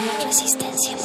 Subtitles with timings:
[0.00, 0.96] Resistencia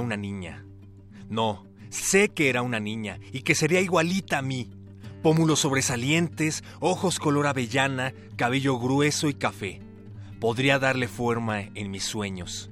[0.00, 0.64] una niña.
[1.28, 4.70] No, sé que era una niña y que sería igualita a mí.
[5.22, 9.80] Pómulos sobresalientes, ojos color avellana, cabello grueso y café.
[10.40, 12.70] Podría darle forma en mis sueños.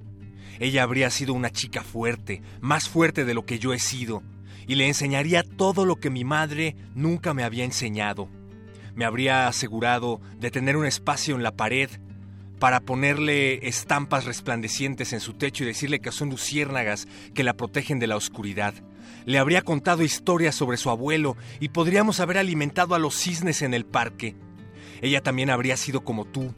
[0.58, 4.22] Ella habría sido una chica fuerte, más fuerte de lo que yo he sido,
[4.66, 8.28] y le enseñaría todo lo que mi madre nunca me había enseñado.
[8.94, 11.90] Me habría asegurado de tener un espacio en la pared
[12.58, 17.98] para ponerle estampas resplandecientes en su techo y decirle que son luciérnagas que la protegen
[17.98, 18.74] de la oscuridad.
[19.24, 23.74] Le habría contado historias sobre su abuelo y podríamos haber alimentado a los cisnes en
[23.74, 24.36] el parque.
[25.00, 26.54] Ella también habría sido como tú,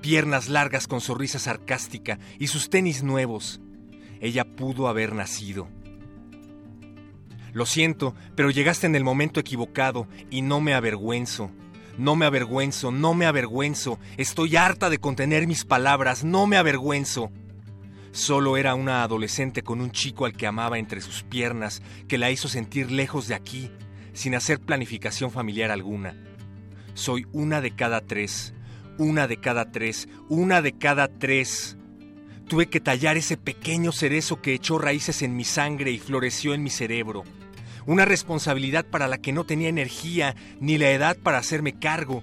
[0.00, 3.60] piernas largas con sonrisa sarcástica y sus tenis nuevos.
[4.20, 5.68] Ella pudo haber nacido.
[7.52, 11.50] Lo siento, pero llegaste en el momento equivocado y no me avergüenzo.
[11.98, 13.98] No me avergüenzo, no me avergüenzo.
[14.18, 17.30] Estoy harta de contener mis palabras, no me avergüenzo.
[18.12, 22.30] Solo era una adolescente con un chico al que amaba entre sus piernas, que la
[22.30, 23.70] hizo sentir lejos de aquí,
[24.12, 26.14] sin hacer planificación familiar alguna.
[26.92, 28.52] Soy una de cada tres,
[28.98, 31.78] una de cada tres, una de cada tres.
[32.46, 36.62] Tuve que tallar ese pequeño cerezo que echó raíces en mi sangre y floreció en
[36.62, 37.24] mi cerebro
[37.86, 42.22] una responsabilidad para la que no tenía energía ni la edad para hacerme cargo.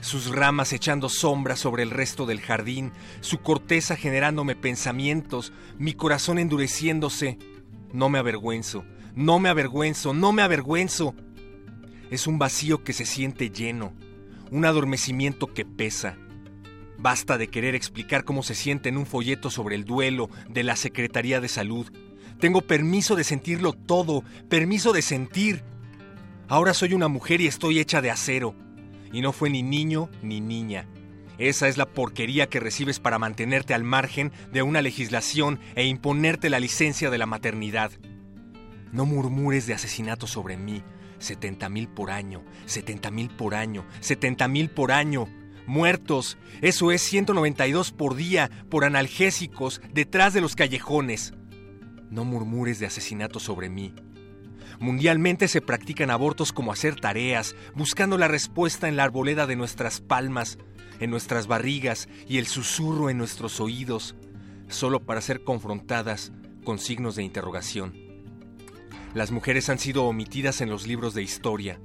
[0.00, 6.38] Sus ramas echando sombra sobre el resto del jardín, su corteza generándome pensamientos, mi corazón
[6.38, 7.38] endureciéndose.
[7.92, 11.14] No me avergüenzo, no me avergüenzo, no me avergüenzo.
[12.10, 13.92] Es un vacío que se siente lleno,
[14.52, 16.16] un adormecimiento que pesa.
[16.98, 20.76] Basta de querer explicar cómo se siente en un folleto sobre el duelo de la
[20.76, 21.90] Secretaría de Salud
[22.38, 25.64] tengo permiso de sentirlo todo, permiso de sentir.
[26.48, 28.54] Ahora soy una mujer y estoy hecha de acero.
[29.12, 30.86] Y no fue ni niño ni niña.
[31.38, 36.50] Esa es la porquería que recibes para mantenerte al margen de una legislación e imponerte
[36.50, 37.92] la licencia de la maternidad.
[38.92, 40.82] No murmures de asesinato sobre mí.
[41.18, 45.26] 70 mil por año, 70 mil por año, 70 mil por año.
[45.66, 46.38] Muertos.
[46.60, 51.32] Eso es 192 por día por analgésicos detrás de los callejones.
[52.10, 53.94] No murmures de asesinato sobre mí.
[54.78, 60.00] Mundialmente se practican abortos como hacer tareas, buscando la respuesta en la arboleda de nuestras
[60.00, 60.58] palmas,
[61.00, 64.16] en nuestras barrigas y el susurro en nuestros oídos,
[64.68, 66.32] solo para ser confrontadas
[66.64, 67.94] con signos de interrogación.
[69.14, 71.80] Las mujeres han sido omitidas en los libros de historia.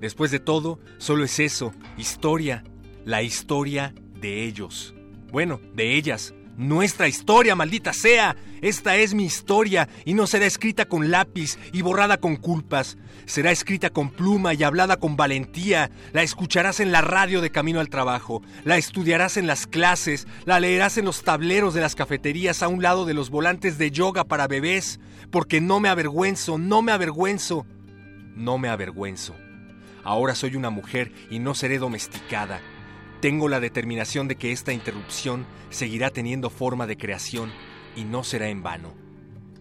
[0.00, 2.64] Después de todo, solo es eso, historia,
[3.04, 4.94] la historia de ellos.
[5.30, 8.36] Bueno, de ellas, nuestra historia, maldita sea.
[8.60, 12.98] Esta es mi historia y no será escrita con lápiz y borrada con culpas.
[13.24, 15.90] Será escrita con pluma y hablada con valentía.
[16.12, 18.42] La escucharás en la radio de camino al trabajo.
[18.64, 20.26] La estudiarás en las clases.
[20.44, 23.90] La leerás en los tableros de las cafeterías a un lado de los volantes de
[23.90, 25.00] yoga para bebés.
[25.30, 27.64] Porque no me avergüenzo, no me avergüenzo.
[28.36, 29.34] No me avergüenzo.
[30.04, 32.60] Ahora soy una mujer y no seré domesticada.
[33.20, 37.52] Tengo la determinación de que esta interrupción seguirá teniendo forma de creación
[37.94, 38.94] y no será en vano.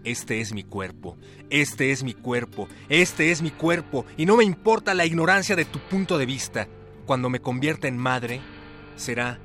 [0.06, 1.18] Este es mi cuerpo,
[1.50, 5.66] este es mi cuerpo, este es mi cuerpo, y no me importa la ignorancia de
[5.66, 6.70] tu punto de vista.
[7.06, 8.40] Cuando me convierta en madre,
[8.96, 9.40] será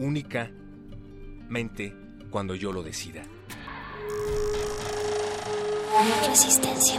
[0.00, 1.94] únicamente
[2.30, 3.22] cuando yo lo decida.
[6.26, 6.98] Resistencia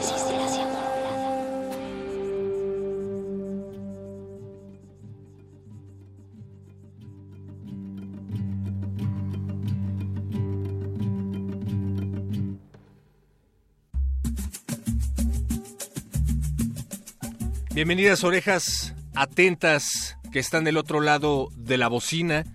[17.76, 22.46] Bienvenidas orejas atentas que están del otro lado de la bocina.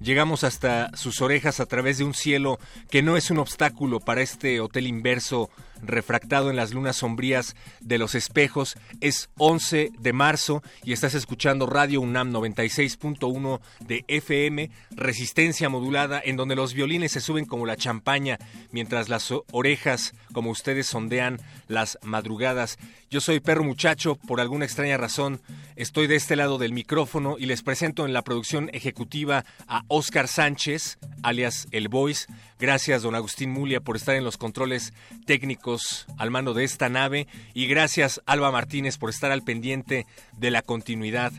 [0.00, 2.58] Llegamos hasta sus orejas a través de un cielo
[2.90, 5.48] que no es un obstáculo para este hotel inverso
[5.86, 8.76] refractado en las lunas sombrías de los espejos.
[9.00, 16.36] Es 11 de marzo y estás escuchando Radio UNAM 96.1 de FM, resistencia modulada, en
[16.36, 18.38] donde los violines se suben como la champaña,
[18.70, 22.78] mientras las orejas, como ustedes sondean las madrugadas.
[23.10, 25.40] Yo soy Perro Muchacho, por alguna extraña razón,
[25.76, 30.28] estoy de este lado del micrófono y les presento en la producción ejecutiva a Oscar
[30.28, 32.26] Sánchez, alias El Voice.
[32.64, 34.94] Gracias, don Agustín Mulia, por estar en los controles
[35.26, 37.26] técnicos al mando de esta nave.
[37.52, 40.06] Y gracias, Alba Martínez, por estar al pendiente
[40.38, 41.30] de la continuidad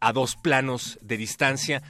[0.00, 1.82] a dos planos de distancia.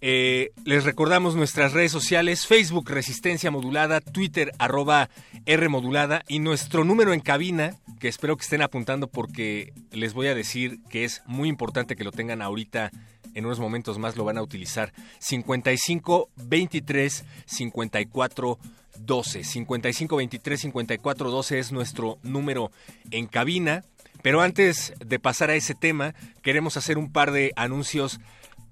[0.00, 5.10] Eh, les recordamos nuestras redes sociales, Facebook Resistencia Modulada, Twitter arroba
[5.44, 10.28] R Modulada y nuestro número en cabina, que espero que estén apuntando porque les voy
[10.28, 12.92] a decir que es muy importante que lo tengan ahorita
[13.38, 14.92] en unos momentos más lo van a utilizar.
[15.20, 18.58] 55 23 54
[18.98, 19.44] 12.
[19.44, 22.72] 55 23 54 12 es nuestro número
[23.12, 23.84] en cabina.
[24.22, 28.18] Pero antes de pasar a ese tema, queremos hacer un par de anuncios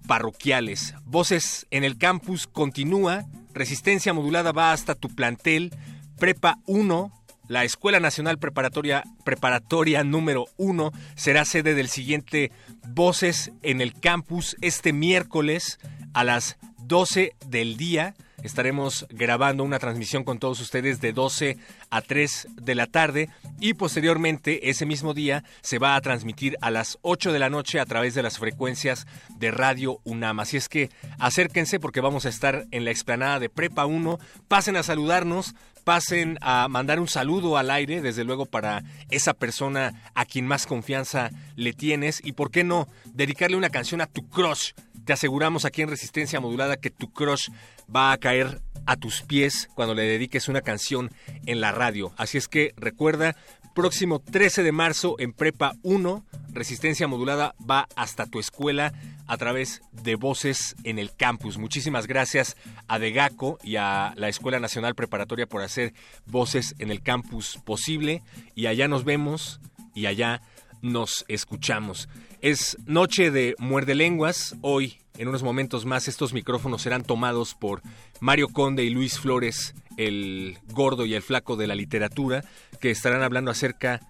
[0.08, 0.94] parroquiales.
[1.04, 3.24] Voces en el campus continúa.
[3.54, 5.72] Resistencia modulada va hasta tu plantel.
[6.18, 7.15] Prepa 1
[7.48, 12.50] la Escuela Nacional Preparatoria, Preparatoria número 1 será sede del siguiente
[12.88, 15.78] Voces en el Campus este miércoles
[16.12, 18.14] a las 12 del día.
[18.46, 21.58] Estaremos grabando una transmisión con todos ustedes de 12
[21.90, 23.28] a 3 de la tarde
[23.58, 27.80] y posteriormente ese mismo día se va a transmitir a las 8 de la noche
[27.80, 30.38] a través de las frecuencias de Radio UNAM.
[30.38, 34.20] Así es que acérquense porque vamos a estar en la explanada de Prepa 1.
[34.46, 40.04] Pasen a saludarnos, pasen a mandar un saludo al aire, desde luego para esa persona
[40.14, 44.28] a quien más confianza le tienes y por qué no dedicarle una canción a tu
[44.28, 44.70] crush.
[45.06, 47.50] Te aseguramos aquí en Resistencia Modulada que tu crush
[47.94, 51.12] va a caer a tus pies cuando le dediques una canción
[51.46, 52.12] en la radio.
[52.16, 53.36] Así es que recuerda,
[53.72, 58.92] próximo 13 de marzo en Prepa 1, Resistencia Modulada va hasta tu escuela
[59.28, 61.56] a través de Voces en el Campus.
[61.56, 62.56] Muchísimas gracias
[62.88, 65.94] a Degaco y a la Escuela Nacional Preparatoria por hacer
[66.26, 68.24] Voces en el Campus posible.
[68.56, 69.60] Y allá nos vemos
[69.94, 70.42] y allá
[70.82, 72.08] nos escuchamos.
[72.40, 74.56] Es noche de muerde lenguas.
[74.60, 77.82] Hoy, en unos momentos más, estos micrófonos serán tomados por
[78.20, 82.44] Mario Conde y Luis Flores, el gordo y el flaco de la literatura,
[82.80, 84.00] que estarán hablando acerca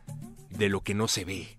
[0.50, 1.55] de lo que no se ve.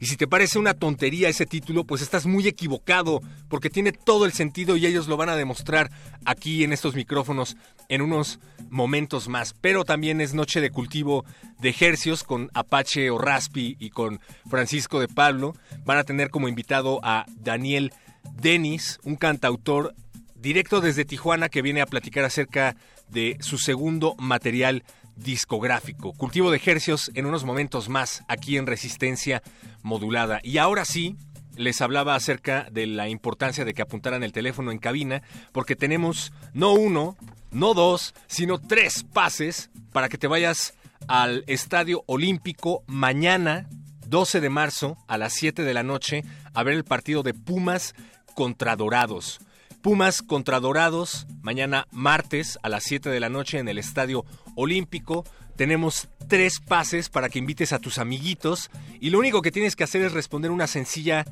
[0.00, 4.26] Y si te parece una tontería ese título, pues estás muy equivocado, porque tiene todo
[4.26, 5.90] el sentido y ellos lo van a demostrar
[6.24, 7.56] aquí en estos micrófonos
[7.88, 8.38] en unos
[8.70, 9.54] momentos más.
[9.60, 11.24] Pero también es noche de cultivo
[11.58, 15.54] de ejercios con Apache o y con Francisco de Pablo.
[15.84, 17.92] Van a tener como invitado a Daniel
[18.40, 19.94] Denis, un cantautor
[20.34, 22.76] directo desde Tijuana que viene a platicar acerca
[23.08, 24.84] de su segundo material
[25.18, 26.12] discográfico.
[26.12, 29.42] Cultivo de ejercios en unos momentos más aquí en Resistencia
[29.82, 30.40] Modulada.
[30.42, 31.16] Y ahora sí,
[31.56, 35.22] les hablaba acerca de la importancia de que apuntaran el teléfono en cabina,
[35.52, 37.16] porque tenemos no uno,
[37.50, 40.74] no dos, sino tres pases para que te vayas
[41.08, 43.68] al Estadio Olímpico mañana,
[44.06, 47.94] 12 de marzo, a las 7 de la noche, a ver el partido de Pumas
[48.34, 49.40] contra Dorados.
[49.88, 55.24] Pumas contra Dorados, mañana martes a las 7 de la noche en el Estadio Olímpico.
[55.56, 59.84] Tenemos tres pases para que invites a tus amiguitos y lo único que tienes que
[59.84, 61.24] hacer es responder una sencilla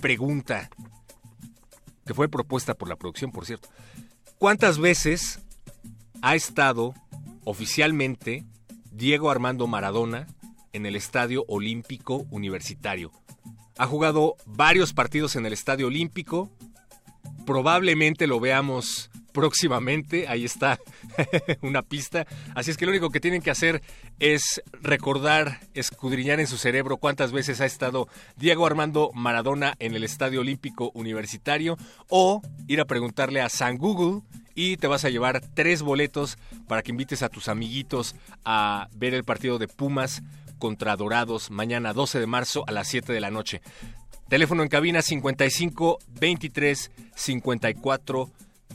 [0.00, 0.70] pregunta,
[2.06, 3.68] que fue propuesta por la producción, por cierto.
[4.38, 5.40] ¿Cuántas veces
[6.22, 6.94] ha estado
[7.42, 8.44] oficialmente
[8.92, 10.28] Diego Armando Maradona
[10.72, 13.10] en el Estadio Olímpico Universitario.
[13.76, 16.52] Ha jugado varios partidos en el Estadio Olímpico.
[17.44, 20.26] Probablemente lo veamos próximamente.
[20.28, 20.78] Ahí está
[21.60, 22.26] una pista.
[22.54, 23.82] Así es que lo único que tienen que hacer
[24.20, 30.04] es recordar, escudriñar en su cerebro cuántas veces ha estado Diego Armando Maradona en el
[30.04, 31.76] Estadio Olímpico Universitario
[32.08, 34.22] o ir a preguntarle a San Google
[34.54, 39.14] y te vas a llevar tres boletos para que invites a tus amiguitos a ver
[39.14, 40.22] el partido de Pumas
[40.58, 43.60] contra Dorados mañana 12 de marzo a las 7 de la noche.
[44.28, 48.30] Teléfono en cabina 55 23 54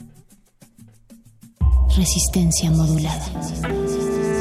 [1.97, 4.36] Resistencia modulada.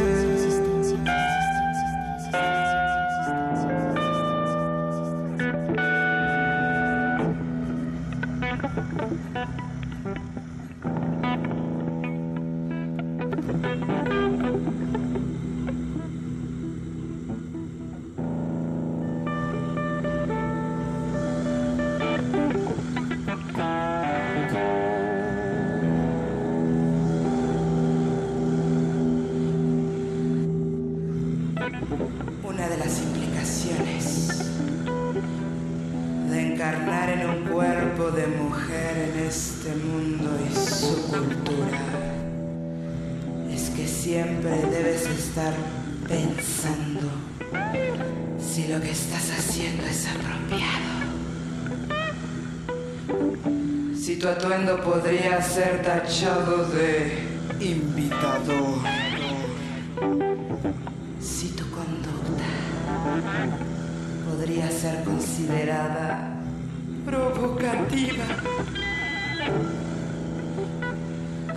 [55.56, 57.30] Ser tachado de
[57.62, 58.78] invitador.
[61.22, 62.44] Si tu conducta
[64.26, 66.42] podría ser considerada
[67.06, 68.26] provocativa.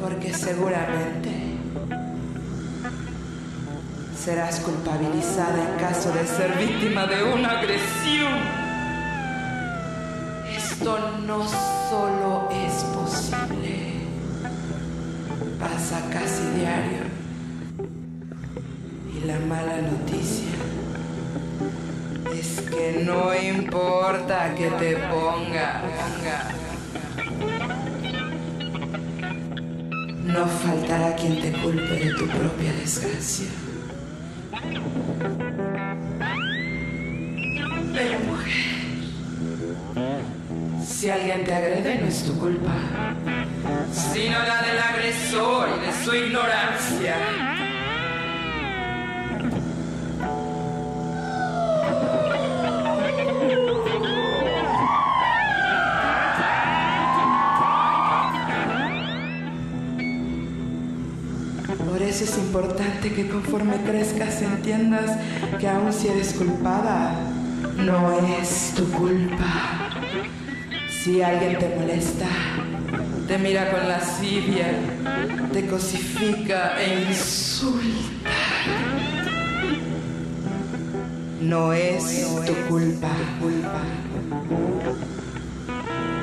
[0.00, 1.33] Porque seguramente
[4.17, 8.38] serás culpabilizada en caso de ser víctima de una agresión.
[10.57, 14.02] Esto no solo es posible,
[15.59, 17.09] pasa casi diario.
[19.14, 20.52] Y la mala noticia
[22.35, 25.83] es que no importa que te ponga,
[30.25, 33.68] no faltará quien te culpe de tu propia desgracia.
[41.31, 42.73] Alguien te agrede no es tu culpa,
[43.93, 47.17] sino la del agresor y de su ignorancia.
[61.91, 65.19] Por eso es importante que conforme crezcas entiendas
[65.59, 67.13] que aun si eres culpada,
[67.77, 69.88] no es tu culpa.
[71.09, 72.27] Si alguien te molesta,
[73.27, 74.67] te mira con lascivia,
[75.55, 78.31] te cosifica e insulta,
[81.41, 83.09] no es tu culpa.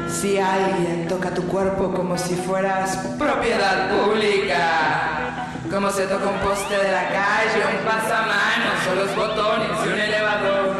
[0.07, 6.77] Si alguien toca tu cuerpo como si fueras propiedad pública, como se toca un poste
[6.77, 10.75] de la calle, un pasamanos o los botones de un elevador,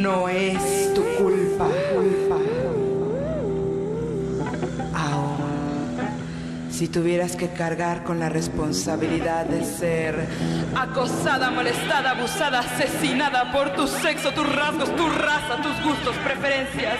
[0.00, 1.37] no es tu culpa.
[6.78, 10.28] Si tuvieras que cargar con la responsabilidad de ser
[10.76, 16.94] acosada, molestada, abusada, asesinada por tu sexo, tus rasgos, tu raza, tus gustos, preferencias,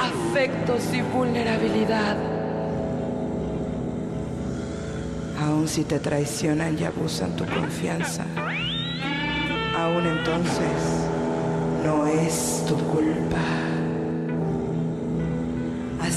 [0.00, 2.16] afectos y vulnerabilidad.
[5.40, 8.24] Aun si te traicionan y abusan tu confianza,
[9.78, 11.06] aún entonces
[11.84, 13.69] no es tu culpa.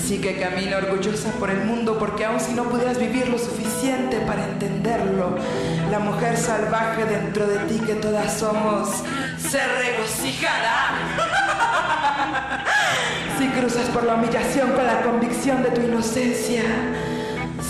[0.03, 4.17] Así que camina orgullosa por el mundo porque aun si no pudieras vivir lo suficiente
[4.27, 5.37] para entenderlo,
[5.89, 8.89] la mujer salvaje dentro de ti que todas somos
[9.37, 10.89] se regocijará.
[13.39, 16.63] si cruzas por la humillación con la convicción de tu inocencia,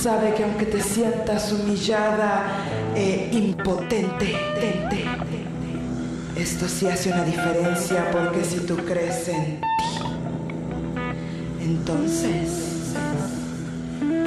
[0.01, 2.47] sabe que aunque te sientas humillada
[2.95, 4.35] e impotente,
[6.35, 9.82] esto sí hace una diferencia porque si tú crees en ti,
[11.63, 12.93] entonces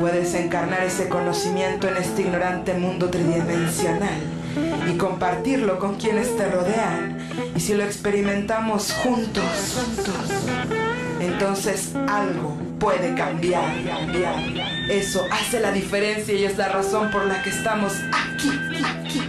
[0.01, 4.21] puedes encarnar ese conocimiento en este ignorante mundo tridimensional
[4.91, 7.19] y compartirlo con quienes te rodean.
[7.55, 9.45] Y si lo experimentamos juntos,
[11.21, 13.71] entonces algo puede cambiar.
[14.89, 18.51] Eso hace la diferencia y es la razón por la que estamos aquí,
[18.85, 19.23] aquí,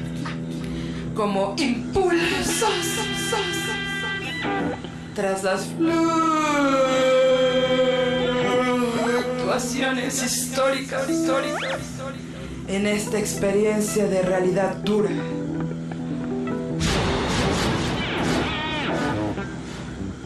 [1.14, 2.70] como impulsos
[5.14, 5.68] tras las
[9.60, 11.80] fluctuaciones históricas, históricas
[12.68, 15.10] en esta experiencia de realidad dura.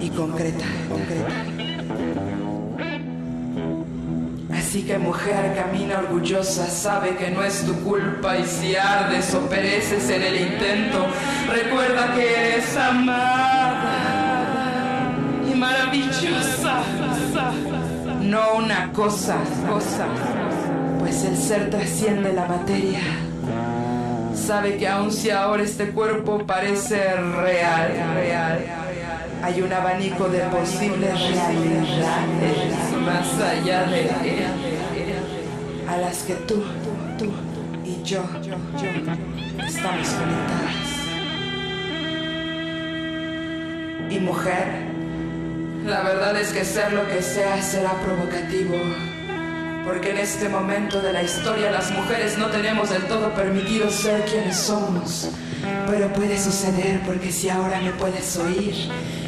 [0.01, 1.45] Y concreta, concreta.
[4.53, 9.47] Así que mujer camina orgullosa, sabe que no es tu culpa y si ardes o
[9.47, 11.07] pereces en el intento,
[11.49, 13.93] recuerda que eres amada
[15.49, 16.83] y maravillosa.
[18.31, 20.07] No una cosa, cosa
[20.99, 23.01] pues el ser trasciende la materia.
[24.33, 28.59] Sabe que aun si ahora este cuerpo parece real, real,
[29.43, 32.73] hay un abanico de posibles realidades
[33.05, 34.09] más allá de
[35.89, 36.63] a las que tú,
[37.17, 37.25] tú
[37.83, 38.55] y yo, yo
[39.65, 40.87] estamos conectadas.
[44.09, 44.90] Y mujer,
[45.85, 48.75] la verdad es que ser lo que sea será provocativo
[49.83, 54.23] porque en este momento de la historia las mujeres no tenemos del todo permitido ser
[54.25, 55.29] quienes somos.
[55.87, 58.73] Pero puede suceder porque si ahora me puedes oír,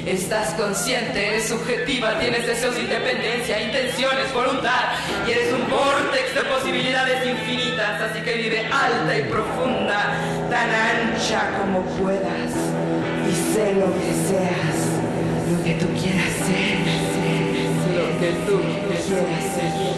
[0.06, 4.94] estás consciente, eres subjetiva, tienes deseos de independencia, intenciones, voluntad
[5.28, 10.18] y eres un vortex de posibilidades infinitas, así que vive alta y profunda,
[10.50, 12.52] tan ancha como puedas
[13.30, 14.83] y sé lo que seas,
[15.54, 16.80] lo que tú quieras ser,
[17.96, 19.94] lo que tú quieras ser.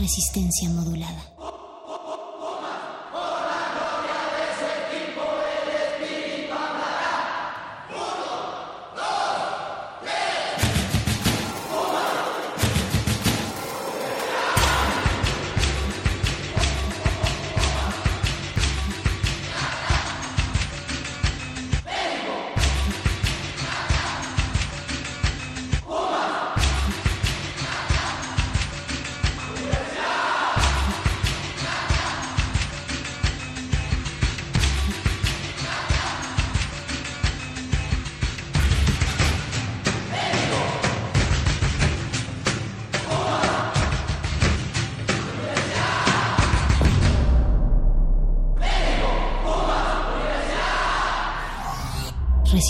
[0.00, 1.29] resistencia modulada.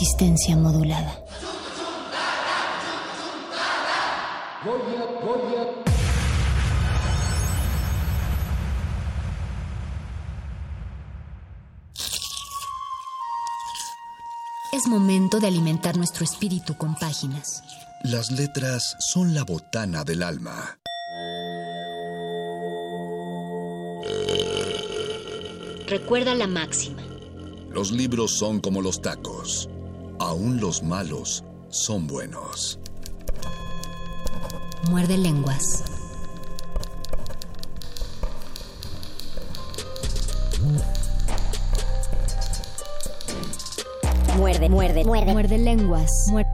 [0.00, 1.22] Resistencia modulada.
[14.72, 17.62] Es momento de alimentar nuestro espíritu con páginas.
[18.02, 20.78] Las letras son la botana del alma.
[25.86, 27.02] Recuerda la máxima.
[27.70, 29.69] Los libros son como los tacos.
[30.30, 32.78] Aún los malos son buenos.
[34.88, 35.82] Muerde lenguas.
[44.36, 45.32] Muerde, muerde, muerde.
[45.32, 46.08] Muerde lenguas.
[46.28, 46.49] Muerde.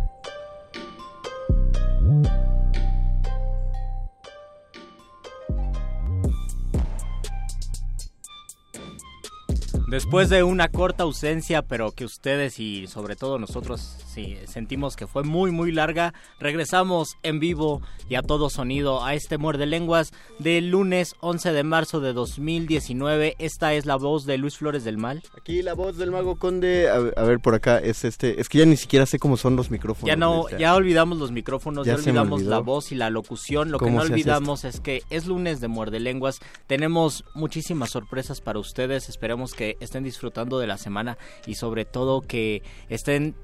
[10.06, 15.08] Después de una corta ausencia, pero que ustedes y sobre todo nosotros sí, sentimos que
[15.08, 20.12] fue muy muy larga, regresamos en vivo y a todo sonido a este muerde lenguas
[20.38, 23.34] del lunes 11 de marzo de 2019.
[23.40, 25.24] Esta es la voz de Luis Flores del Mal.
[25.36, 26.88] Aquí la voz del mago conde.
[26.88, 29.72] A, ver por acá es este, es que ya ni siquiera sé cómo son los
[29.72, 30.06] micrófonos.
[30.06, 33.72] Ya no, ya olvidamos los micrófonos, ya, olvidamos la voz y la locución.
[33.72, 36.38] Lo que no olvidamos es que es lunes de muerde lenguas.
[36.68, 39.08] Tenemos muchísimas sorpresas para ustedes.
[39.08, 43.34] Esperemos que estén disfrutando de la semana y sobre todo que estén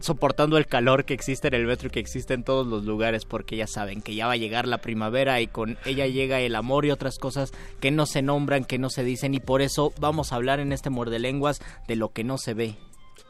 [0.00, 3.24] soportando el calor que existe en el metro y que existe en todos los lugares
[3.24, 6.56] porque ya saben que ya va a llegar la primavera y con ella llega el
[6.56, 9.92] amor y otras cosas que no se nombran, que no se dicen y por eso
[10.00, 12.76] vamos a hablar en este muerde lenguas de lo que no se ve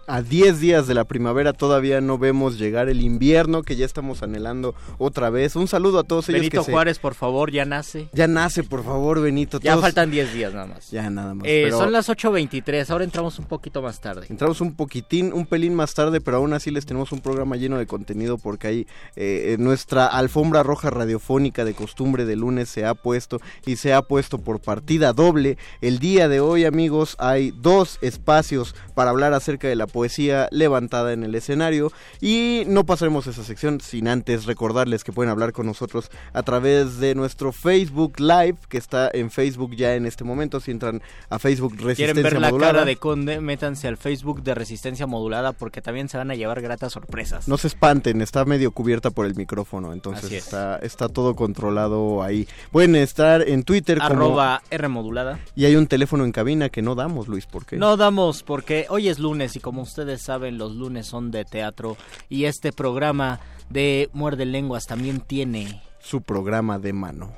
[0.06, 4.22] a 10 días de la primavera todavía no vemos llegar el invierno que ya estamos
[4.22, 5.56] anhelando otra vez.
[5.56, 8.08] Un saludo a todos ellos Benito Juárez, por favor, ya nace.
[8.12, 9.60] Ya nace, por favor, Benito.
[9.60, 10.90] Ya faltan 10 días nada más.
[10.90, 11.46] Ya nada más.
[11.46, 14.26] Eh, Son las 8.23, ahora entramos un poquito más tarde.
[14.28, 17.78] Entramos un poquitín, un pelín más tarde, pero aún así les tenemos un programa lleno
[17.78, 18.86] de contenido porque ahí
[19.16, 24.02] eh, nuestra alfombra roja radiofónica de costumbre de lunes se ha puesto y se ha
[24.02, 25.58] puesto por partida doble.
[25.80, 31.12] El día de hoy, amigos, hay dos espacios para hablar acerca de la poesía levantada
[31.12, 35.66] en el escenario y no pasaremos esa sección sin antes recordarles que pueden hablar con
[35.66, 40.61] nosotros a través de nuestro Facebook Live que está en Facebook ya en este momento
[40.61, 43.40] si entran a Facebook Resistencia ¿Quieren ver la cara de Conde?
[43.40, 47.48] Métanse al Facebook de Resistencia Modulada porque también se van a llevar gratas sorpresas.
[47.48, 52.48] No se espanten, está medio cubierta por el micrófono, entonces está, está todo controlado ahí.
[52.70, 55.38] Pueden estar en Twitter Arroba R modulada.
[55.55, 57.76] Y hay un teléfono en cabina que no damos, Luis, ¿por qué?
[57.76, 61.96] No damos porque hoy es lunes y como ustedes saben, los lunes son de teatro
[62.28, 67.32] y este programa de Muerde Lenguas también tiene su programa de mano.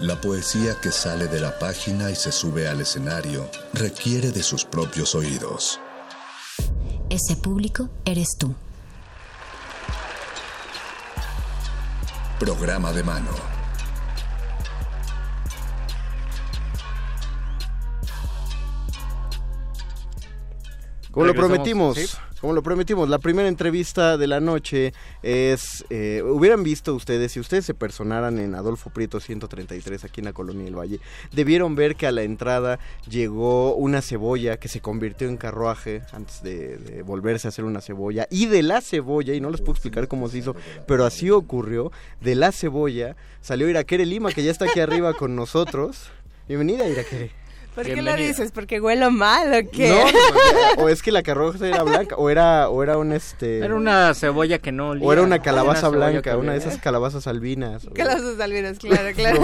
[0.00, 4.64] La poesía que sale de la página y se sube al escenario requiere de sus
[4.64, 5.78] propios oídos.
[7.10, 8.54] Ese público eres tú.
[12.38, 13.59] Programa de mano.
[21.10, 22.18] Como lo prometimos.
[22.40, 27.40] Como lo prometimos, la primera entrevista de la noche es, eh, hubieran visto ustedes, si
[27.40, 31.00] ustedes se personaran en Adolfo Prieto 133 aquí en la Colonia del Valle,
[31.32, 32.78] debieron ver que a la entrada
[33.10, 38.26] llegó una cebolla que se convirtió en carruaje antes de, volverse a hacer una cebolla.
[38.30, 41.92] Y de la cebolla, y no les puedo explicar cómo se hizo, pero así ocurrió,
[42.22, 46.10] de la cebolla salió Iraquere Lima, que ya está aquí arriba con nosotros.
[46.48, 47.39] Bienvenida, Iraquere.
[47.74, 48.50] ¿Por qué lo dices?
[48.52, 49.88] ¿Porque huelo mal o qué?
[50.76, 53.58] No, o es que la carroza era blanca, o era, o era un este...
[53.58, 55.06] Era una cebolla que no olía.
[55.06, 57.86] O era una calabaza blanca, una de esas calabazas albinas.
[57.94, 59.40] Calabazas albinas, claro, claro.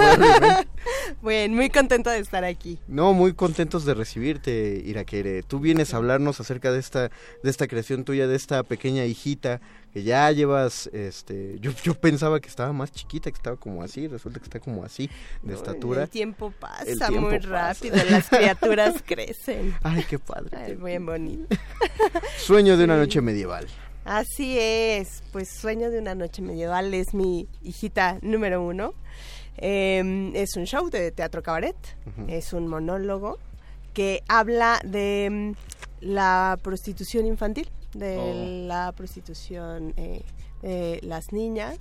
[1.22, 2.78] Bueno, muy contenta de estar aquí.
[2.88, 5.42] No, muy contentos de recibirte, Iraquere.
[5.42, 7.10] Tú vienes a hablarnos acerca de esta,
[7.42, 9.60] de esta creación tuya, de esta pequeña hijita
[9.96, 14.06] que ya llevas, este, yo, yo pensaba que estaba más chiquita, que estaba como así,
[14.06, 15.08] resulta que está como así,
[15.42, 16.02] de estatura.
[16.02, 19.74] El tiempo pasa muy rápido, las criaturas crecen.
[19.82, 20.50] Ay, qué padre.
[20.54, 21.56] Ay, muy bonito.
[22.36, 23.66] Sueño de una noche medieval.
[24.04, 28.92] Así es, pues Sueño de una noche medieval es mi hijita número uno.
[29.56, 31.76] Em, es un show de teatro cabaret,
[32.28, 33.38] es un monólogo
[33.94, 35.52] que habla de mm,
[36.02, 38.66] la prostitución infantil de oh.
[38.68, 40.22] la prostitución eh,
[40.62, 41.78] de las niñas.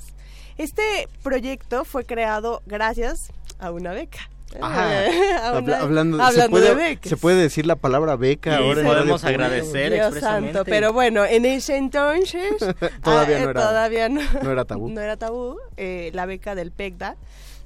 [0.58, 4.30] Este proyecto fue creado gracias a una beca.
[4.62, 8.84] hablando, ¿se, puede, ¿Se puede decir la palabra beca ahora?
[8.84, 12.54] Podemos agradecer Dios santo, pero bueno, en ese entonces
[13.04, 14.90] todavía, no, era, todavía no, no, era tabú.
[14.96, 15.58] No era tabú.
[15.78, 17.18] Eh, la beca del PECDA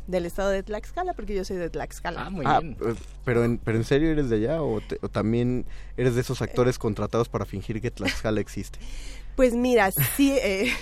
[0.09, 2.25] del estado de Tlaxcala, porque yo soy de Tlaxcala.
[2.25, 2.77] Ah, muy ah, bien.
[2.81, 5.65] Eh, pero en, pero en serio eres de allá o, también
[5.97, 8.79] eres de esos actores contratados para fingir que Tlaxcala existe.
[9.35, 10.73] Pues mira, sí, eh,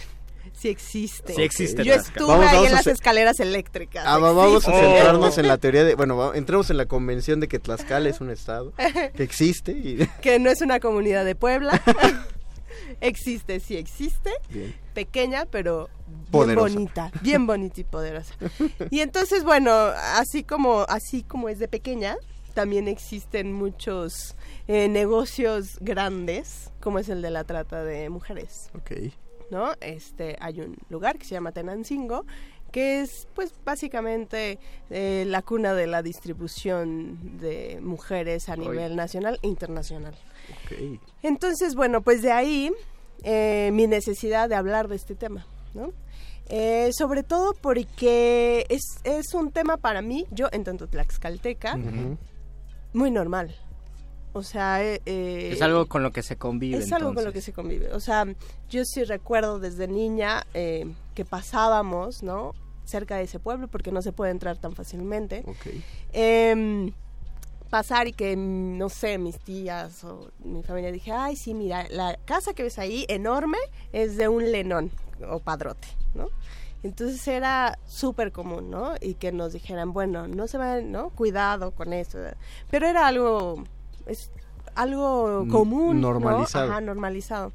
[0.52, 1.36] sí existe.
[1.36, 1.84] Sí existe.
[1.84, 4.04] Yo estuve ahí en las escaleras eléctricas.
[4.08, 7.60] Ah, vamos a centrarnos en la teoría de, bueno, entremos en la convención de que
[7.60, 8.74] Tlaxcala es un estado
[9.16, 11.80] que existe y que no es una comunidad de Puebla.
[13.02, 14.32] existe, sí existe.
[14.94, 15.90] Pequeña, pero
[16.32, 18.36] bien bonita, bien bonita y poderosa.
[18.90, 19.72] Y entonces, bueno,
[20.16, 22.18] así como, así como es de pequeña,
[22.54, 24.36] también existen muchos
[24.68, 28.70] eh, negocios grandes, como es el de la trata de mujeres.
[28.76, 29.14] Ok.
[29.52, 29.74] ¿No?
[29.80, 32.26] Este, hay un lugar que se llama Tenancingo,
[32.72, 34.60] que es pues básicamente
[34.90, 40.16] eh, la cuna de la distribución de mujeres a nivel nacional e internacional.
[40.66, 41.00] Okay.
[41.24, 42.72] Entonces, bueno, pues de ahí
[43.24, 45.92] eh, mi necesidad de hablar de este tema, ¿no?
[46.50, 51.78] Eh, sobre todo porque es, es, un tema para mí, yo en tanto tlaxcalteca,
[52.94, 53.56] muy normal.
[54.34, 56.78] O sea, eh, es algo con lo que se convive.
[56.78, 57.92] Es algo con lo que se convive.
[57.92, 58.26] O sea,
[58.70, 62.54] yo sí recuerdo desde niña que pasábamos, ¿no?
[62.86, 65.44] Cerca de ese pueblo porque no se puede entrar tan fácilmente.
[65.46, 65.84] Okay.
[67.70, 72.18] Pasar y que, no sé, mis tías o mi familia dije, ay, sí, mira, la
[72.26, 73.58] casa que ves ahí, enorme,
[73.92, 74.92] es de un lenón
[75.30, 76.30] o padrote, ¿no?
[76.84, 78.94] Entonces era súper común, ¿no?
[79.02, 81.10] Y que nos dijeran, bueno, no se van, ¿no?
[81.10, 82.20] Cuidado con eso.
[82.70, 83.64] Pero era algo,
[84.06, 84.32] es
[84.76, 86.00] algo común.
[86.00, 86.72] Normalizado.
[86.72, 87.52] Ajá, normalizado.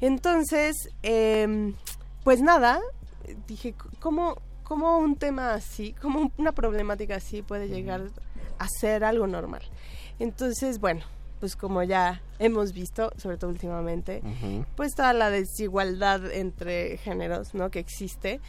[0.00, 1.74] Entonces, em,
[2.24, 2.80] pues nada,
[3.46, 8.10] dije, ¿cómo, ¿cómo un tema así, cómo una problemática así puede llegar
[8.58, 9.62] a ser algo normal?
[10.18, 11.02] Entonces, bueno,
[11.40, 14.22] pues como ya hemos visto, sobre todo últimamente,
[14.76, 17.70] pues toda la desigualdad entre géneros, ¿no?
[17.70, 18.40] Que existe.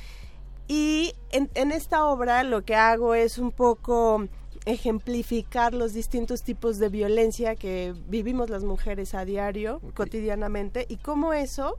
[0.67, 4.27] Y en, en esta obra lo que hago es un poco
[4.65, 11.33] ejemplificar los distintos tipos de violencia que vivimos las mujeres a diario, cotidianamente, y cómo
[11.33, 11.77] eso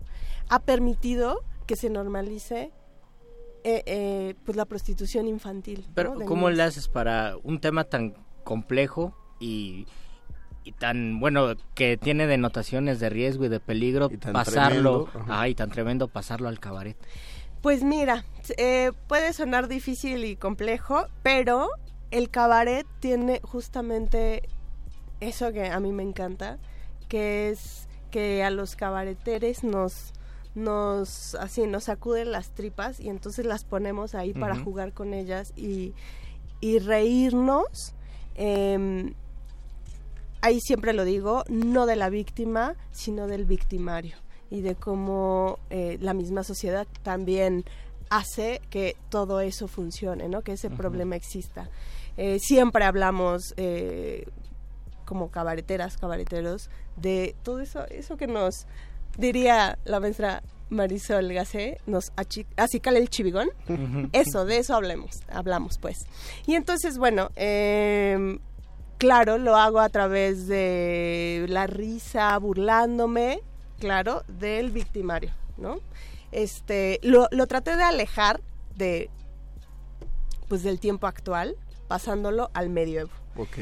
[0.49, 2.73] ha permitido que se normalice
[3.65, 5.85] eh, eh, pues la prostitución infantil.
[5.95, 6.57] Pero ¿cómo niños.
[6.57, 9.87] le haces para un tema tan complejo y,
[10.65, 15.35] y tan, bueno, que tiene denotaciones de riesgo y de peligro, tan pasarlo, tremendo, ajá.
[15.35, 16.97] ajá, y tan tremendo, pasarlo al cabaret?
[17.63, 18.25] Pues mira,
[18.57, 21.69] eh, puede sonar difícil y complejo, pero
[22.11, 24.49] el cabaret tiene justamente
[25.21, 26.59] eso que a mí me encanta,
[27.09, 30.13] que es que a los cabareteres nos
[30.55, 35.53] nos así nos sacuden las tripas y entonces las ponemos ahí para jugar con ellas
[35.57, 35.95] y,
[36.61, 37.95] y reírnos
[38.35, 39.15] em,
[40.41, 44.17] ahí siempre lo digo, no de la víctima, sino del victimario
[44.51, 47.65] y de cómo eh, la misma sociedad también
[48.09, 50.43] hace que todo eso funcione, ¿no?
[50.43, 51.69] Que ese problema exista.
[52.17, 54.27] Eh, siempre hablamos eh,
[55.05, 58.67] como cabareteras, cabareteros, de todo eso, eso que nos
[59.17, 62.13] diría la maestra Marisol Gacé, nos
[62.57, 63.51] acicala el chivigón.
[64.13, 66.07] Eso, de eso hablemos, hablamos pues.
[66.47, 68.39] Y entonces, bueno, em,
[68.99, 73.41] claro, lo hago a través de la risa, burlándome,
[73.79, 75.81] claro, del victimario, ¿no?
[76.33, 78.41] Este, lo, lo traté de alejar
[78.77, 79.11] de,
[80.49, 81.57] pues, del tiempo actual,
[81.89, 83.11] pasándolo al medioevo.
[83.37, 83.59] Ok.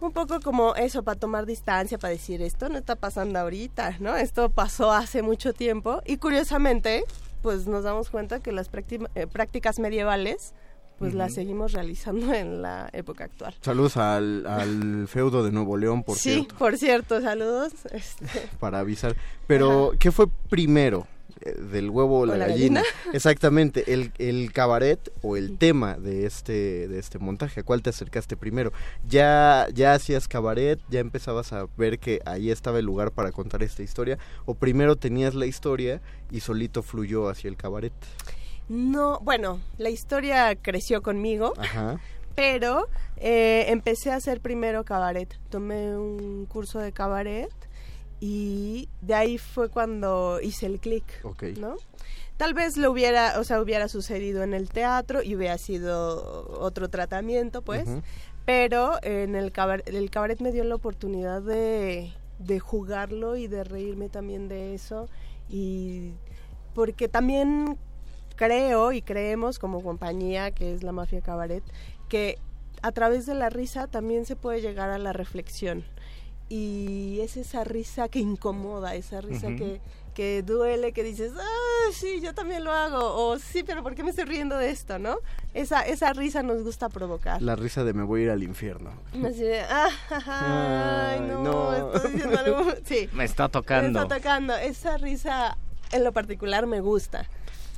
[0.00, 4.16] Un poco como eso, para tomar distancia, para decir esto no está pasando ahorita, ¿no?
[4.16, 7.04] Esto pasó hace mucho tiempo y curiosamente,
[7.42, 8.70] pues nos damos cuenta que las
[9.14, 10.54] eh, prácticas medievales,
[10.98, 13.54] pues las seguimos realizando en la época actual.
[13.60, 17.72] Saludos al, al feudo de Nuevo León, por sí, cierto, por cierto, saludos.
[17.92, 19.14] Este, para avisar.
[19.46, 21.06] Pero, ¿qué fue primero?
[21.42, 22.82] Eh, ¿Del huevo o la, la gallina?
[22.82, 22.82] gallina?
[23.12, 27.60] Exactamente, el, el cabaret o el tema de este, de este montaje.
[27.60, 28.72] ¿A cuál te acercaste primero?
[29.08, 30.78] ¿Ya, ¿Ya hacías cabaret?
[30.88, 34.18] ¿Ya empezabas a ver que ahí estaba el lugar para contar esta historia?
[34.46, 37.92] ¿O primero tenías la historia y solito fluyó hacia el cabaret?
[38.68, 41.54] no, bueno, la historia creció conmigo.
[41.58, 41.98] Ajá.
[42.36, 45.28] pero eh, empecé a hacer primero cabaret.
[45.50, 47.50] Tomé un curso de cabaret
[48.20, 51.04] y de ahí fue cuando hice el clic.
[51.58, 51.76] ¿no?
[52.36, 56.88] Tal vez lo hubiera, o sea, hubiera sucedido en el teatro y hubiera sido otro
[56.88, 57.88] tratamiento, pues.
[58.46, 63.64] Pero en el cabaret, el cabaret me dio la oportunidad de, de jugarlo y de
[63.64, 65.08] reírme también de eso.
[65.48, 66.12] Y
[66.74, 67.78] porque también
[68.36, 71.62] creo y creemos como compañía, que es la Mafia Cabaret,
[72.08, 72.38] que
[72.82, 75.84] a través de la risa también se puede llegar a la reflexión.
[76.52, 79.80] Y es esa risa que incomoda, esa risa que,
[80.14, 84.02] que duele, que dices, ah, sí, yo también lo hago, o sí, pero ¿por qué
[84.02, 85.18] me estoy riendo de esto, no?
[85.54, 87.40] Esa, esa risa nos gusta provocar.
[87.40, 88.90] La risa de me voy a ir al infierno.
[89.24, 91.94] Así de, ah, ajá, ay, Ay, no, no.
[91.94, 92.64] estoy diciendo algo.
[92.84, 94.00] Sí, Me está tocando.
[94.00, 94.56] me está tocando.
[94.56, 95.56] Esa risa
[95.92, 97.28] en lo particular me gusta.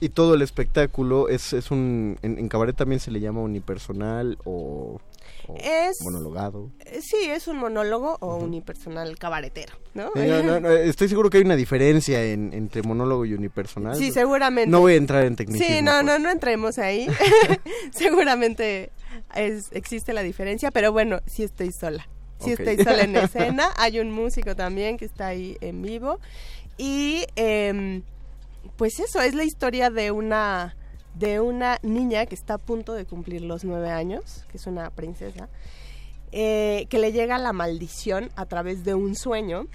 [0.00, 2.18] Y todo el espectáculo es, es un...
[2.22, 4.98] En, en cabaret también se le llama unipersonal o,
[5.48, 6.70] o Es- monologado.
[6.86, 10.10] Eh, Sí, es un monólogo o unipersonal cabaretero, ¿no?
[10.14, 13.96] No, no, no, estoy seguro que hay una diferencia en- entre monólogo y unipersonal.
[13.96, 14.70] Sí, seguramente.
[14.70, 15.76] No voy a entrar en tecnicismo.
[15.76, 16.04] Sí, no, pues.
[16.04, 17.06] no, no entremos ahí.
[17.92, 18.90] Seguramente
[19.34, 22.08] es, existe la diferencia, pero bueno, sí estoy sola.
[22.40, 23.68] Sí estoy sola en escena.
[23.76, 26.18] Hay un músico también que está ahí en vivo.
[26.78, 28.02] Y em,
[28.76, 30.74] pues eso, es la historia de una
[31.14, 34.90] de una niña que está a punto de cumplir los nueve años, que es una
[34.90, 35.48] princesa,
[36.32, 39.66] eh, que le llega la maldición a través de un sueño.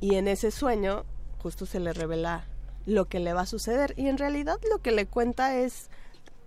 [0.00, 1.04] Y en ese sueño
[1.42, 2.44] justo se le revela
[2.86, 3.94] lo que le va a suceder.
[3.96, 5.90] Y en realidad lo que le cuenta es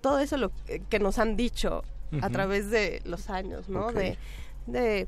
[0.01, 1.83] todo eso lo que- que nos han dicho
[2.21, 3.91] a través de los años, ¿no?
[3.91, 4.17] De,
[4.67, 5.07] de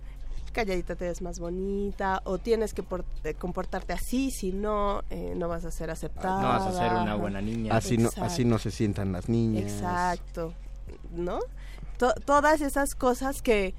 [0.52, 5.34] calladita te ves más bonita o tienes que por- eh, comportarte así, si no, eh,
[5.36, 6.42] no vas a ser aceptada.
[6.42, 7.76] No vas a ser una buena niña.
[7.76, 9.72] Así no, así no se sientan las niñas.
[9.72, 10.54] Exacto,
[11.16, 11.40] ¿no?
[11.98, 13.74] To- todas esas cosas que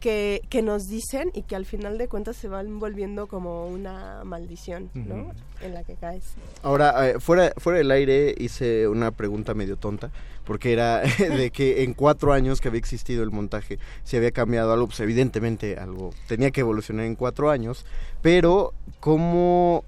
[0.00, 4.22] que, que nos dicen y que al final de cuentas se van volviendo como una
[4.24, 5.32] maldición, ¿no?
[5.60, 6.24] En la que caes.
[6.62, 10.10] Ahora, eh, fuera, fuera del aire hice una pregunta medio tonta,
[10.44, 14.72] porque era de que en cuatro años que había existido el montaje, se había cambiado
[14.72, 17.84] algo, pues evidentemente algo tenía que evolucionar en cuatro años,
[18.22, 19.84] pero ¿cómo...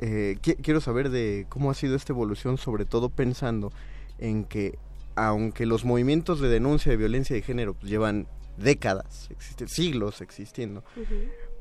[0.00, 3.72] eh, qui- quiero saber de cómo ha sido esta evolución, sobre todo pensando
[4.18, 4.78] en que
[5.16, 8.26] aunque los movimientos de denuncia de violencia de género pues, llevan
[8.62, 10.84] décadas, existen, siglos existiendo,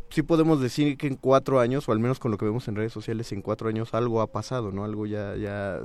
[0.10, 2.76] sí podemos decir que en cuatro años, o al menos con lo que vemos en
[2.76, 4.84] redes sociales, en cuatro años algo ha pasado, ¿no?
[4.84, 5.80] Algo ya, ya,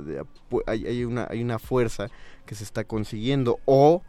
[0.65, 2.07] hay, hay una, hay una fuerza
[2.45, 4.01] que se está consiguiendo, o,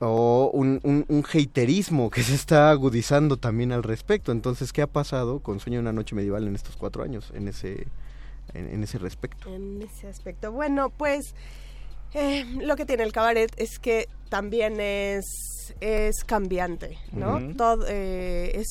[0.00, 4.32] o un, un, un haterismo que se está agudizando también al respecto.
[4.32, 7.48] Entonces, ¿qué ha pasado con Sueño de una noche medieval en estos cuatro años, en
[7.48, 7.86] ese,
[8.52, 9.48] en, en ese respecto?
[9.48, 10.50] En ese aspecto.
[10.50, 11.34] Bueno, pues
[12.16, 17.54] eh, lo que tiene el cabaret es que también es, es cambiante, ¿no?
[17.56, 18.66] Todo eh, es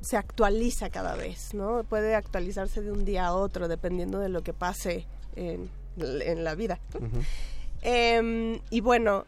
[0.00, 1.84] se actualiza cada vez, ¿no?
[1.84, 6.54] Puede actualizarse de un día a otro dependiendo de lo que pase en, en la
[6.54, 6.80] vida.
[6.98, 7.08] ¿no?
[7.82, 9.24] Em, y bueno,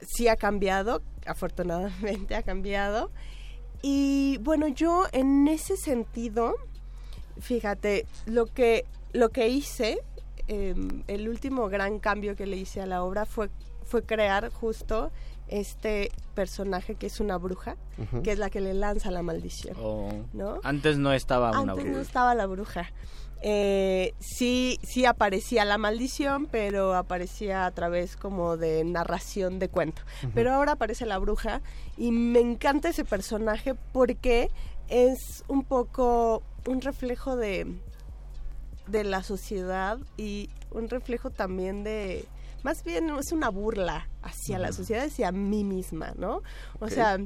[0.00, 3.10] sí ha cambiado, afortunadamente ha cambiado.
[3.82, 6.54] Y bueno, yo en ese sentido,
[7.40, 9.98] fíjate, lo que, lo que hice,
[10.50, 13.50] em, el último gran cambio que le hice a la obra fue,
[13.84, 15.10] fue crear justo
[15.48, 17.76] este personaje que es una bruja,
[18.22, 19.76] que es la que le lanza la maldición.
[19.80, 20.10] Oh.
[20.32, 20.60] ¿no?
[20.62, 22.02] Antes no estaba una Antes no bruja.
[22.02, 22.90] estaba la bruja.
[23.42, 30.02] Eh, sí, sí aparecía la maldición, pero aparecía a través como de narración de cuento.
[30.34, 31.62] Pero ahora aparece la bruja
[31.96, 34.50] y me encanta ese personaje porque
[34.88, 37.66] es un poco un reflejo de,
[38.90, 42.26] de la sociedad y un reflejo también de...
[42.62, 46.42] Más bien es una burla hacia la sociedad hacia mí misma, ¿no?
[46.78, 47.18] O sea,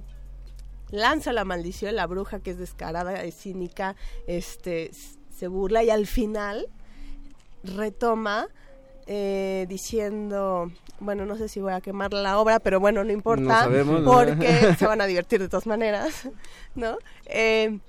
[0.91, 3.97] lanza la maldición, la bruja que es descarada, es cínica,
[4.29, 4.93] este,
[5.37, 6.69] se burla y al final
[7.65, 8.47] retoma
[9.07, 13.43] eh, diciendo, bueno, no sé si voy a quemar la obra, pero bueno, no importa,
[13.43, 14.11] No sabemos, ¿no?
[14.11, 16.29] porque se van a divertir de todas maneras,
[16.75, 16.97] ¿no?
[17.27, 17.81] Eh,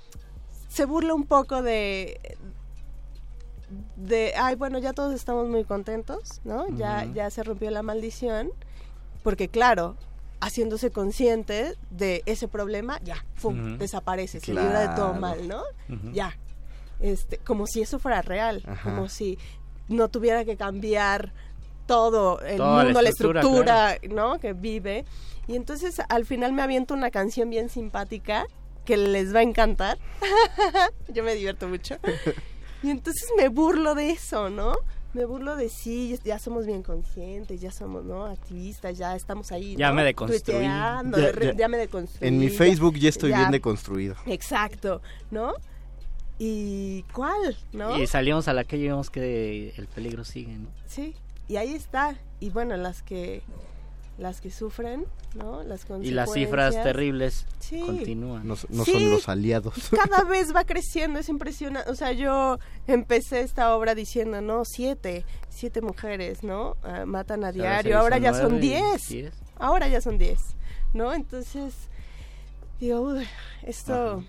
[0.67, 2.19] se burla un poco de
[3.95, 8.51] de ay bueno ya todos estamos muy contentos no ya ya se rompió la maldición
[9.23, 9.95] porque claro
[10.39, 13.25] haciéndose consciente de ese problema ya
[13.80, 15.63] desaparece se libra de todo mal no
[16.13, 16.38] ya.
[16.99, 18.89] Este como si eso fuera real Ajá.
[18.89, 19.38] como si
[19.89, 21.34] no tuviera que cambiar
[21.86, 25.06] todo el Toda la mundo la estructura, estructura no que vive.
[25.47, 28.47] Y entonces al final me aviento una canción bien simpática
[28.86, 29.97] que les va a encantar.
[31.10, 31.97] Yo me divierto mucho
[32.86, 34.76] y entonces me burlo de eso, ¿no?
[35.13, 38.26] Me burlo de sí, ya somos bien conscientes, ya somos, ¿no?
[38.26, 39.76] Activistas, ya estamos ahí.
[39.78, 39.95] Ya ¿no?
[39.95, 40.41] me deconstruí.
[40.41, 41.17] Tuiteando,
[41.56, 42.28] Ya- me deconstruí.
[42.28, 44.15] En mi Facebook ya estoy ya- bien deconstruido.
[44.26, 45.54] Exacto, ¿no?
[46.38, 47.98] ¿Y cuál, no?
[47.98, 50.67] Y salimos a la calle y vemos que el peligro sigue, ¿no?
[50.86, 51.13] Sí,
[51.48, 52.17] y ahí está.
[52.41, 53.41] Y bueno, las que
[54.17, 55.62] las que sufren, ¿no?
[55.63, 56.84] Las Y las cifras consecuencias.
[56.84, 57.82] terribles Sí.
[57.82, 58.47] continúan.
[58.47, 58.91] No, no Sí.
[58.93, 59.73] son los aliados.
[59.91, 61.89] cada vez va creciendo, es impresionante.
[61.91, 66.78] O sea, yo empecé esta obra diciendo, no, siete, siete mujeres, ¿no?
[66.84, 69.10] Ah, matan a diario, ahora ya son diez.
[69.10, 69.34] diez.
[69.58, 70.39] Ahora ya son diez,
[70.93, 71.13] ¿no?
[71.13, 71.73] Entonces,
[72.80, 73.28] digo, uy,
[73.63, 74.23] esto,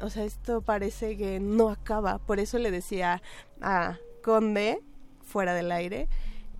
[0.00, 2.18] o sea, esto parece que no acaba.
[2.18, 3.20] Por eso le decía
[3.60, 4.80] a Conde,
[5.24, 6.06] fuera del aire,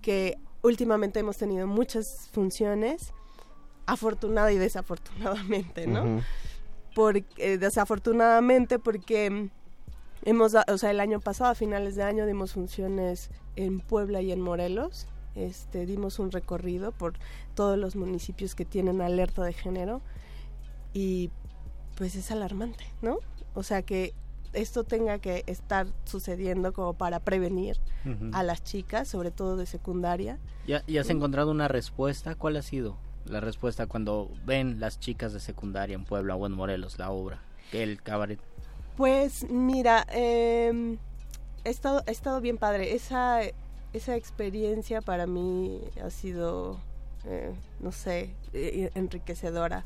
[0.01, 3.13] que últimamente hemos tenido muchas funciones,
[3.85, 6.21] afortunada y desafortunadamente, ¿no?
[7.37, 9.49] Eh, desafortunadamente porque
[10.23, 14.31] hemos, o sea, el año pasado, a finales de año, dimos funciones en Puebla y
[14.31, 15.07] en Morelos.
[15.35, 17.13] Este, dimos un recorrido por
[17.53, 20.01] todos los municipios que tienen alerta de género
[20.93, 21.29] y
[21.97, 23.17] pues es alarmante, ¿no?
[23.53, 24.13] O sea que
[24.55, 27.77] esto tenga que estar sucediendo como para prevenir
[28.33, 30.37] a las chicas, sobre todo de secundaria.
[30.67, 32.35] ¿Ya, ya has encontrado una respuesta?
[32.35, 36.53] ¿Cuál ha sido la respuesta cuando ven las chicas de secundaria en Puebla o en
[36.53, 37.41] Morelos la obra?
[37.71, 38.39] El cabaret.
[38.95, 40.97] Pues mira, eh,
[41.63, 42.95] he, estado, ha estado bien padre.
[42.95, 43.41] Esa,
[43.93, 46.79] esa experiencia para mí ha sido,
[47.25, 49.83] eh, no sé, eh, enriquecedora.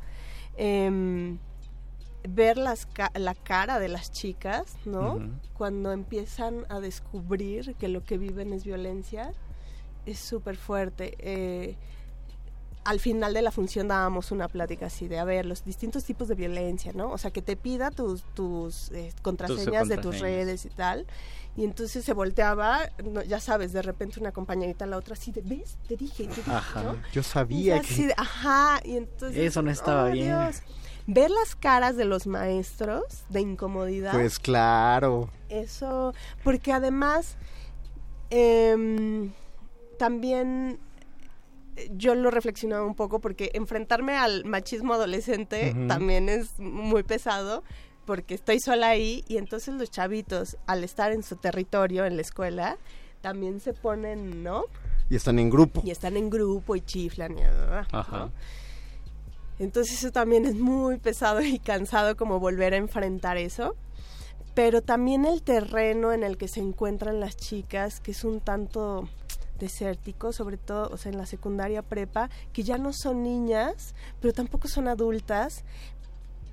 [0.58, 1.40] Em,
[2.28, 5.20] ver las ca- la cara de las chicas, ¿no?
[5.54, 9.32] Cuando empiezan a descubrir que lo que viven es violencia,
[10.06, 11.16] es súper fuerte.
[11.20, 11.76] Eh,
[12.86, 16.28] al final de la función dábamos una plática así de, a ver, los distintos tipos
[16.28, 17.12] de violencia, ¿no?
[17.12, 21.06] O sea, que te pida tus, tus eh, contraseñas de tus redes y tal.
[21.58, 25.32] Y entonces se volteaba, no, ya sabes, de repente una compañerita a la otra así
[25.32, 25.78] de, ¿ves?
[25.88, 26.84] Te dije, te dije, Ajá.
[26.84, 26.96] ¿no?
[27.12, 28.08] Yo Y sabía así que...
[28.08, 29.38] de, ajá, y entonces...
[29.38, 30.28] Eso no estaba ¡oh, bien.
[30.28, 30.62] Dios!
[31.10, 34.12] Ver las caras de los maestros de incomodidad.
[34.12, 35.30] Pues claro.
[35.50, 37.36] Eso, porque además
[38.30, 39.32] em,
[39.98, 40.80] también
[41.96, 47.64] yo lo reflexionaba un poco porque enfrentarme al machismo adolescente también es muy pesado
[48.06, 52.22] porque estoy sola ahí y entonces los chavitos al estar en su territorio en la
[52.22, 52.78] escuela
[53.22, 54.66] también se ponen, ¿no?
[55.10, 55.82] Y están en grupo.
[55.84, 57.42] Y están en grupo y chiflan y
[57.92, 58.30] Ajá.
[59.60, 63.76] Entonces eso también es muy pesado y cansado como volver a enfrentar eso.
[64.56, 69.08] Pero también el terreno en el que se encuentran las chicas, que es un tanto
[69.60, 74.34] desértico, sobre todo, o sea, en la secundaria prepa, que ya no son niñas, pero
[74.34, 75.64] tampoco son adultas,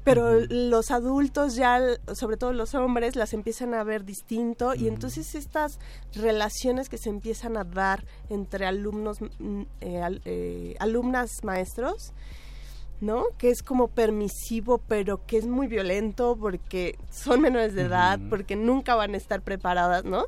[0.07, 1.80] pero los adultos ya,
[2.14, 4.72] sobre todo los hombres, las empiezan a ver distinto.
[4.76, 5.80] Y entonces estas
[6.14, 12.12] relaciones que se empiezan a dar entre alumnos, mm, eh, eh, alumnas maestros,
[13.01, 13.26] ¿no?
[13.38, 18.57] Que es como permisivo, pero que es muy violento porque son menores de edad, porque
[18.57, 20.26] nunca van a estar preparadas, ¿no?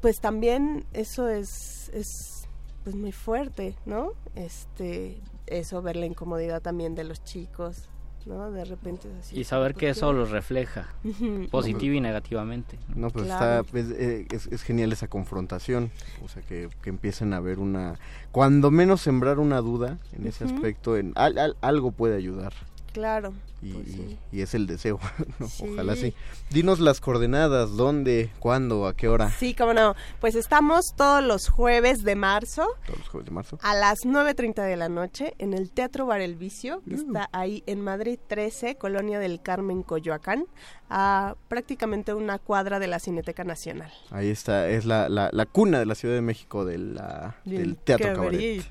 [0.00, 2.48] Pues también eso es, es
[2.84, 4.12] pues muy fuerte, ¿no?
[4.34, 7.88] Este, eso, ver la incomodidad también de los chicos,
[8.28, 8.50] ¿no?
[8.50, 10.88] De repente Y saber que eso los refleja,
[11.50, 12.78] positivo y negativamente.
[12.94, 15.90] No, pues está, pues, eh, es, genial esa confrontación,
[16.24, 17.98] o sea, que, que, empiecen a ver una,
[18.30, 22.52] cuando menos sembrar una duda en ese aspecto, en algo puede ayudar.
[22.98, 23.32] Claro.
[23.62, 23.86] Y, pues
[24.32, 24.98] y, es el deseo,
[25.60, 26.14] ojalá sí.
[26.50, 29.30] Dinos las coordenadas, dónde, cuándo, a qué hora.
[29.30, 29.94] Sí, cómo no.
[30.20, 32.66] Pues estamos todos los jueves de marzo.
[32.86, 33.58] Todos los jueves de marzo.
[33.62, 37.06] A las 9.30 de la noche en el Teatro Bar El Vicio, que mm.
[37.06, 40.46] está ahí en Madrid 13, Colonia del Carmen, Coyoacán,
[40.90, 43.92] a prácticamente una cuadra de la Cineteca Nacional.
[44.10, 48.14] Ahí está, es la, la, cuna de la Ciudad de México de la, del, Teatro
[48.14, 48.64] Cabaret.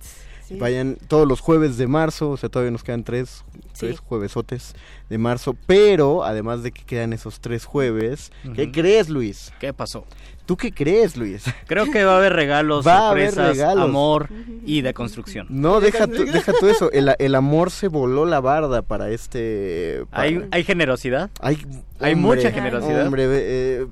[0.52, 3.44] Vayan todos los jueves de marzo, o sea, todavía nos quedan tres,
[3.78, 4.76] tres juevesotes
[5.10, 9.54] de marzo, pero además de que quedan esos tres jueves, ¿qué crees, Luis?
[9.60, 10.06] ¿Qué pasó?
[10.48, 11.44] ¿Tú qué crees, Luis?
[11.68, 14.30] Creo que va a haber regalos, va sorpresas, amor
[14.66, 15.46] y de construcción.
[15.50, 16.90] No, deja tú, deja tú eso.
[16.92, 20.06] El, amor se voló la barda para este...
[20.12, 21.30] ¿Hay, ¿Hay generosidad?
[21.42, 21.58] Hay,
[22.00, 23.06] hay mucha generosidad.
[23.06, 23.88] Hombre, eh,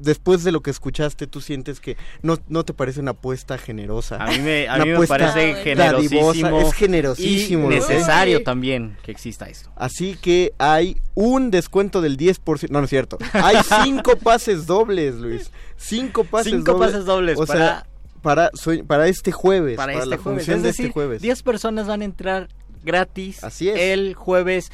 [0.00, 4.22] después de lo que escuchaste, tú sientes que no, no te parece una apuesta generosa.
[4.22, 6.60] A mí me, a mí me parece generosísimo.
[6.60, 7.70] Es generosísimo.
[7.72, 9.70] Y necesario también que exista esto.
[9.74, 12.70] Así que hay un descuento del 10%.
[12.70, 13.18] No, no es cierto.
[13.32, 15.50] Hay cinco pases dobles, Luis.
[15.76, 17.86] Cinco pases Cinco pases dobles o para...
[18.22, 18.50] para,
[18.86, 19.76] para este jueves.
[19.76, 20.44] Para, este la jueves.
[20.44, 21.22] función de este jueves.
[21.22, 22.48] 10 personas van a entrar
[22.84, 23.42] gratis.
[23.42, 23.78] Así es.
[23.78, 24.70] El jueves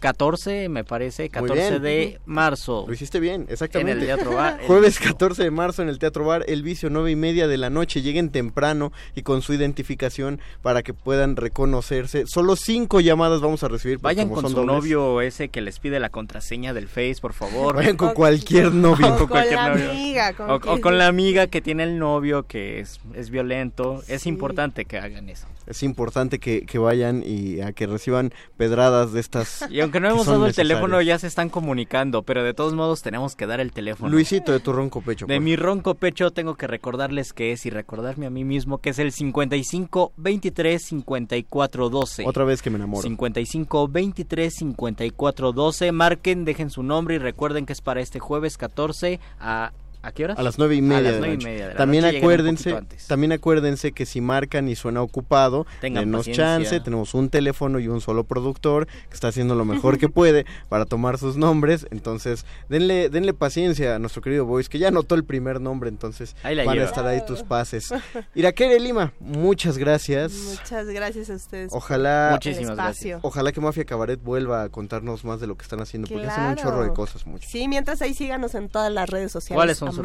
[0.00, 2.84] 14, me parece, 14 de marzo.
[2.86, 3.92] Lo hiciste bien, exactamente.
[3.92, 4.60] En el Teatro Bar.
[4.66, 7.70] Jueves 14 de marzo en el Teatro Bar, El Vicio, 9 y media de la
[7.70, 8.02] noche.
[8.02, 12.24] Lleguen temprano y con su identificación para que puedan reconocerse.
[12.26, 13.98] Solo cinco llamadas vamos a recibir.
[13.98, 17.76] Vayan con su novio ese que les pide la contraseña del Face, por favor.
[17.76, 19.14] Vayan con cualquier novio.
[19.14, 20.34] O con, cualquier la amiga.
[20.38, 24.02] o, con la amiga que tiene el novio que es, es violento.
[24.08, 25.46] Es importante que hagan eso.
[25.66, 30.26] Es importante que, que vayan y a que reciban pedradas de estas aunque no hemos
[30.26, 33.72] dado el teléfono, ya se están comunicando, pero de todos modos tenemos que dar el
[33.72, 34.10] teléfono.
[34.10, 35.26] Luisito, de tu ronco pecho.
[35.26, 38.90] De mi ronco pecho tengo que recordarles que es y recordarme a mí mismo que
[38.90, 42.24] es el 55 23 54 12.
[42.26, 43.02] Otra vez que me enamoro.
[43.02, 45.92] 55 23 54 12.
[45.92, 49.72] Marquen, dejen su nombre y recuerden que es para este jueves 14 a
[50.06, 50.38] ¿A qué horas?
[50.38, 51.10] A las nueve y media.
[51.10, 57.12] de, la también acuérdense, también acuérdense que si marcan y suena ocupado, denos chance, tenemos
[57.14, 61.18] un teléfono y un solo productor que está haciendo lo mejor que puede para tomar
[61.18, 65.60] sus nombres, entonces denle denle paciencia a nuestro querido Boys que ya anotó el primer
[65.60, 67.92] nombre, entonces van a estar ahí tus pases.
[68.36, 70.32] Iraquere Lima, muchas gracias.
[70.32, 71.72] Muchas gracias a ustedes.
[71.72, 73.20] Ojalá Muchísimas gracias.
[73.24, 76.44] Ojalá que Mafia Cabaret vuelva a contarnos más de lo que están haciendo porque hacen
[76.44, 77.48] un chorro de cosas mucho.
[77.50, 79.58] Sí, mientras ahí síganos en todas las redes sociales.
[79.58, 79.95] ¿Cuáles son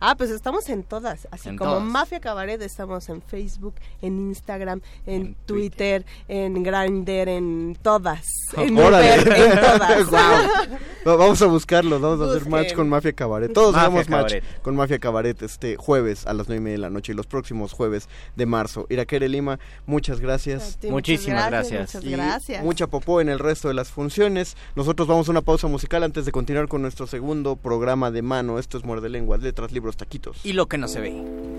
[0.00, 5.34] Ah, pues estamos en todas, así como Mafia Cabaret, estamos en Facebook, en Instagram, en,
[5.46, 8.24] Twitter, en Grindr, en todas.
[8.56, 10.10] En, en todas.
[11.04, 13.52] Vamos a buscarlos, vamos a hacer match con Mafia Cabaret.
[13.52, 16.90] Todos hagamos match con Mafia Cabaret este jueves a las nueve y media de la
[16.90, 18.86] noche y los próximos jueves de marzo.
[18.88, 20.78] Iraquere Lima, muchas gracias.
[20.82, 21.94] Muchísimas gracias.
[21.94, 22.64] Muchas gracias.
[22.64, 24.56] mucha popó en el resto de las funciones.
[24.74, 28.58] Nosotros vamos a una pausa musical antes de continuar con nuestro segundo programa de mano.
[28.58, 30.44] Esto es Muerde Lenguas, letras, libros, taquitos.
[30.44, 31.14] Y lo que no se ve.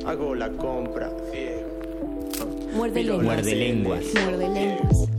[0.06, 1.68] Hago la compra, ciego.
[2.74, 3.24] Muerde lenguas.
[3.26, 4.04] Muerde lenguas.
[4.24, 5.10] Muerde lenguas.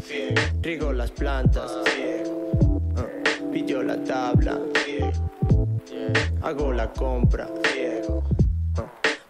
[0.62, 2.80] Rigo las plantas, ciego.
[3.52, 5.12] Pidió la tabla, ciego.
[6.42, 8.24] Hago la compra, ciego.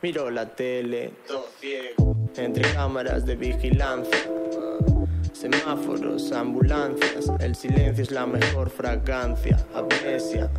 [0.03, 2.17] Miro la tele, todo ciego.
[2.37, 4.19] Entre cámaras de vigilancia
[5.39, 10.51] Semáforos, ambulancias, el silencio es la mejor fragancia, amnesia.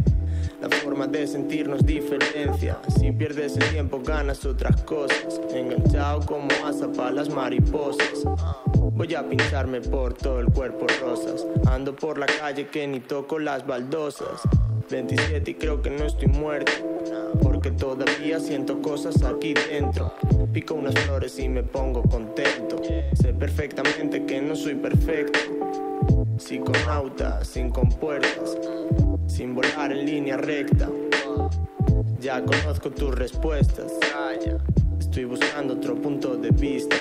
[0.62, 2.80] La forma de sentirnos diferencia.
[2.99, 5.39] Si pierdes el tiempo, ganas otras cosas.
[5.53, 8.26] Enganchado como asa para las mariposas.
[8.76, 11.47] Voy a pincharme por todo el cuerpo rosas.
[11.66, 14.41] Ando por la calle que ni toco las baldosas.
[14.89, 16.74] 27 y creo que no estoy muerto.
[17.41, 20.14] Porque todavía siento cosas aquí dentro.
[20.51, 22.82] Pico unas flores y me pongo contento.
[23.14, 25.39] Sé perfectamente que no soy perfecto.
[26.39, 28.57] Psiconauta, sin compuertas.
[29.27, 30.89] Sin volar en línea recta.
[32.21, 33.91] Ya conozco tus respuestas.
[34.97, 36.95] Estoy buscando otro punto de vista.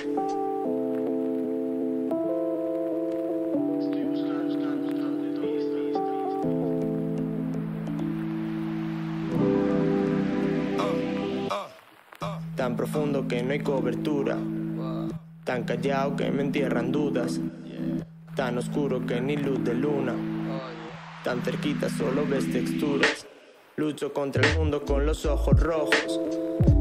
[12.57, 14.37] Tan profundo que no hay cobertura.
[15.45, 17.41] Tan callado que me entierran dudas.
[18.39, 20.15] Tan oscuro que ni luz de luna.
[21.25, 23.27] Tan cerquita solo ves texturas.
[23.75, 26.21] Lucho contra el mundo con los ojos rojos.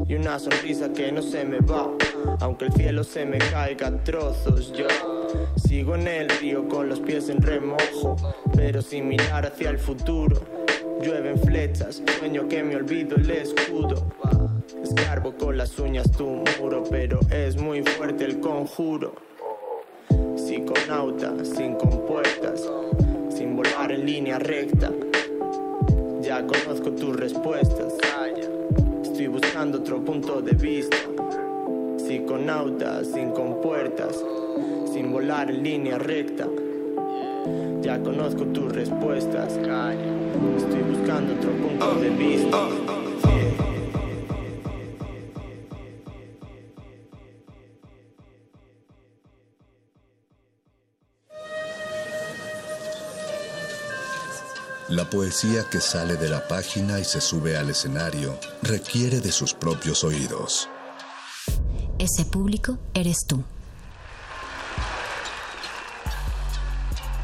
[0.08, 1.90] Y una sonrisa que no se me va.
[2.42, 4.86] Aunque el cielo se me caiga a trozos, yo
[5.56, 8.16] sigo en el río con los pies en remojo.
[8.56, 10.40] Pero sin mirar hacia el futuro.
[11.02, 14.06] Llueven flechas, sueño que me olvido el escudo.
[14.84, 19.27] Escarbo con las uñas tu muro, pero es muy fuerte el conjuro.
[20.38, 22.70] Psiconauta, sin compuertas,
[23.30, 24.92] sin volar en línea recta.
[26.22, 27.94] Ya conozco tus respuestas.
[29.02, 30.96] Estoy buscando otro punto de vista.
[31.98, 34.24] Psiconauta, sin compuertas,
[34.94, 36.48] sin volar en línea recta.
[37.82, 39.54] Ya conozco tus respuestas.
[39.58, 42.97] Estoy buscando otro punto de vista.
[54.90, 59.54] La poesía que sale de la página y se sube al escenario requiere de sus
[59.54, 60.70] propios oídos.
[62.00, 63.44] Ese público eres tú.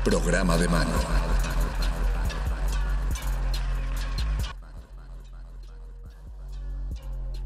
[0.04, 1.33] Programa de mano.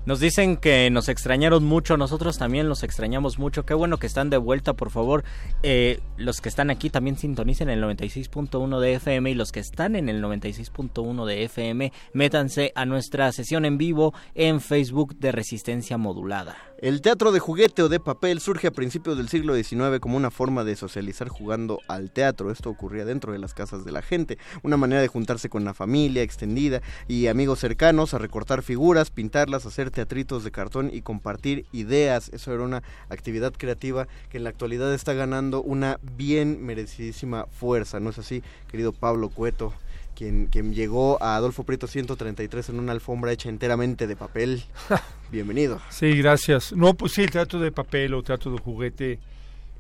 [0.08, 3.66] Nos dicen que nos extrañaron mucho, nosotros también los extrañamos mucho.
[3.66, 5.26] Qué bueno que están de vuelta, por favor.
[5.64, 9.98] Eh, los que están aquí también sintonicen el 96.1 de FM y los que están
[9.98, 15.98] en el 96.1 de FM, métanse a nuestra sesión en vivo en Facebook de Resistencia
[15.98, 16.56] Modulada.
[16.80, 20.30] El teatro de juguete o de papel surge a principios del siglo XIX como una
[20.30, 22.52] forma de socializar jugando al teatro.
[22.52, 25.74] Esto ocurría dentro de las casas de la gente, una manera de juntarse con la
[25.74, 31.66] familia extendida y amigos cercanos a recortar figuras, pintarlas, hacer teatritos de cartón y compartir
[31.72, 32.30] ideas.
[32.30, 38.00] Eso era una actividad creativa que en la actualidad está ganando una bien merecidísima fuerza,
[38.00, 39.74] ¿no es así, querido Pablo Cueto?
[40.18, 44.64] Quien, quien, llegó a Adolfo Prieto 133 en una alfombra hecha enteramente de papel.
[45.32, 45.80] Bienvenido.
[45.92, 46.74] Sí, gracias.
[46.74, 49.20] No, pues sí, el teatro de papel o teatro de juguete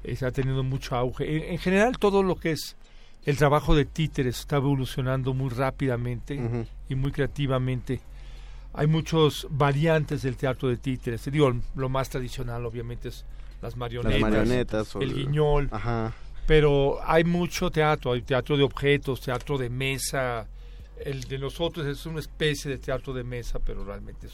[0.04, 1.38] está teniendo mucho auge.
[1.38, 2.76] En, en, general, todo lo que es
[3.26, 6.68] el trabajo de títeres está evolucionando muy rápidamente uh -huh.
[6.88, 8.02] y muy creativamente.
[8.74, 11.26] Hay muchos variantes del teatro de títeres.
[11.32, 13.26] Digo, lo más tradicional, obviamente, es
[13.64, 15.68] las marionetas, las marionetas el, el guiñol.
[15.72, 16.14] Ajá
[16.48, 20.48] pero hay mucho teatro, hay teatro de objetos, teatro de mesa,
[21.04, 24.34] el de nosotros es una especie de teatro de mesa, pero realmente es,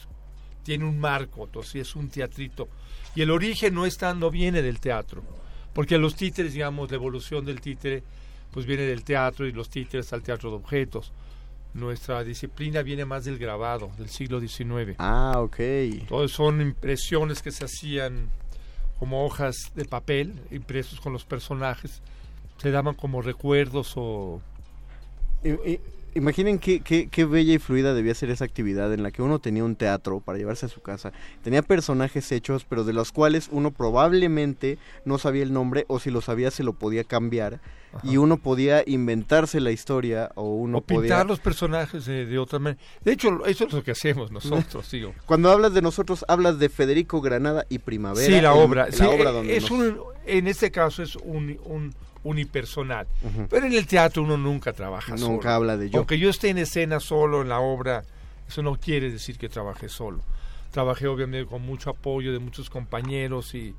[0.62, 2.68] tiene un marco, entonces es un teatrito.
[3.16, 5.22] Y el origen no está, no viene del teatro,
[5.72, 8.04] porque los títeres, digamos, la evolución del títere,
[8.52, 11.12] pues viene del teatro y los títeres al teatro de objetos.
[11.74, 14.94] Nuestra disciplina viene más del grabado, del siglo XIX.
[14.98, 15.58] Ah, ok.
[15.58, 18.28] Entonces son impresiones que se hacían
[19.04, 22.00] como hojas de papel impresos con los personajes
[22.56, 24.40] se daban como recuerdos o
[26.14, 29.38] imaginen qué, qué, qué, bella y fluida debía ser esa actividad en la que uno
[29.38, 31.12] tenía un teatro para llevarse a su casa.
[31.42, 36.10] Tenía personajes hechos pero de los cuales uno probablemente no sabía el nombre o si
[36.10, 37.60] lo sabía se lo podía cambiar.
[37.94, 38.08] Ajá.
[38.08, 41.24] y uno podía inventarse la historia o uno o pintar podía...
[41.24, 42.82] los personajes de, de, otra manera.
[43.04, 45.14] De hecho eso es lo que hacemos nosotros digo.
[45.26, 48.86] Cuando hablas de nosotros hablas de Federico Granada y Primavera sí la obra.
[48.86, 49.70] en sí, la obra eh, donde es nos...
[49.70, 51.94] un, en este caso es un, un
[52.24, 53.06] unipersonal.
[53.22, 53.46] Uh -huh.
[53.48, 55.32] Pero en el teatro uno nunca trabaja nunca solo.
[55.34, 55.98] Nunca habla de yo.
[55.98, 58.02] Aunque yo esté en escena solo en la obra,
[58.48, 60.22] eso no quiere decir que trabaje solo.
[60.72, 63.74] Trabajé obviamente con mucho apoyo de muchos compañeros y,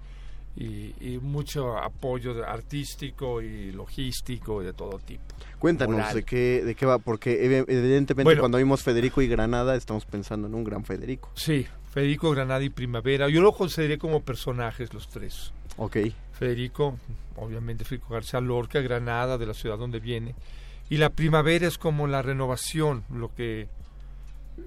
[0.56, 5.24] y, y mucho apoyo artístico y logístico y de todo tipo.
[5.60, 6.16] Cuéntanos Moral.
[6.16, 10.48] de qué, de qué va, porque evidentemente bueno, cuando vimos Federico y Granada estamos pensando
[10.48, 11.30] en un gran Federico.
[11.36, 13.28] Sí, Federico, Granada y Primavera.
[13.30, 15.52] Yo lo consideré como personajes los tres.
[15.78, 15.98] Ok.
[16.34, 16.98] Federico,
[17.36, 20.36] obviamente Federico García Lorca, Granada, de la ciudad donde viene.
[20.90, 23.68] Y la primavera es como la renovación, lo que,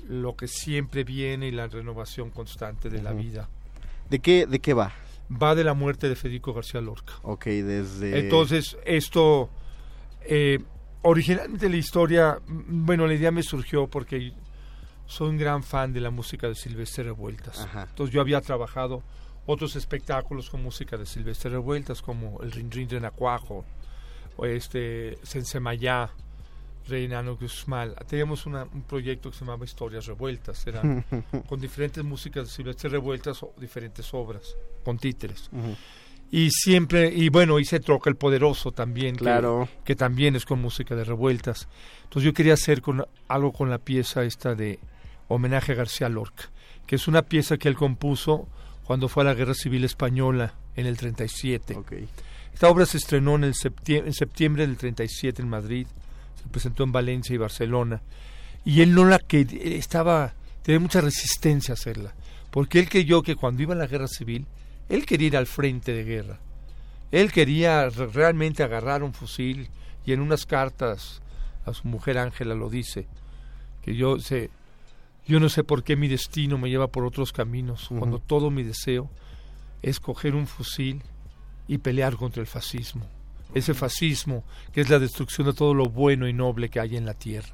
[0.08, 3.48] lo que siempre viene y la renovación constante de la vida.
[4.10, 4.92] ¿De qué, ¿De qué va?
[5.30, 7.14] Va de la muerte de Federico García Lorca.
[7.22, 8.18] Ok, desde...
[8.18, 9.50] Entonces, esto,
[10.22, 10.58] eh,
[11.02, 14.32] originalmente la historia, bueno, la idea me surgió porque
[15.06, 17.66] soy un gran fan de la música de Silvestre Revueltas.
[17.90, 19.02] Entonces yo había trabajado
[19.48, 23.64] otros espectáculos con música de Silvestre Revueltas, como el Rin Rin Renacuajo,
[24.36, 26.10] o este Sensemayá,
[26.86, 27.94] Reinano Guzmán.
[28.06, 31.02] Teníamos un proyecto que se llamaba Historias Revueltas, eran
[31.48, 35.48] con diferentes músicas de Silvestre Revueltas o diferentes obras, con títeres.
[36.30, 39.66] Y siempre, y bueno, hice Troca el Poderoso también, claro.
[39.82, 41.68] que, también es con música de revueltas.
[42.04, 44.78] Entonces yo quería hacer con, algo con la pieza esta de
[45.28, 46.50] homenaje a García Lorca,
[46.86, 48.46] que es una pieza que él compuso
[48.88, 51.76] cuando fue a la Guerra Civil Española en el 37.
[51.76, 52.08] Okay.
[52.54, 55.86] Esta obra se estrenó en, el septiembre, en septiembre del 37 en Madrid,
[56.42, 58.00] se presentó en Valencia y Barcelona,
[58.64, 59.46] y él no la que
[59.78, 60.32] estaba,
[60.62, 62.14] tenía mucha resistencia a hacerla,
[62.50, 64.46] porque él creyó que cuando iba a la Guerra Civil,
[64.88, 66.38] él quería ir al frente de guerra.
[67.12, 69.68] Él quería realmente agarrar un fusil
[70.06, 71.20] y en unas cartas
[71.66, 73.06] a su mujer Ángela lo dice,
[73.82, 74.48] que yo sé,
[75.28, 78.62] yo no sé por qué mi destino me lleva por otros caminos, cuando todo mi
[78.62, 79.10] deseo
[79.82, 81.02] es coger un fusil
[81.68, 83.06] y pelear contra el fascismo.
[83.54, 87.04] Ese fascismo que es la destrucción de todo lo bueno y noble que hay en
[87.04, 87.50] la tierra.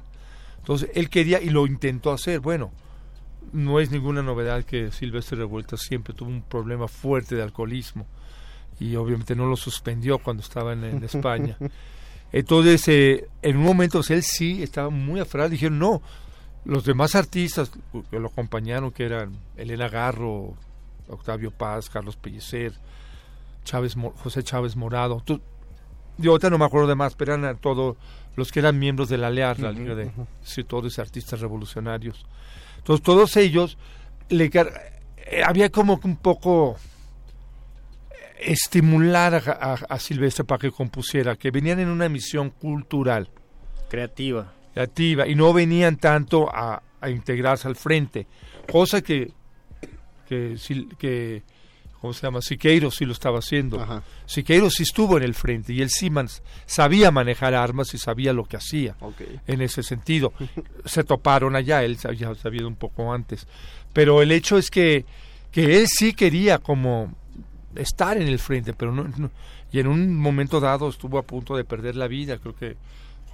[0.57, 2.39] Entonces, él quería y lo intentó hacer.
[2.39, 2.71] Bueno,
[3.51, 8.07] no es ninguna novedad que Silvestre Revuelta siempre tuvo un problema fuerte de alcoholismo
[8.79, 11.57] y obviamente no lo suspendió cuando estaba en, España.
[12.31, 15.49] Entonces, eh, en un momento él sí estaba muy aferrado.
[15.49, 16.01] Dijeron, no,
[16.65, 17.71] los demás artistas
[18.09, 20.55] que lo acompañaron, que eran Elena Garro,
[21.07, 22.73] Octavio Paz, Carlos Pellicer,
[23.63, 25.23] Chávez, José Chávez Morado,
[26.17, 27.97] yo ahorita no me acuerdo de más, pero eran todos
[28.35, 30.11] los que eran miembros de la LEAR, la Liga de
[30.43, 32.25] Escritores y Artistas Revolucionarios.
[32.77, 33.77] Entonces todos ellos,
[34.29, 36.77] le, eh, había como un poco
[38.39, 43.29] estimular a, a, Silvestre para que compusiera, que venían en una misión cultural.
[43.89, 48.25] Creativa activa y no venían tanto a, integrarse al frente,
[48.67, 49.31] cosa que,
[50.27, 50.57] que,
[50.97, 51.43] que
[52.05, 52.41] ¿cómo se llama?
[52.41, 54.03] Siqueiros sí lo estaba haciendo.
[54.27, 58.45] Siqueiros sí estuvo en el frente y el Siemens sabía manejar armas y sabía lo
[58.45, 58.95] que hacía
[59.47, 60.31] en ese sentido.
[60.85, 63.47] se toparon allá, él había sabido un poco antes.
[63.91, 65.05] Pero el hecho es que,
[65.51, 67.11] que él sí quería como
[67.75, 69.31] estar en el frente, pero no,
[69.71, 72.77] y en un momento dado estuvo a punto de perder la vida, creo que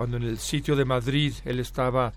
[0.02, 2.12] cuando en el sitio de Madrid él estaba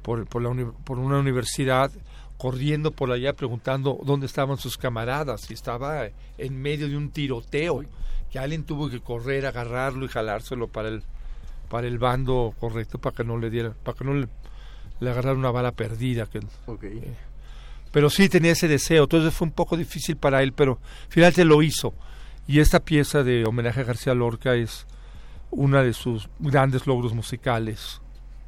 [0.00, 1.92] por, por, la por una universidad
[2.38, 6.06] corriendo por allá preguntando dónde estaban sus camaradas y estaba
[6.38, 7.84] en medio de un tiroteo
[8.32, 11.02] que alguien tuvo que correr agarrarlo y jalárselo para el
[11.68, 14.28] para el bando correcto para que no le diera para que no le,
[15.00, 17.14] le agarrara una bala perdida que, eh,
[17.92, 20.78] pero sí tenía ese deseo entonces fue un poco difícil para él pero
[21.10, 21.92] finalmente lo hizo.
[22.48, 24.86] Y esta pieza de homenaje a García Lorca es
[25.50, 28.00] uno de sus grandes logros musicales.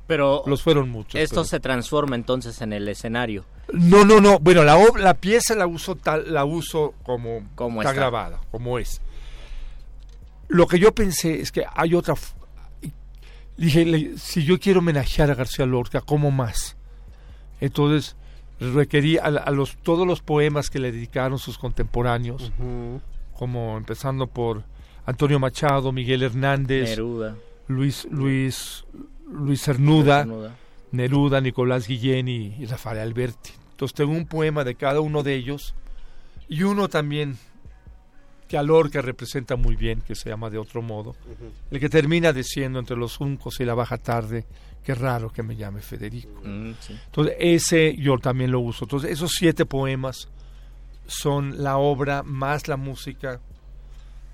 [0.07, 1.21] Pero los fueron muchos.
[1.21, 3.45] Esto se transforma entonces en el escenario.
[3.73, 4.39] No, no, no.
[4.39, 7.43] Bueno, la, la pieza la uso tal, la uso como,
[7.81, 9.03] está, grabada, como es.
[10.49, 12.15] Lo que yo pensé es que hay otra.
[13.59, 16.77] Dije, si yo quiero homenajear a García Lorca, ¿cómo más?
[17.61, 18.17] Entonces
[18.61, 22.51] requerí a, los todos los poemas que le dedicaron sus contemporáneos,
[23.35, 24.65] como empezando por
[25.09, 26.99] Antonio Machado, Miguel Hernández,
[27.67, 28.85] Luis, Luis,
[29.27, 30.27] Luis Cernuda,
[30.93, 33.53] Neruda, Nicolás Guillén y, Rafael Alberti.
[33.71, 35.75] Entonces tengo un poema de cada uno de ellos
[36.47, 37.39] y uno también
[38.49, 41.17] que a Lorca representa muy bien, que se llama de otro modo,
[41.71, 44.45] el que termina diciendo entre los juncos y la baja tarde,
[44.85, 46.43] qué raro que me llame Federico.
[46.45, 46.73] Mm,
[47.07, 48.85] Entonces ese yo también lo uso.
[48.85, 50.29] Entonces esos siete poemas
[51.07, 53.41] son la obra más la música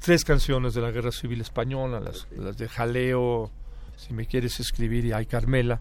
[0.04, 2.28] tres canciones de la Guerra Civil Española, las,
[2.58, 3.50] de Jaleo,
[3.96, 5.80] Si me quieres escribir, y Ay Carmela.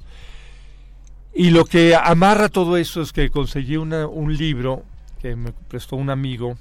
[1.33, 4.83] Y lo que amarra todo eso es que conseguí un libro
[5.21, 6.57] que me prestó un amigo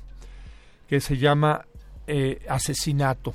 [0.88, 1.64] que se llama
[2.08, 3.32] eh, Asesinato.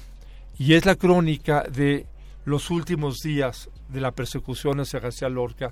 [0.59, 2.05] Y es la crónica de
[2.43, 5.71] los últimos días de la persecución hacia García Lorca,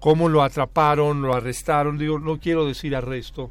[0.00, 3.50] cómo lo atraparon, lo arrestaron, digo, no quiero decir arresto,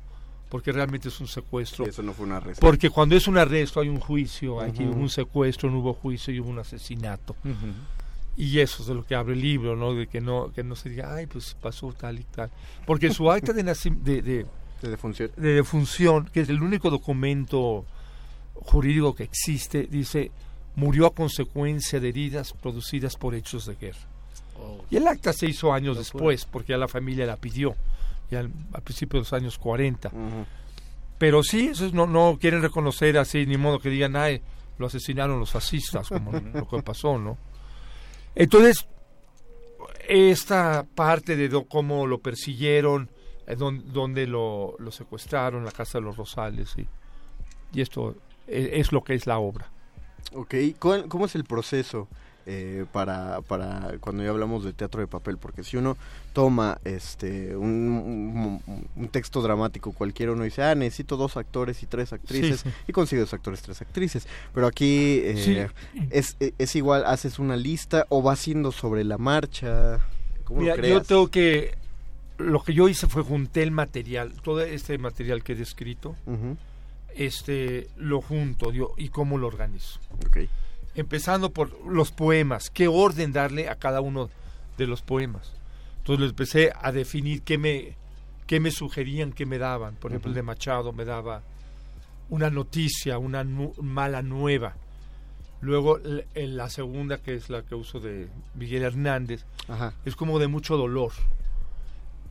[0.50, 1.86] porque realmente es un secuestro.
[1.86, 2.60] Eso no fue un arresto.
[2.60, 6.40] Porque cuando es un arresto hay un juicio, hay un secuestro, no hubo juicio y
[6.40, 7.36] hubo un asesinato.
[8.36, 9.94] Y eso es de lo que abre el libro, ¿no?
[9.94, 12.50] De que no que no se diga, ay, pues pasó tal y tal.
[12.86, 14.46] Porque su acta de, de, de,
[14.82, 15.30] defunción.
[15.36, 17.86] de defunción, que es el único documento
[18.56, 20.32] jurídico que existe, dice,
[20.76, 24.00] murió a consecuencia de heridas producidas por hechos de guerra.
[24.58, 24.84] Oh.
[24.90, 27.76] Y el acta se hizo años después, porque ya la familia la pidió,
[28.30, 28.52] ya al,
[28.84, 30.12] principio de los años 40.
[31.18, 34.42] Pero sí, eso no, no quieren reconocer así, ni modo que digan, ay,
[34.78, 37.38] lo asesinaron los fascistas, como lo que pasó, ¿no?
[38.36, 38.88] Entonces,
[40.08, 43.10] esta parte de cómo lo persiguieron,
[43.48, 46.88] eh, donde, lo, lo, secuestraron, la casa de los Rosales, y,
[47.74, 48.16] y esto
[48.48, 49.70] es, es lo que es la obra.
[50.34, 52.08] Ok, ¿cómo es el proceso?
[52.46, 55.98] Eh, para, para cuando ya hablamos de teatro de papel, porque si uno
[56.34, 58.60] toma este un,
[59.12, 63.34] texto dramático cualquiera, uno dice, ah, necesito dos actores y tres actrices, y consigue dos
[63.34, 65.70] actores, tres actrices, pero aquí eh,
[66.10, 70.00] es, es igual, haces una lista o va siendo sobre la marcha.
[70.44, 71.76] ¿Cómo Mira, yo tengo que,
[72.40, 76.16] lo que yo hice fue junté el material, todo este material que he descrito,
[77.16, 80.00] este, lo junto yo, y cómo lo organizo.
[80.30, 80.50] Okay
[81.00, 84.30] empezando por los poemas, qué orden darle a cada uno
[84.78, 85.54] de los poemas.
[86.00, 87.96] Entonces empecé a definir qué me,
[88.48, 89.96] qué me sugerían, qué me daban.
[89.96, 91.42] Por ejemplo, el de Machado me daba
[92.30, 94.76] una noticia, una mala nueva.
[95.62, 96.00] Luego
[96.36, 99.46] en la segunda, que es la que uso de Miguel Hernández,
[100.06, 101.12] es como de mucho dolor.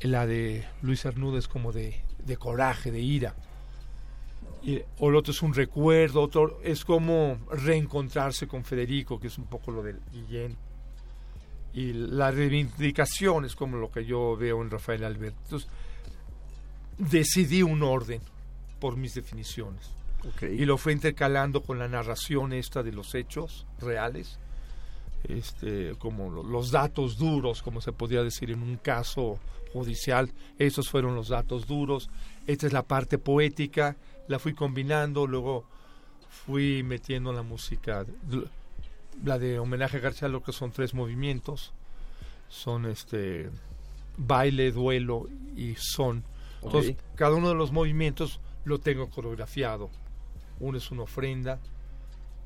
[0.00, 3.34] La de Luis Arnúdez como de, de coraje, de ira
[4.62, 9.38] y, o el otro es un recuerdo, otro es como reencontrarse con Federico, que es
[9.38, 10.56] un poco lo del Guillén.
[11.74, 15.38] Y la reivindicación es como lo que yo veo en Rafael Alberto.
[15.44, 15.68] Entonces,
[16.98, 18.20] decidí un orden
[18.80, 19.90] por mis definiciones.
[20.42, 24.38] Y lo fue intercalando con la narración esta de los hechos reales,
[25.24, 29.38] este, como los datos duros, como se podría decir en un caso
[29.72, 30.32] judicial.
[30.58, 32.10] Esos fueron los datos duros.
[32.46, 33.96] Esta es la parte poética
[34.28, 35.64] la fui combinando, luego
[36.28, 38.06] fui metiendo la música,
[39.24, 41.72] la de homenaje a García que son tres movimientos,
[42.48, 43.50] son este
[44.16, 46.24] baile, duelo y son.
[46.62, 49.90] Entonces, cada uno de los movimientos lo tengo coreografiado.
[50.60, 51.58] Uno es una ofrenda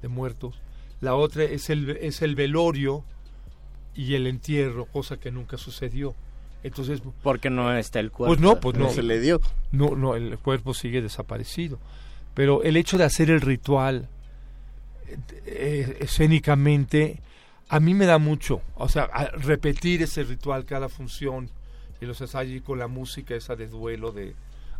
[0.03, 0.61] de muertos,
[1.01, 3.05] la otra es el, es el velorio
[3.95, 6.14] y el entierro, cosa que nunca sucedió.
[6.63, 8.35] Entonces, porque no está el cuerpo.
[8.35, 8.91] Pues no, pues no.
[8.91, 9.41] se le dio.
[9.73, 11.79] No, no, el cuerpo sigue desaparecido.
[12.35, 14.09] Pero el hecho de hacer el ritual
[15.47, 17.21] eh, escénicamente
[17.69, 19.07] a mí me da mucho, o sea,
[19.39, 21.49] repetir ese ritual cada función
[22.03, 24.35] y los ensayos con la música esa de duelo de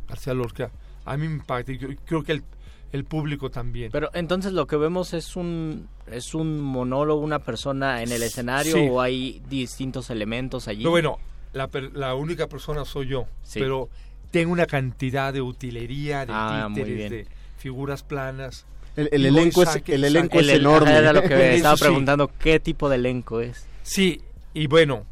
[0.07, 0.71] García Lorca,
[1.07, 2.45] a mí me impacta y creo que el,
[2.93, 3.91] el público también.
[3.93, 8.77] Pero entonces lo que vemos es un es un monólogo, una persona en el escenario
[8.93, 10.85] o hay distintos elementos allí.
[10.85, 11.19] No, bueno,
[11.53, 13.89] la, la única persona soy yo, pero
[14.31, 17.27] tengo una cantidad de utilería, de ah, títeres, de
[17.59, 18.67] figuras planas.
[18.97, 20.93] El, elenco, es, el elenco es enorme.
[20.93, 23.67] Era lo que estaba preguntando, ¿qué tipo de elenco es?
[23.83, 24.21] Sí,
[24.55, 25.07] y bueno,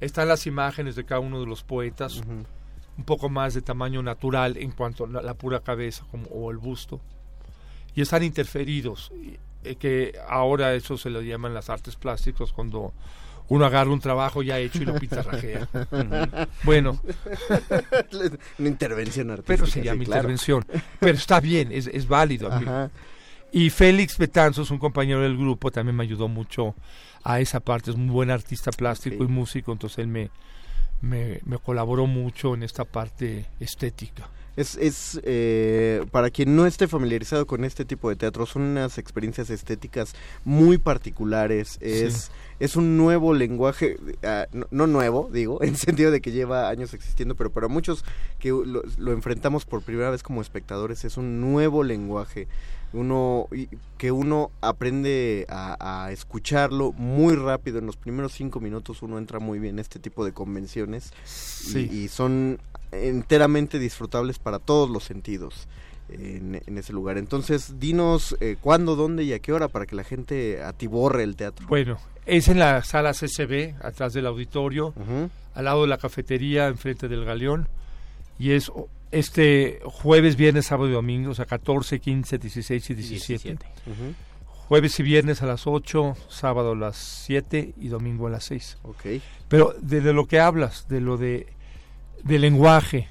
[0.00, 2.22] están las imágenes de cada uno de los poetas,
[2.96, 6.58] un poco más de tamaño natural en cuanto a la, pura cabeza como, o el
[6.58, 7.00] busto,
[7.94, 9.12] y están interferidos,
[9.64, 12.92] eh, que ahora eso se lo llaman las artes plásticas, cuando
[13.48, 15.68] uno agarra un trabajo ya hecho y lo pintarrajea.
[16.62, 17.00] bueno.
[18.58, 19.56] Una intervención artística.
[19.56, 20.64] Pero sería mi intervención.
[21.00, 22.50] Pero está bien, es, es válido.
[23.52, 26.74] Y Félix Betanzos, un compañero del grupo, también me ayudó mucho
[27.22, 27.90] a esa parte.
[27.90, 30.30] Es un buen artista plástico y músico, entonces él me,
[31.00, 34.28] me, me colaboró mucho en esta parte estética.
[34.56, 38.98] Es, es eh, para quien no esté familiarizado con este tipo de teatro, son unas
[38.98, 41.76] experiencias estéticas muy particulares.
[41.80, 42.30] Es,
[42.60, 47.34] es un nuevo lenguaje, ah, no, nuevo, digo, en sentido de que lleva años existiendo,
[47.34, 48.04] pero para muchos
[48.38, 52.46] que lo, enfrentamos por primera vez como espectadores, es un nuevo lenguaje.
[52.92, 53.48] Uno,
[53.98, 57.80] que uno aprende a, escucharlo muy rápido.
[57.80, 61.12] En los primeros cinco minutos uno entra muy bien en este tipo de convenciones
[61.74, 62.60] y son
[63.02, 65.68] enteramente disfrutables para todos los sentidos.
[66.10, 67.16] En, ese lugar.
[67.16, 71.34] Entonces, dinos eh, cuándo, dónde y a qué hora para que la gente atiborre el
[71.34, 71.66] teatro.
[71.66, 74.92] Bueno, es en la sala CCB, atrás del auditorio,
[75.54, 77.68] al lado de la cafetería, enfrente del galeón.
[78.38, 78.70] Y es
[79.14, 83.58] este jueves, viernes, sábado y domingo, o sea, 14, 15, 16 y 17.
[84.46, 88.78] Jueves y viernes a las 8, sábado a las 7 y domingo a las 6.
[88.82, 89.22] Okay.
[89.48, 91.46] Pero de, de lo que hablas, de lo de
[92.22, 93.08] de lenguaje,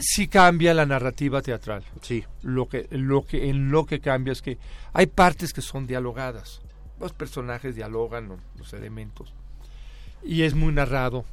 [0.00, 1.84] sí cambia la narrativa teatral.
[2.00, 2.24] Sí.
[2.42, 4.58] Lo que, lo que, en lo que cambia es que
[4.92, 6.60] hay partes que son dialogadas.
[6.98, 9.32] Los personajes dialogan los elementos.
[10.22, 11.24] Y es muy narrado.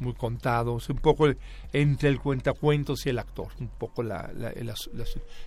[0.00, 1.28] muy contado, es un poco
[1.72, 4.30] entre el cuentacuentos y el actor, un poco la,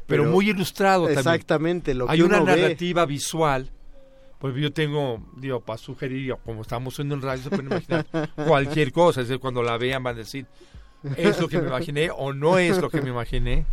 [0.06, 1.98] pero, muy ilustrado exactamente, también.
[1.98, 3.70] Lo que Hay una narrativa visual,
[4.40, 8.92] pues yo tengo, digo, para sugerir, como estamos en un radio, se pueden imaginar cualquier
[8.92, 10.46] cosa, es decir, cuando la vean van a decir,
[11.16, 13.66] es lo que me imaginé o no es lo que me imaginé,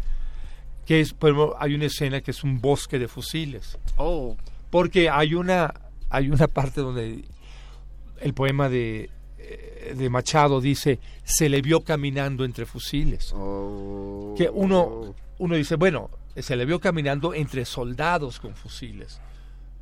[0.86, 1.14] que es,
[1.58, 3.78] hay una escena que es un bosque de fusiles.
[3.96, 4.36] Oh.
[4.70, 5.72] Porque hay una,
[6.10, 7.24] hay una parte donde
[8.20, 9.10] el poema de
[9.46, 13.32] eh, de Machado dice, se le vio caminando entre fusiles.
[13.34, 14.34] Oh.
[14.36, 19.20] Que uno, uno dice, bueno, se le vio caminando entre soldados con fusiles.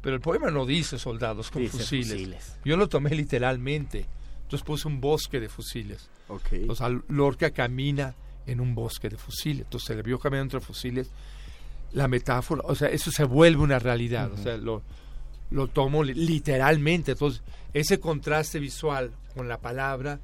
[0.03, 2.59] Pero el poema no dice soldados con fusiles.
[2.65, 4.05] Yo lo tomé literalmente.
[4.43, 6.11] Entonces puse un bosque de fusiles.
[6.29, 6.67] Okay.
[6.69, 8.15] O sea, Lorca camina
[8.47, 9.65] en un bosque de fusiles.
[9.65, 11.11] Entonces se le vio caminando entre fusiles.
[11.93, 14.33] La metáfora, o sea, eso se vuelve una realidad.
[14.33, 14.83] O sea, lo,
[15.51, 17.13] lo tomo literalmente.
[17.13, 17.43] Entonces,
[17.73, 20.19] ese contraste visual con la palabra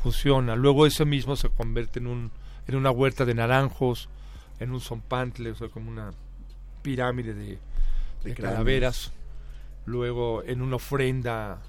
[0.00, 0.54] fusiona.
[0.54, 2.30] Luego eso mismo se convierte en, un,
[2.66, 4.08] en una huerta de naranjos,
[4.60, 6.12] en un zompantle, o sea, como una
[6.82, 7.58] pirámide de,
[8.24, 9.12] de calaveras.
[9.86, 11.60] Luego en una ofrenda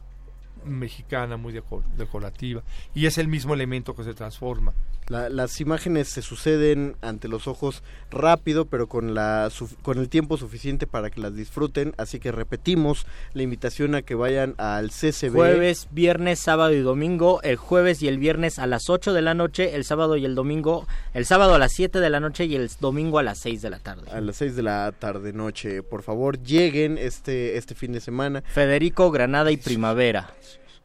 [0.66, 1.54] mexicana muy
[1.98, 2.64] decorativa.
[2.94, 4.74] Y es el mismo elemento que se transforma
[5.10, 9.50] las imágenes se suceden ante los ojos rápido, pero con, la,
[9.82, 11.94] con el tiempo suficiente para que las disfruten.
[11.98, 15.34] Así que repetimos la invitación a que vayan al CCB.
[15.34, 17.42] Jueves, viernes, sábado y domingo.
[17.42, 19.76] El jueves y el viernes a las 8 de la noche.
[19.76, 20.88] El sábado y el domingo.
[21.14, 23.70] El sábado a las 7 de la noche y el domingo a las 6 de
[23.72, 24.12] la tarde.
[24.12, 25.82] A las 6 de la tarde, noche.
[25.82, 28.44] Por favor, lleguen este, este fin de semana.
[28.54, 30.34] Federico, Granada y Primavera.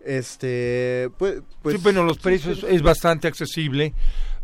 [0.05, 3.95] Este, pues, pues bueno, los precios es bastante accesible.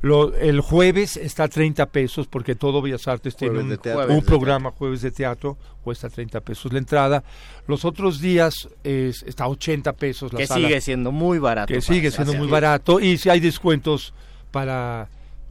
[0.02, 4.70] Lo, el jueves está a 30 pesos porque todo Bellas Artes tiene un, un programa
[4.70, 7.22] jueves de teatro, cuesta 30 pesos la entrada.
[7.66, 11.72] Los otros días es, está a 80 pesos la que sigue siendo muy barato.
[11.72, 14.14] Que sigue siendo muy barato y si hay descuentos
[14.50, 15.08] para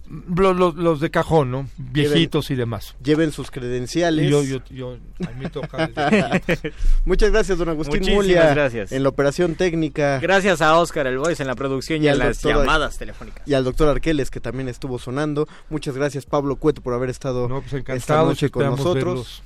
[0.09, 1.69] los, los, de cajón, ¿no?
[1.77, 2.95] Viejitos y demás.
[3.03, 4.29] Lleven sus credenciales.
[4.29, 4.97] Yo, yo, yo,
[5.27, 5.89] a mí toca
[7.05, 8.53] Muchas gracias, don Agustín Mulia.
[8.53, 8.91] gracias.
[8.91, 10.19] En la operación técnica.
[10.19, 13.47] Gracias a Oscar El Voice en la producción y, en las llamadas telefónicas.
[13.47, 15.47] Y al doctor Arqueles, que también estuvo sonando.
[15.69, 19.43] Muchas gracias, Pablo Cueto, por haber estado no, pues esta noche con nosotros.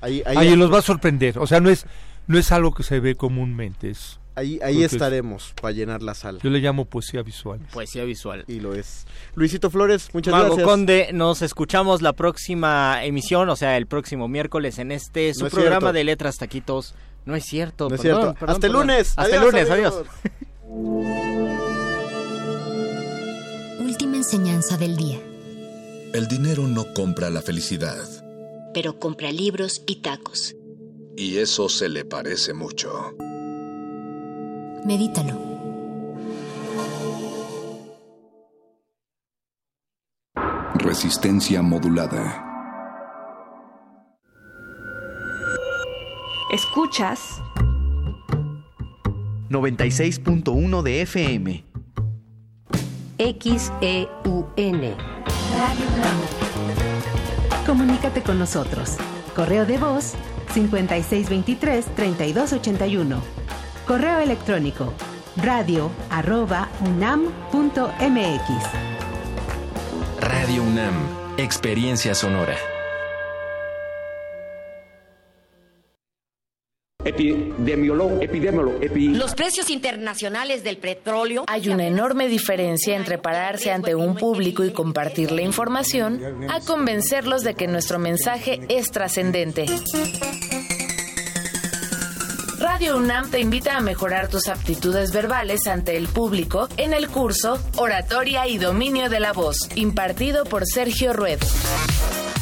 [0.00, 1.38] Ahí, ahí, ahí los va a sorprender.
[1.38, 1.86] O sea, no es,
[2.26, 6.40] no es algo que se ve comúnmente, es Ahí, ahí estaremos para llenar la sala.
[6.42, 7.58] Yo le llamo poesía visual.
[7.72, 8.44] Poesía visual.
[8.46, 9.06] Y lo es.
[9.34, 10.66] Luisito Flores, muchas Mago gracias.
[10.68, 15.90] Conde, nos escuchamos la próxima emisión, o sea, el próximo miércoles en este su programa
[15.94, 16.94] de letras taquitos.
[17.24, 17.88] No es cierto.
[17.88, 18.34] No es cierto.
[18.46, 19.14] Hasta el lunes.
[19.16, 20.02] Hasta el lunes, adiós.
[23.80, 25.18] Última enseñanza del día.
[26.12, 28.06] El dinero no compra la felicidad.
[28.74, 30.54] Pero compra libros y tacos.
[31.16, 33.16] Y eso se le parece mucho.
[34.86, 35.34] Medítalo.
[40.76, 42.44] Resistencia modulada.
[46.52, 47.42] Escuchas
[49.50, 51.64] 96.1 de FM.
[53.18, 54.94] XEUN.
[57.66, 58.98] Comunícate con nosotros.
[59.34, 60.14] Correo de voz
[60.54, 63.18] 5623-3281
[63.86, 64.92] Correo electrónico
[65.36, 68.50] radio arroba unam.mx.
[70.18, 70.94] Radio UNAM,
[71.36, 72.56] experiencia sonora.
[77.04, 78.80] Epidemiólogo, epidemiólogo,
[79.16, 81.44] Los precios internacionales del petróleo.
[81.46, 86.20] Hay una enorme diferencia entre pararse ante un público y compartir la información
[86.50, 89.66] a convencerlos de que nuestro mensaje es trascendente.
[92.76, 97.58] Radio UNAM te invita a mejorar tus aptitudes verbales ante el público en el curso
[97.76, 101.38] Oratoria y Dominio de la Voz, impartido por Sergio Rued.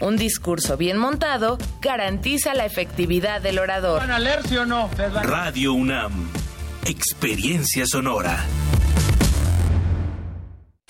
[0.00, 4.00] Un discurso bien montado garantiza la efectividad del orador.
[4.00, 4.90] ¿Van a leer, sí o no?
[5.22, 6.28] Radio UNAM.
[6.84, 8.44] Experiencia sonora.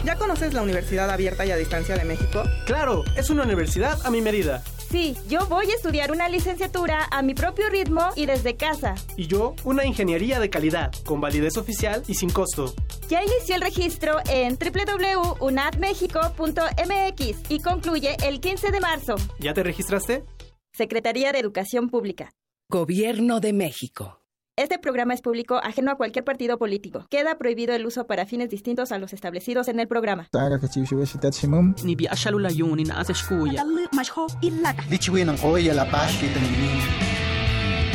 [0.06, 2.44] ¿Ya conoces la Universidad Abierta y a Distancia de México?
[2.64, 7.20] Claro, es una universidad a mi medida Sí, yo voy a estudiar una licenciatura a
[7.22, 8.94] mi propio ritmo y desde casa.
[9.16, 12.72] Y yo, una ingeniería de calidad, con validez oficial y sin costo.
[13.08, 19.16] Ya inició el registro en www.unadmexico.mx y concluye el 15 de marzo.
[19.40, 20.24] ¿Ya te registraste?
[20.72, 22.30] Secretaría de Educación Pública.
[22.68, 24.22] Gobierno de México.
[24.58, 27.04] Este programa es público, ajeno a cualquier partido político.
[27.10, 30.28] Queda prohibido el uso para fines distintos a los establecidos en el programa.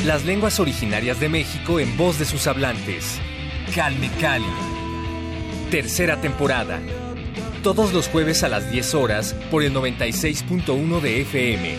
[0.06, 3.20] Las lenguas originarias de México en voz de sus hablantes.
[3.74, 4.46] Calme Cali.
[5.72, 6.80] Tercera temporada.
[7.64, 11.76] Todos los jueves a las 10 horas por el 96.1 de FM.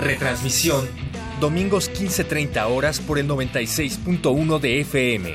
[0.00, 1.01] Retransmisión
[1.42, 5.34] domingos 15.30 horas por el 96.1 de FM.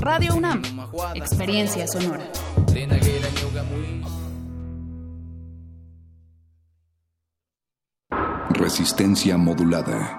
[0.00, 0.62] Radio UNAM,
[1.14, 2.24] experiencia sonora.
[8.48, 10.18] Resistencia modulada.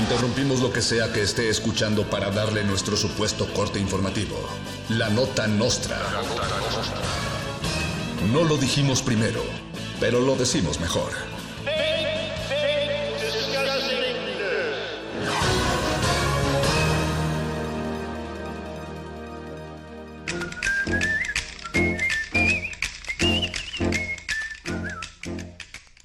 [0.00, 4.36] Interrumpimos lo que sea que esté escuchando para darle nuestro supuesto corte informativo.
[4.88, 5.98] La nota nostra.
[8.32, 9.42] No lo dijimos primero
[10.04, 11.14] pero lo decimos mejor.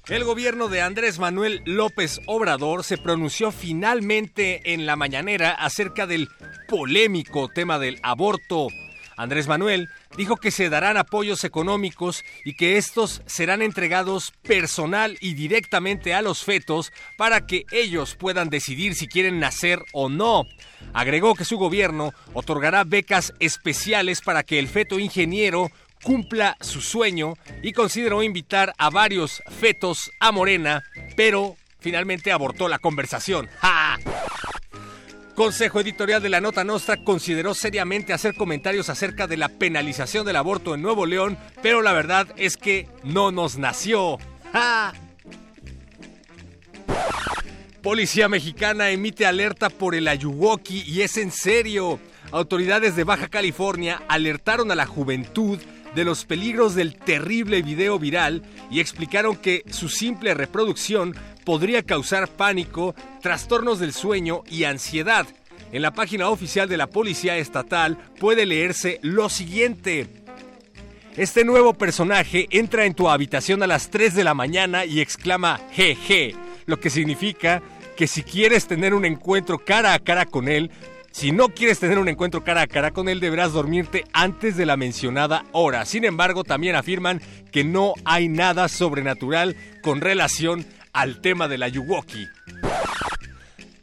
[0.08, 6.30] El gobierno de Andrés Manuel López Obrador se pronunció finalmente en la mañanera acerca del
[6.68, 8.68] polémico tema del aborto.
[9.20, 15.34] Andrés Manuel dijo que se darán apoyos económicos y que estos serán entregados personal y
[15.34, 20.46] directamente a los fetos para que ellos puedan decidir si quieren nacer o no.
[20.94, 25.70] Agregó que su gobierno otorgará becas especiales para que el feto ingeniero
[26.02, 30.82] cumpla su sueño y consideró invitar a varios fetos a Morena,
[31.14, 33.50] pero finalmente abortó la conversación.
[33.60, 33.98] ¡Ja!
[35.34, 40.36] Consejo Editorial de la Nota Nostra consideró seriamente hacer comentarios acerca de la penalización del
[40.36, 44.18] aborto en Nuevo León, pero la verdad es que no nos nació.
[47.82, 51.98] Policía mexicana emite alerta por el Ayuwoki y es en serio.
[52.30, 55.58] Autoridades de Baja California alertaron a la juventud
[55.94, 61.16] de los peligros del terrible video viral y explicaron que su simple reproducción
[61.50, 65.26] podría causar pánico, trastornos del sueño y ansiedad.
[65.72, 70.06] En la página oficial de la Policía Estatal puede leerse lo siguiente.
[71.16, 75.60] Este nuevo personaje entra en tu habitación a las 3 de la mañana y exclama
[75.72, 76.36] jeje,
[76.66, 77.62] lo que significa
[77.96, 80.70] que si quieres tener un encuentro cara a cara con él,
[81.10, 84.66] si no quieres tener un encuentro cara a cara con él, deberás dormirte antes de
[84.66, 85.84] la mencionada hora.
[85.84, 87.20] Sin embargo, también afirman
[87.50, 92.28] que no hay nada sobrenatural con relación al tema de la Yuwoki.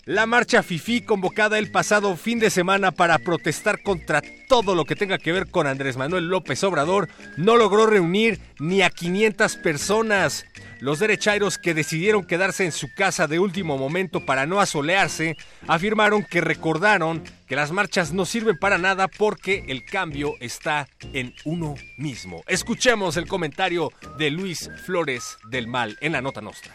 [0.07, 4.95] La marcha FIFI convocada el pasado fin de semana para protestar contra todo lo que
[4.95, 10.45] tenga que ver con Andrés Manuel López Obrador no logró reunir ni a 500 personas.
[10.79, 15.35] Los derechairos que decidieron quedarse en su casa de último momento para no asolearse
[15.67, 21.33] afirmaron que recordaron que las marchas no sirven para nada porque el cambio está en
[21.43, 22.45] uno mismo.
[22.47, 26.73] Escuchemos el comentario de Luis Flores del Mal en la nota nostra.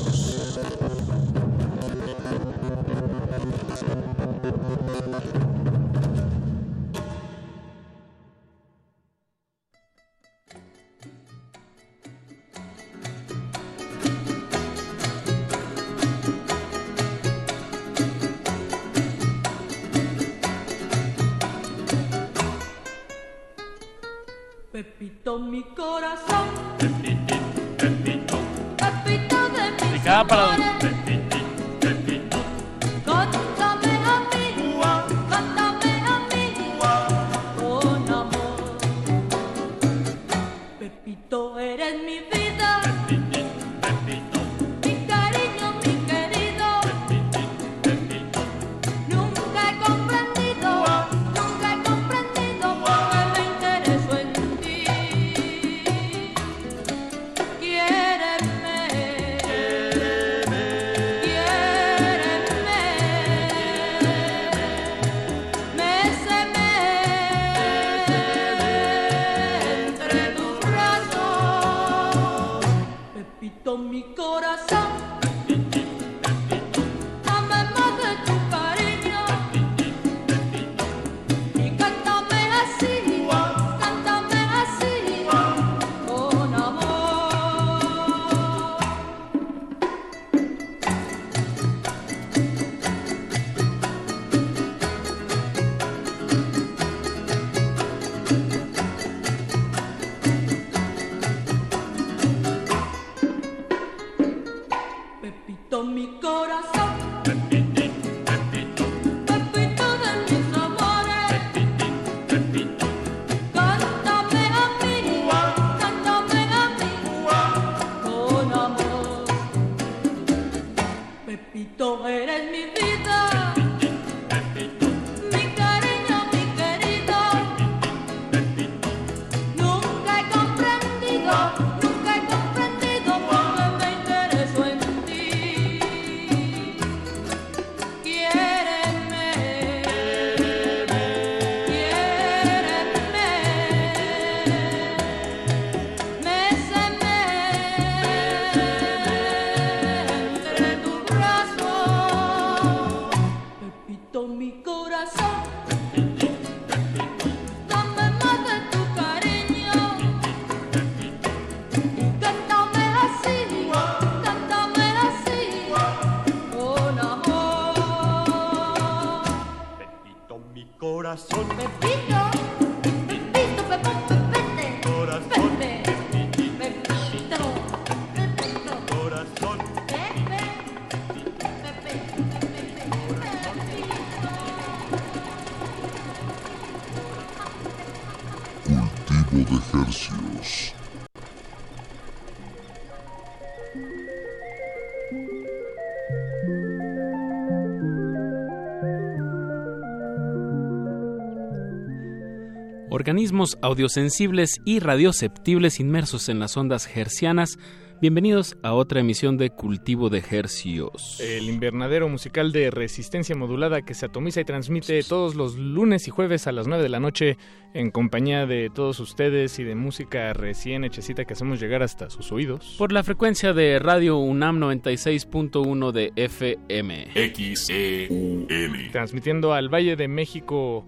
[203.31, 207.57] Organismos audiosensibles y radioceptibles inmersos en las ondas hercianas.
[208.01, 211.17] Bienvenidos a otra emisión de Cultivo de Hercios.
[211.21, 216.11] El invernadero musical de resistencia modulada que se atomiza y transmite todos los lunes y
[216.11, 217.37] jueves a las 9 de la noche
[217.73, 222.33] en compañía de todos ustedes y de música recién hechecita que hacemos llegar hasta sus
[222.33, 222.75] oídos.
[222.77, 227.07] Por la frecuencia de Radio UNAM 96.1 de FM.
[227.15, 228.91] XEUN.
[228.91, 230.85] Transmitiendo al Valle de México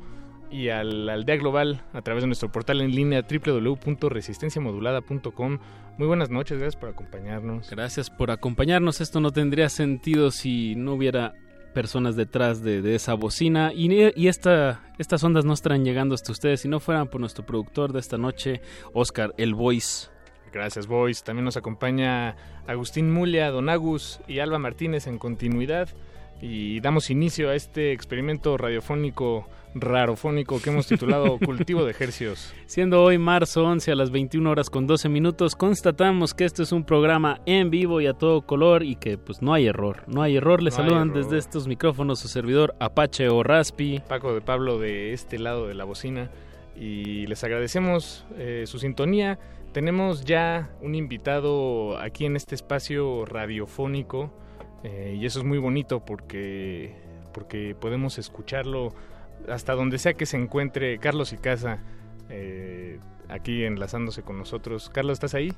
[0.53, 5.57] y a la aldea global a través de nuestro portal en línea www.resistenciamodulada.com.
[5.97, 7.71] Muy buenas noches, gracias por acompañarnos.
[7.71, 9.01] Gracias por acompañarnos.
[9.01, 11.33] Esto no tendría sentido si no hubiera
[11.73, 16.31] personas detrás de, de esa bocina y, y esta, estas ondas no estarán llegando hasta
[16.31, 18.61] ustedes si no fueran por nuestro productor de esta noche,
[18.93, 20.09] Oscar El Voice.
[20.51, 21.23] Gracias, Boys.
[21.23, 22.35] También nos acompaña
[22.67, 25.89] Agustín Mulia, Don Agus y Alba Martínez en continuidad.
[26.41, 32.53] y damos inicio a este experimento radiofónico rarofónico que hemos titulado Cultivo de Ejercios.
[32.65, 36.71] Siendo hoy marzo 11 a las 21 horas con 12 minutos, constatamos que este es
[36.71, 40.21] un programa en vivo y a todo color y que pues no hay error, no
[40.21, 40.61] hay error.
[40.61, 41.23] Les No saludan error.
[41.23, 44.01] desde estos micrófonos su servidor Apache o Raspi.
[44.07, 46.29] Paco de Pablo de este lado de la bocina
[46.75, 49.39] y les agradecemos eh, su sintonía.
[49.73, 54.31] Tenemos ya un invitado aquí en este espacio radiofónico
[54.83, 56.93] eh, y eso es muy bonito porque,
[57.33, 58.93] porque podemos escucharlo
[59.49, 61.79] hasta donde sea que se encuentre Carlos y Casa
[62.29, 62.99] eh,
[63.29, 64.89] aquí enlazándose con nosotros.
[64.89, 65.51] Carlos, ¿estás ahí?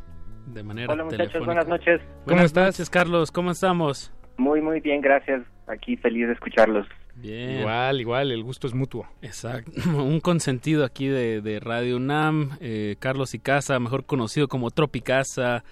[0.48, 1.46] De manera Hola muchachos, telefónica.
[1.46, 2.02] buenas noches.
[2.26, 2.66] ¿Cómo estás?
[2.68, 3.32] noches, Carlos?
[3.32, 4.14] ¿Cómo estamos?
[4.38, 5.44] Muy, muy bien, gracias.
[5.68, 6.88] Aquí feliz de escucharlos.
[7.16, 7.62] Bien.
[7.62, 9.08] Igual, igual, el gusto es mutuo.
[9.22, 9.72] Exacto.
[9.90, 15.64] Un consentido aquí de, de Radio UNAM, eh, Carlos Icaza, mejor conocido como Tropicasa.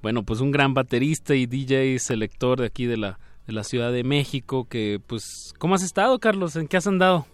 [0.00, 3.92] Bueno, pues un gran baterista y DJ selector de aquí de la, de la Ciudad
[3.92, 4.66] de México.
[4.68, 6.56] Que, pues, ¿cómo has estado, Carlos?
[6.56, 7.26] ¿En qué has andado?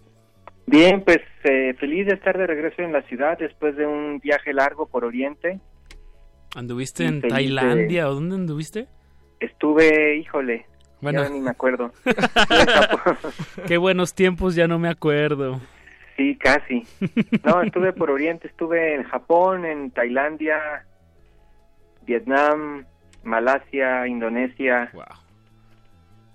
[0.67, 4.51] Bien, pues eh, feliz de estar de regreso en la ciudad después de un viaje
[4.53, 5.59] largo por Oriente.
[6.55, 8.87] ¿Anduviste en de- Tailandia o dónde anduviste?
[9.39, 10.65] Estuve, híjole,
[11.01, 11.23] Bueno.
[11.23, 11.91] ya ni me acuerdo.
[13.67, 15.59] Qué buenos tiempos, ya no me acuerdo.
[16.17, 16.83] Sí, casi.
[17.43, 20.85] No, estuve por Oriente, estuve en Japón, en Tailandia,
[22.07, 22.85] Vietnam,
[23.23, 24.89] Malasia, Indonesia,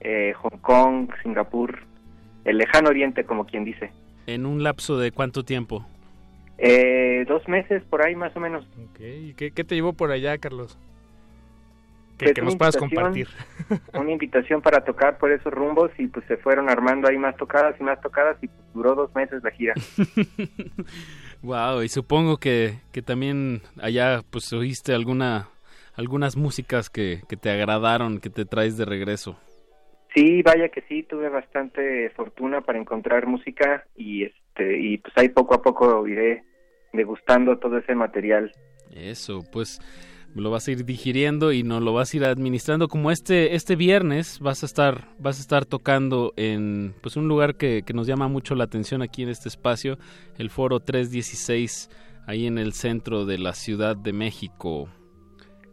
[0.00, 1.78] eh, Hong Kong, Singapur,
[2.44, 3.90] el lejano Oriente, como quien dice.
[4.34, 5.84] ¿En un lapso de cuánto tiempo?
[6.56, 8.64] Eh, dos meses por ahí más o menos.
[8.90, 10.78] Ok, ¿y ¿Qué, qué te llevó por allá, Carlos?
[12.16, 13.28] Que, Pues nos puedas compartir.
[13.94, 17.74] Una invitación para tocar por esos rumbos y pues se fueron armando ahí más tocadas
[17.80, 19.74] y más tocadas y pues, duró dos meses la gira.
[21.42, 25.48] Wow, y supongo que, que también allá pues oíste alguna
[25.94, 29.38] algunas músicas que, que te agradaron, que te traes de regreso.
[30.14, 35.28] Sí, vaya que sí, tuve bastante fortuna para encontrar música y este y pues ahí
[35.28, 36.44] poco a poco iré
[36.92, 38.50] degustando todo ese material.
[38.92, 39.80] Eso, pues
[40.34, 43.74] lo vas a ir digiriendo y nos lo vas a ir administrando como este este
[43.74, 48.06] viernes vas a estar vas a estar tocando en pues un lugar que, que nos
[48.06, 49.98] llama mucho la atención aquí en este espacio,
[50.38, 51.90] el Foro 316
[52.26, 54.88] ahí en el centro de la Ciudad de México.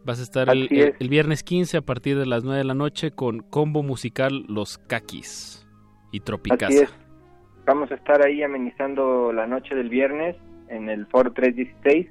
[0.08, 1.08] Vas a estar el, es.
[1.10, 5.68] viernes 15 a partir de las 9 de la noche con combo musical Los Caquis
[6.12, 6.88] y Tropicasa.
[7.66, 10.34] Vamos a estar ahí amenizando la noche del viernes
[10.68, 12.06] en el Foro 316.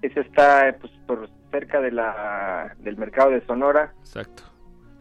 [0.00, 3.92] Eso está pues por cerca de la del mercado de Sonora.
[3.98, 4.44] Exacto.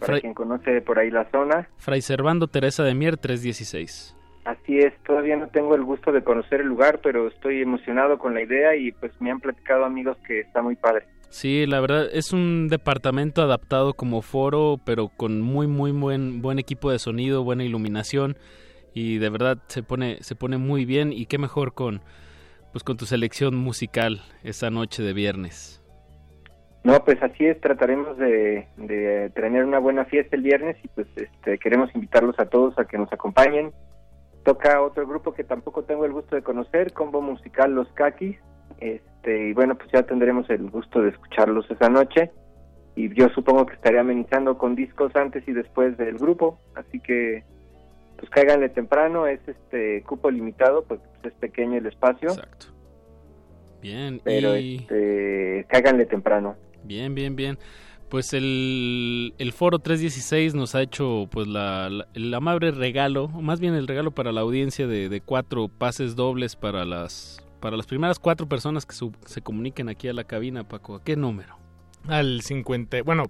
[0.02, 1.70] Para Fray- quien conoce por ahí la zona.
[1.78, 4.14] Fray Servando Teresa de Mier 316.
[4.44, 8.34] Así es, todavía no tengo el gusto de conocer el lugar, pero estoy emocionado con
[8.34, 11.06] la idea y pues me han platicado amigos que está muy padre.
[11.30, 16.58] Sí, la verdad es un departamento adaptado como foro, pero con muy muy buen buen
[16.58, 18.36] equipo de sonido, buena iluminación
[18.94, 22.02] y de verdad se pone se pone muy bien y qué mejor con
[22.72, 25.84] pues con tu selección musical esa noche de viernes.
[26.84, 28.68] No, pues así es, trataremos de,
[29.36, 32.98] tener una buena fiesta el viernes y pues este, queremos invitarlos a todos a que
[32.98, 33.72] nos acompañen.
[34.46, 38.38] Toca otro grupo que tampoco tengo el gusto de conocer, combo musical Los Caquis.
[39.20, 42.32] Este, y bueno, pues ya tendremos el gusto de escucharlos esa noche.
[42.96, 47.44] Y yo supongo que estaré amenizando con discos antes y después del grupo, así que
[48.18, 52.30] pues cáiganle temprano, es este cupo limitado, pues es pequeño el espacio.
[52.30, 52.66] Exacto.
[53.82, 56.56] Bien, Pero y este, cáiganle temprano.
[56.84, 57.58] bien, bien, bien.
[58.10, 63.42] Pues el, el foro 316 nos ha hecho pues la, la- el amable regalo, o
[63.42, 67.78] más bien el regalo para la audiencia de, de cuatro pases dobles para las para
[67.78, 70.96] las primeras cuatro personas que su- se comuniquen aquí a la cabina, Paco.
[70.96, 71.58] ¿A qué número?
[72.08, 73.26] Al 50, bueno,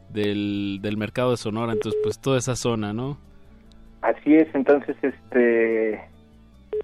[0.09, 3.19] del, del mercado de Sonora, entonces pues toda esa zona, ¿no?
[4.01, 6.01] Así es, entonces, este,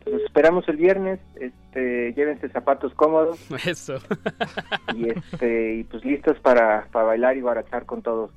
[0.05, 3.39] los esperamos el viernes, este, llévense zapatos cómodos.
[3.67, 3.95] Eso.
[4.95, 8.31] y este, y pues listos para, para bailar y barachar con todos.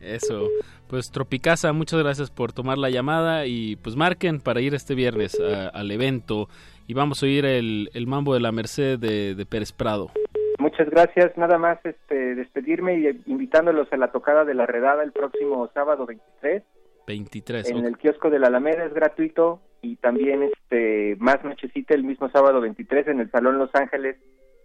[0.00, 0.48] Eso.
[0.88, 5.38] Pues Tropicasa, muchas gracias por tomar la llamada y pues marquen para ir este viernes
[5.40, 6.48] a- al evento.
[6.88, 10.10] y vamos a oír el, el mambo de la Merced de, de Pérez Prado.
[10.58, 11.36] Muchas gracias.
[11.36, 16.04] Nada más este, despedirme y invitándolos a la tocada de la redada el próximo sábado
[16.04, 16.62] 23
[17.06, 17.70] 23.
[17.70, 18.84] en el kiosco de la Alameda.
[18.84, 23.70] Es gratuito y también este más nochecita el mismo sábado 23 en el Salón Los
[23.74, 24.16] Ángeles.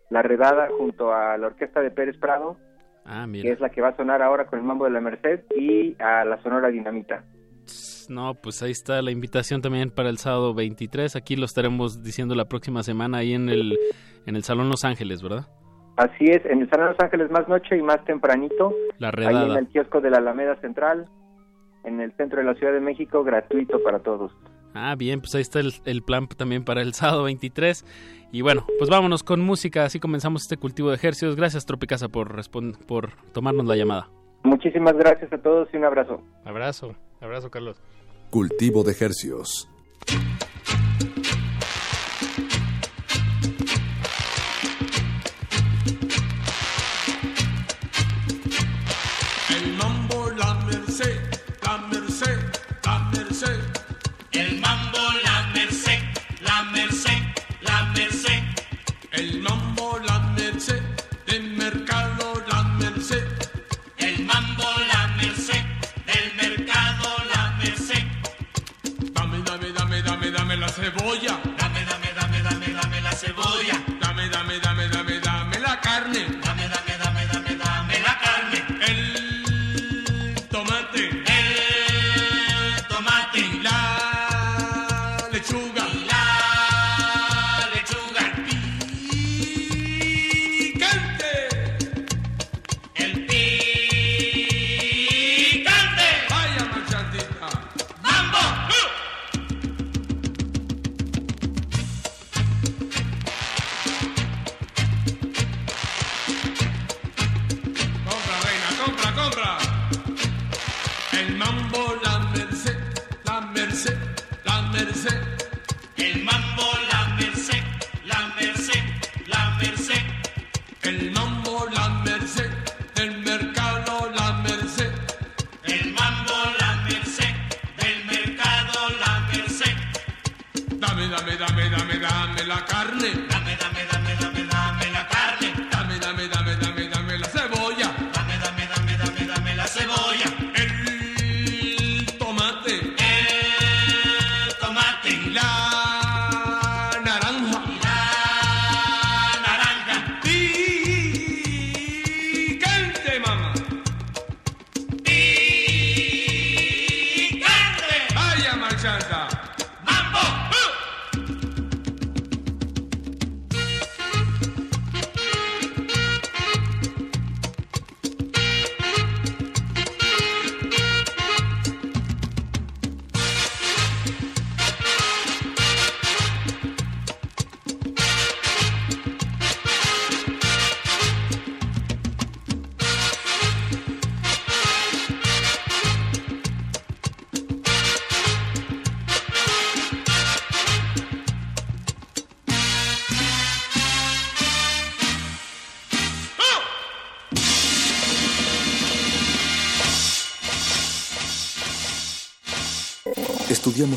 [0.09, 2.57] La redada junto a la orquesta de Pérez Prado,
[3.05, 5.41] Ah, que es la que va a sonar ahora con el mambo de la Merced,
[5.55, 7.23] y a la Sonora Dinamita.
[8.09, 11.15] No, pues ahí está la invitación también para el sábado 23.
[11.18, 13.77] Aquí lo estaremos diciendo la próxima semana ahí en el,
[14.26, 15.45] en el Salón Los Ángeles, ¿verdad?
[15.97, 18.73] Así es, en el Salón Los Ángeles más noche y más tempranito.
[18.99, 19.59] La Ahí en redada.
[19.59, 21.07] el kiosco de la Alameda Central,
[21.88, 24.31] en el centro de la Ciudad de México, gratuito para todos.
[24.73, 27.85] Ah, bien, pues ahí está el, el plan también para el sábado 23.
[28.31, 29.85] Y bueno, pues vámonos con música.
[29.85, 31.35] Así comenzamos este cultivo de ejercicios.
[31.35, 32.35] Gracias, Tropicasa, por,
[32.88, 34.09] por tomarnos la llamada.
[34.43, 36.22] Muchísimas gracias a todos y un abrazo.
[36.45, 37.81] Abrazo, abrazo Carlos.
[38.30, 39.69] Cultivo de hercios.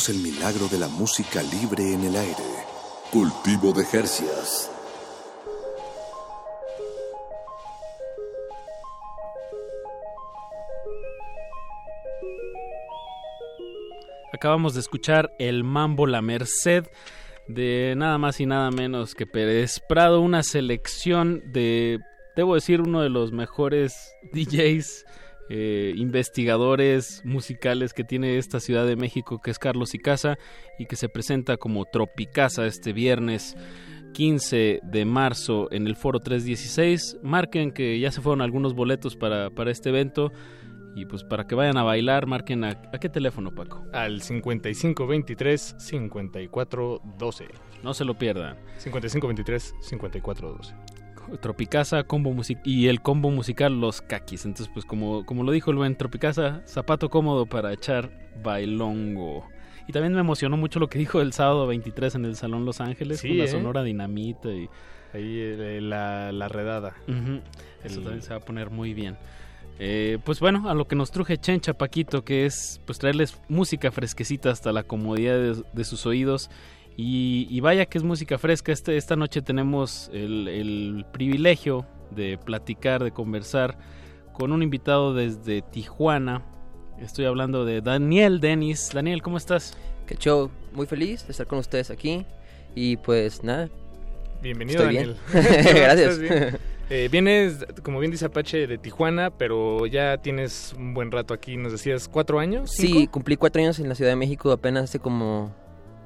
[0.08, 2.34] El milagro de la música libre en el aire.
[3.12, 4.70] Cultivo de hercios.
[14.32, 16.86] Acabamos de escuchar el Mambo La Merced
[17.46, 21.98] de nada más y nada menos que Pérez Prado, una selección de,
[22.36, 25.04] debo decir, uno de los mejores DJs,
[25.52, 30.38] eh, investigadores musicales que tiene esta Ciudad de México, que es Carlos Icaza,
[30.78, 33.56] y que se presenta como Tropicasa este viernes
[34.12, 37.18] 15 de marzo en el Foro 316.
[37.24, 40.30] Marquen que ya se fueron algunos boletos para, para este evento.
[40.94, 43.84] Y pues para que vayan a bailar, marquen a, ¿a qué teléfono, Paco?
[43.92, 47.48] Al 5523 5412.
[47.82, 48.56] No se lo pierdan.
[48.78, 50.74] 5523 5412.
[51.40, 54.44] Tropicasa, combo music y el combo musical Los Caquis.
[54.44, 58.10] Entonces, pues como, como lo dijo el buen Tropicasa, zapato cómodo para echar
[58.42, 59.46] bailongo.
[59.88, 62.80] Y también me emocionó mucho lo que dijo el sábado 23 en el Salón Los
[62.80, 63.48] Ángeles Sí, con la ¿eh?
[63.48, 64.68] Sonora Dinamita y
[65.12, 66.94] Ahí eh, la, la redada.
[67.82, 69.16] Eso El- también se va a poner muy bien.
[69.80, 73.90] Eh, pues bueno, a lo que nos truje Chencha Paquito, que es pues traerles música
[73.90, 76.50] fresquecita hasta la comodidad de, de sus oídos.
[76.96, 78.72] Y, y vaya que es música fresca.
[78.72, 83.78] Este, esta noche tenemos el, el privilegio de platicar, de conversar
[84.32, 86.44] con un invitado desde Tijuana.
[86.98, 88.90] Estoy hablando de Daniel Denis.
[88.92, 89.76] Daniel, ¿cómo estás?
[90.06, 92.26] Que show, muy feliz de estar con ustedes aquí.
[92.74, 93.68] Y pues nada.
[94.42, 95.16] Bienvenido, Estoy Daniel.
[95.32, 95.76] bien.
[95.76, 96.20] Gracias.
[96.92, 101.56] Eh, vienes, como bien dice Apache, de Tijuana, pero ya tienes un buen rato aquí.
[101.56, 102.72] Nos decías, ¿cuatro años?
[102.72, 105.54] Sí, cumplí cuatro años en la Ciudad de México apenas hace como,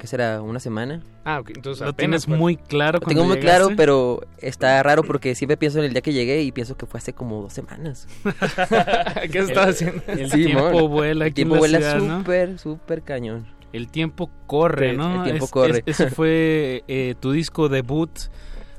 [0.04, 0.42] ¿qué será?
[0.42, 1.00] ¿Una semana?
[1.24, 5.02] Ah, ok, entonces Lo apenas tienes muy claro Lo tengo muy claro, pero está raro
[5.02, 7.54] porque siempre pienso en el día que llegué y pienso que fue hace como dos
[7.54, 8.06] semanas.
[9.32, 10.02] ¿Qué estado haciendo?
[10.08, 10.90] El Sí, tiempo mon.
[10.90, 12.18] vuela El aquí en tiempo la vuela ciudad, ¿no?
[12.18, 13.46] súper, súper cañón.
[13.72, 15.16] El tiempo corre, Sí, ¿no?
[15.16, 15.78] el tiempo Es- corre.
[15.86, 18.10] es- ese fue eh, tu disco debut,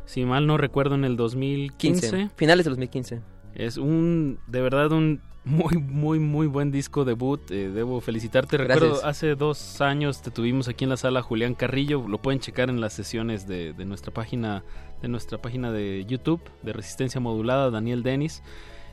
[0.06, 2.02] si mal no recuerdo, en el 2015.
[2.11, 2.30] 15.
[2.35, 3.22] Finales del 2015.
[3.56, 7.39] Es un, de verdad, un muy, muy, muy buen disco debut.
[7.51, 8.57] eh, debo felicitarte.
[8.57, 9.05] Recuerdo, Gracias.
[9.07, 12.05] hace dos años te tuvimos aquí en la sala Julián Carrillo.
[12.07, 14.63] Lo pueden checar en las sesiones de, de nuestra página
[15.01, 18.41] de nuestra página de YouTube de Resistencia Modulada, Daniel Denis.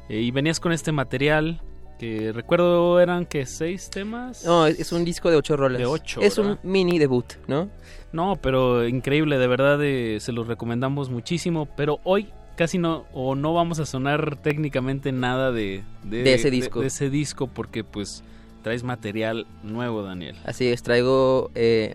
[0.08, 1.62] Eh, y venías con este material
[1.98, 4.44] que recuerdo eran que seis temas.
[4.44, 5.78] No, es, un disco de ocho rolas.
[5.78, 6.58] De ocho, Es ¿verdad?
[6.62, 7.70] un mini debut, ¿no?
[8.12, 11.66] No, pero increíble, de verdad, eh, se los recomendamos muchísimo.
[11.76, 16.80] Pero hoy casi no, o no vamos a sonar técnicamente nada de, De ese disco.
[16.80, 18.22] De, ese disco, porque pues
[18.62, 20.36] traes material nuevo, Daniel.
[20.44, 21.94] Así es, traigo eh,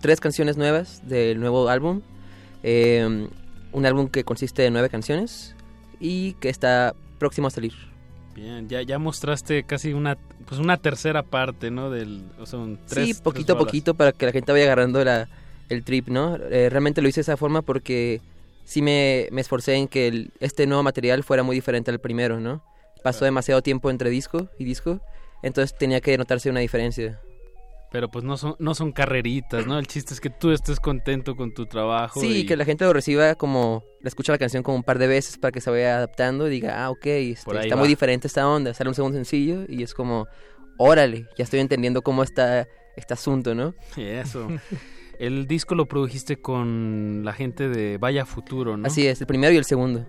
[0.00, 2.02] tres canciones nuevas del nuevo álbum.
[2.62, 3.28] Eh,
[3.72, 5.54] un álbum que consiste de nueve canciones
[6.00, 7.74] y que está próximo a salir.
[8.34, 10.16] Bien, ya, ya mostraste casi una,
[10.46, 11.90] pues una tercera parte, ¿no?
[11.90, 15.04] Del, o sea, un tres, sí, poquito a poquito para que la gente vaya agarrando
[15.04, 15.28] la,
[15.68, 16.36] el trip, ¿no?
[16.36, 18.20] Eh, realmente lo hice de esa forma porque
[18.68, 22.38] sí me, me esforcé en que el- este nuevo material fuera muy diferente al primero,
[22.38, 22.62] ¿no?
[23.02, 25.00] Pasó demasiado tiempo entre disco y disco,
[25.42, 27.18] entonces tenía que notarse una diferencia.
[27.90, 29.78] Pero pues no son, no son carreritas, ¿no?
[29.78, 32.20] El chiste es que tú estés contento con tu trabajo.
[32.20, 34.98] Sí, y- que la gente lo reciba como, le escucha la canción como un par
[34.98, 37.78] de veces para que se vaya adaptando y diga, ah, ok, este, está va.
[37.80, 40.28] muy diferente esta onda, sale un segundo sencillo y es como,
[40.76, 43.74] órale, ya estoy entendiendo cómo está este asunto, ¿no?
[43.96, 44.48] Eso.
[45.18, 48.86] El disco lo produjiste con la gente de Vaya Futuro, ¿no?
[48.86, 50.06] Así es, el primero y el segundo.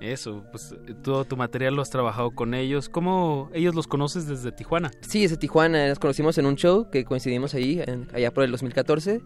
[0.00, 2.88] Eso, pues todo tu material lo has trabajado con ellos.
[2.88, 4.90] ¿Cómo ellos los conoces desde Tijuana?
[5.00, 8.50] Sí, desde Tijuana, nos conocimos en un show que coincidimos ahí, en- allá por el
[8.50, 9.20] 2014.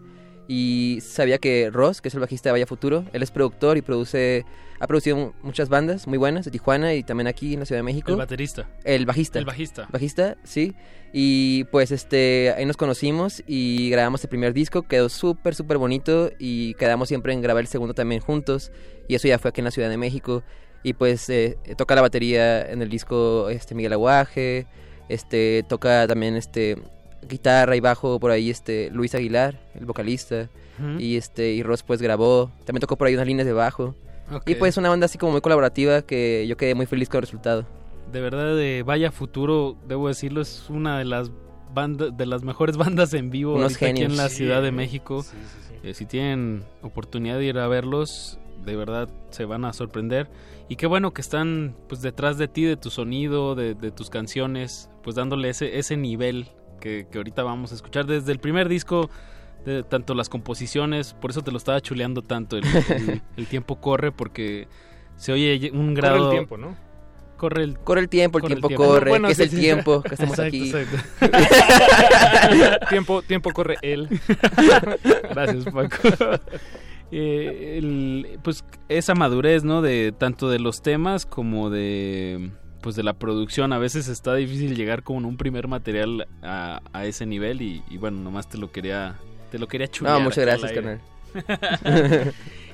[0.47, 3.81] Y sabía que Ross, que es el bajista de Vaya Futuro, él es productor y
[3.81, 4.45] produce,
[4.79, 7.79] ha producido mu- muchas bandas muy buenas de Tijuana y también aquí en la Ciudad
[7.79, 8.11] de México.
[8.11, 8.69] El baterista.
[8.83, 9.39] El bajista.
[9.39, 9.87] El bajista.
[9.91, 10.75] Bajista, sí.
[11.13, 16.31] Y pues este, ahí nos conocimos y grabamos el primer disco, quedó súper, súper bonito
[16.39, 18.71] y quedamos siempre en grabar el segundo también juntos.
[19.07, 20.43] Y eso ya fue aquí en la Ciudad de México.
[20.83, 24.65] Y pues eh, toca la batería en el disco este Miguel Aguaje,
[25.09, 26.77] este toca también este
[27.27, 30.49] guitarra y bajo por ahí este Luis Aguilar, el vocalista.
[30.97, 33.93] Y este y Ross pues grabó, también tocó por ahí unas líneas de bajo.
[34.47, 37.21] Y pues una banda así como muy colaborativa que yo quedé muy feliz con el
[37.23, 37.67] resultado.
[38.11, 41.31] De verdad, de Vaya Futuro, debo decirlo, es una de las
[41.73, 45.23] bandas, de las mejores bandas en vivo aquí en la Sí, Ciudad de sí, México.
[45.83, 50.29] Eh, si tienen oportunidad de ir a verlos, de verdad se van a sorprender.
[50.67, 54.09] Y qué bueno que están pues detrás de ti, de tu sonido, de, de tus
[54.09, 56.47] canciones, pues dándole ese, ese nivel
[56.81, 59.09] que, que ahorita vamos a escuchar desde el primer disco.
[59.63, 62.57] De tanto las composiciones, por eso te lo estaba chuleando tanto.
[62.57, 64.67] El, el- el tiempo corre porque
[65.15, 66.31] se oye un Corre grado.
[66.31, 66.75] el tiempo, ¿no?
[67.37, 70.71] Corre el, Corre el tiempo, el tiempo corre, que es el tiempo que estamos aquí.
[72.89, 74.07] tiempo, tiempo corre él.
[75.29, 75.97] Gracias, Paco.
[77.11, 79.81] Eh, el- pues esa madurez, ¿no?
[79.81, 82.51] De tanto de los temas como de
[82.81, 83.73] pues de la producción.
[83.73, 87.97] A veces está difícil llegar con un primer material a, a ese nivel y, y
[87.97, 89.19] bueno, nomás te lo quería
[89.51, 90.17] te lo quería chulear.
[90.17, 90.99] No, muchas gracias, aire.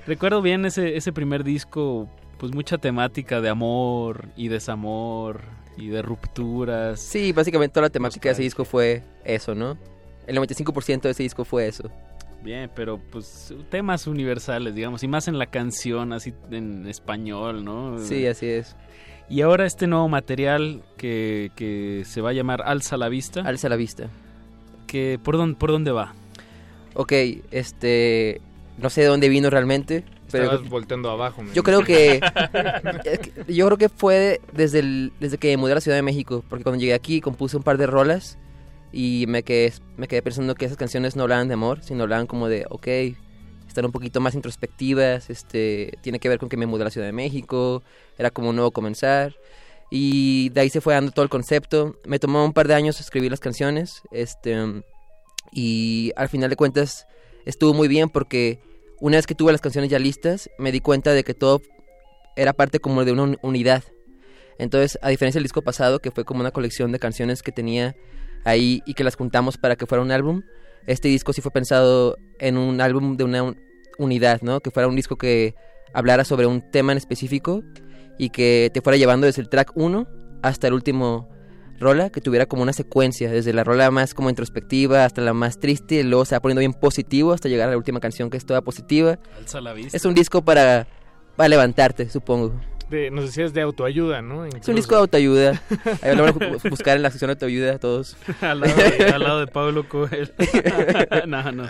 [0.07, 5.41] Recuerdo bien ese ese primer disco, pues mucha temática de amor y desamor
[5.77, 6.99] y de rupturas.
[6.99, 9.77] Sí, básicamente toda la temática de ese disco fue eso, ¿no?
[10.25, 11.89] El 95% de ese disco fue eso.
[12.43, 17.97] Bien, pero pues temas universales, digamos, y más en la canción, así en español, ¿no?
[17.99, 18.75] Sí, así es.
[19.29, 23.41] Y ahora este nuevo material que, que se va a llamar Alza la Vista.
[23.41, 24.09] Alza la Vista.
[24.85, 26.13] Que, ¿por, dónde, ¿Por dónde va?
[26.93, 27.11] Ok,
[27.51, 28.41] este...
[28.77, 30.45] No sé de dónde vino realmente, pero...
[30.45, 31.43] Estabas volteando abajo.
[31.53, 32.21] Yo creo que,
[33.47, 36.43] yo creo que fue desde el, desde que me mudé a la Ciudad de México,
[36.47, 38.37] porque cuando llegué aquí compuse un par de rolas
[38.93, 42.27] y me quedé, me quedé pensando que esas canciones no hablaban de amor, sino hablaban
[42.27, 42.87] como de, ok,
[43.77, 46.89] están un poquito más introspectivas, este, tiene que ver con que me mudé a la
[46.89, 47.83] Ciudad de México,
[48.17, 49.35] era como un nuevo comenzar
[49.91, 51.95] y de ahí se fue dando todo el concepto.
[52.03, 54.57] Me tomó un par de años escribir las canciones, este,
[55.51, 57.05] y al final de cuentas
[57.45, 58.59] estuvo muy bien porque
[58.99, 61.61] una vez que tuve las canciones ya listas, me di cuenta de que todo
[62.35, 63.83] era parte como de una un- unidad.
[64.57, 67.95] Entonces, a diferencia del disco pasado, que fue como una colección de canciones que tenía
[68.43, 70.41] ahí y que las juntamos para que fuera un álbum,
[70.87, 73.66] este disco sí fue pensado en un álbum de una un-
[73.97, 74.59] unidad, ¿no?
[74.59, 75.55] Que fuera un disco que
[75.93, 77.63] hablara sobre un tema en específico
[78.17, 80.07] y que te fuera llevando desde el track 1
[80.41, 81.29] hasta el último
[81.79, 85.59] rola, que tuviera como una secuencia, desde la rola más como introspectiva hasta la más
[85.59, 88.37] triste, y luego se va poniendo bien positivo hasta llegar a la última canción que
[88.37, 89.19] es toda positiva.
[89.37, 89.95] Alza la vista.
[89.95, 90.87] Es un disco para,
[91.35, 92.59] para levantarte, supongo.
[92.89, 94.45] De, nos decías de autoayuda, ¿no?
[94.45, 95.61] Es un disco de autoayuda.
[96.01, 98.15] Ahí lo van a buscar en la sección de autoayuda todos.
[98.41, 100.31] al, lado de, al lado de Pablo Coelho.
[101.27, 101.69] no, no.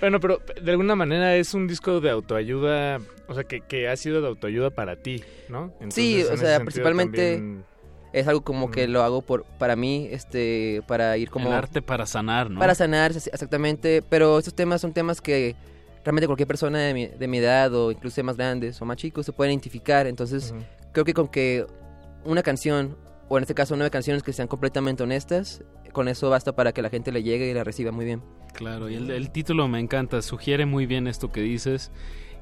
[0.00, 3.96] Bueno, pero de alguna manera es un disco de autoayuda, o sea, que, que ha
[3.96, 5.72] sido de autoayuda para ti, ¿no?
[5.88, 7.64] sí, Entonces, o sea, principalmente también-
[8.12, 11.82] es algo como que lo hago por para mí, este, para ir como El arte
[11.82, 12.60] para sanar, ¿no?
[12.60, 15.56] para sanar exactamente, pero estos temas son temas que
[16.04, 19.26] realmente cualquier persona de mi, de mi edad o incluso más grandes o más chicos
[19.26, 20.54] se pueden identificar, entonces
[20.92, 21.66] creo que con que
[22.24, 22.96] una canción
[23.28, 25.62] o en este caso nueve canciones que sean completamente honestas,
[25.92, 28.22] con eso basta para que la gente le llegue y la reciba muy bien.
[28.52, 31.90] Claro, y el, el título me encanta, sugiere muy bien esto que dices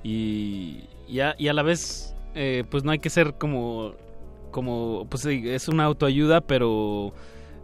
[0.03, 3.95] y, y, a, y a la vez, eh, pues no hay que ser como,
[4.51, 7.13] como, pues sí, es una autoayuda, pero,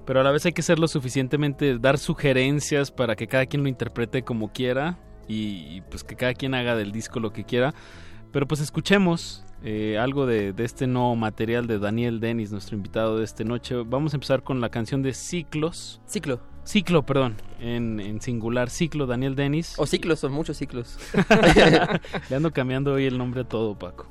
[0.05, 3.62] pero a la vez hay que ser lo suficientemente, dar sugerencias para que cada quien
[3.62, 4.98] lo interprete como quiera
[5.28, 7.74] y, y, pues que cada quien haga del disco lo que quiera.
[8.32, 13.19] Pero pues escuchemos eh, algo de, de este nuevo material de Daniel Dennis, nuestro invitado
[13.19, 13.77] de esta noche.
[13.86, 16.01] Vamos a empezar con la canción de Ciclos.
[16.07, 16.40] Ciclo.
[16.65, 19.74] Ciclo, perdón, en, en singular, Ciclo, Daniel Dennis.
[19.78, 20.98] O ciclos, son muchos ciclos.
[22.28, 24.09] Le ando cambiando hoy el nombre a todo, Paco.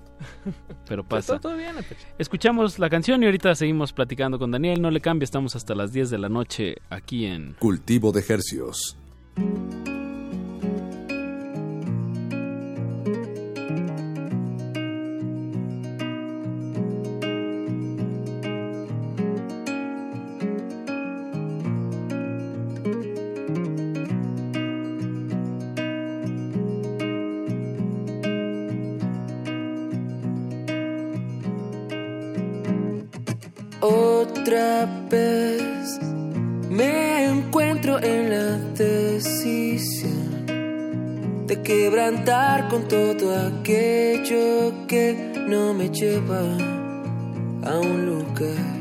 [0.87, 1.33] Pero pasa.
[1.33, 1.75] Todo, todo bien.
[2.17, 4.81] Escuchamos la canción y ahorita seguimos platicando con Daniel.
[4.81, 7.55] No le cambie, estamos hasta las 10 de la noche aquí en...
[7.59, 8.97] Cultivo de hercios.
[38.01, 40.45] En la decisión
[41.47, 46.41] de quebrantar con todo aquello que no me lleva
[47.63, 48.75] a un lugar.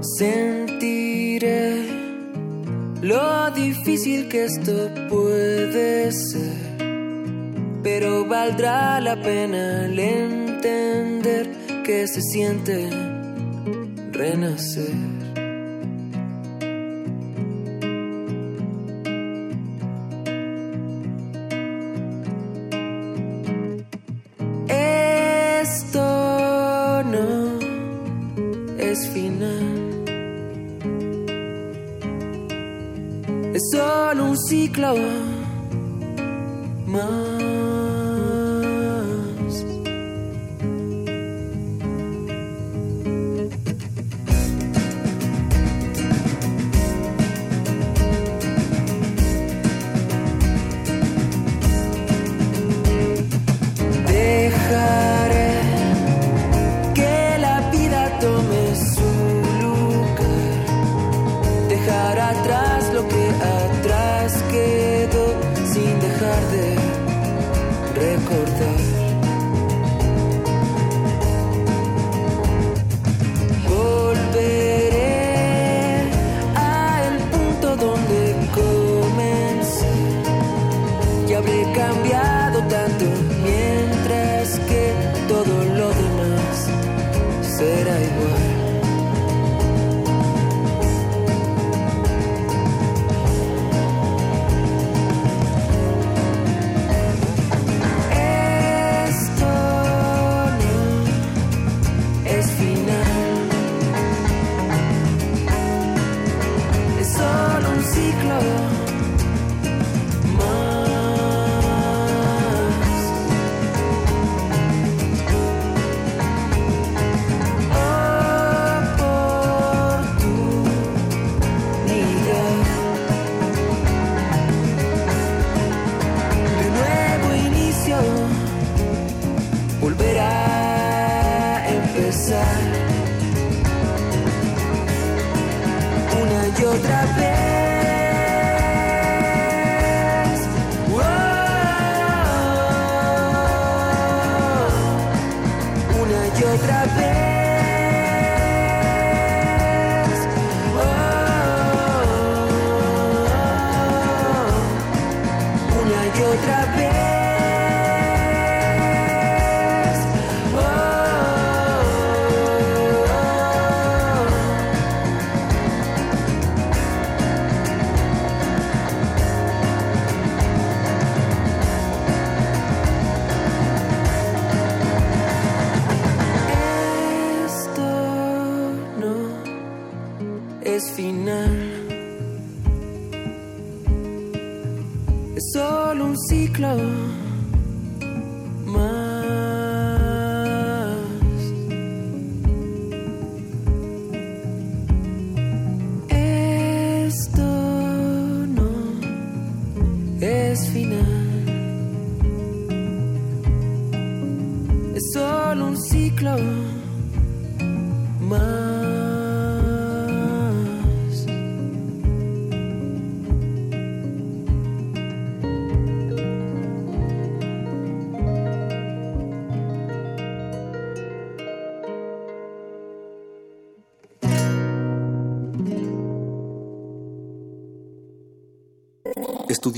[0.00, 1.84] Sentiré
[3.02, 6.68] lo difícil que esto puede ser
[7.82, 11.48] pero valdrá la pena el entender
[11.84, 13.07] que se siente
[14.18, 15.07] renacer.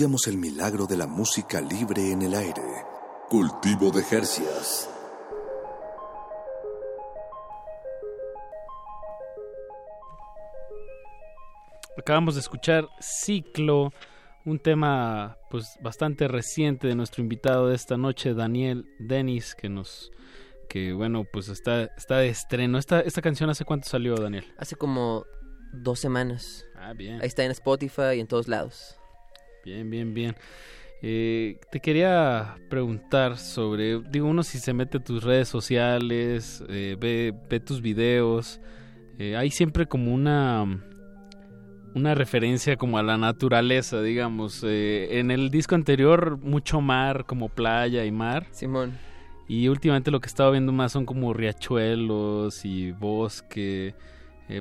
[0.00, 2.62] Estudiamos el milagro de la música libre en el aire.
[3.28, 4.88] Cultivo de Jercias.
[11.98, 13.92] Acabamos de escuchar Ciclo,
[14.46, 20.10] un tema pues bastante reciente de nuestro invitado de esta noche, Daniel Denis, que nos
[20.70, 22.78] que bueno, pues está está de estreno.
[22.78, 24.46] Esta esta canción hace cuánto salió, Daniel?
[24.56, 25.26] Hace como
[25.74, 26.64] dos semanas.
[26.74, 27.20] Ah, bien.
[27.20, 28.96] Ahí está en Spotify y en todos lados.
[29.64, 30.34] Bien, bien, bien.
[31.02, 36.96] Eh, te quería preguntar sobre, digo, uno si se mete a tus redes sociales, eh,
[36.98, 38.60] ve, ve tus videos,
[39.18, 40.84] eh, hay siempre como una
[41.92, 44.62] una referencia como a la naturaleza, digamos.
[44.64, 48.46] Eh, en el disco anterior mucho mar, como playa y mar.
[48.52, 48.96] Simón.
[49.48, 53.94] Y últimamente lo que estaba viendo más son como riachuelos y bosque.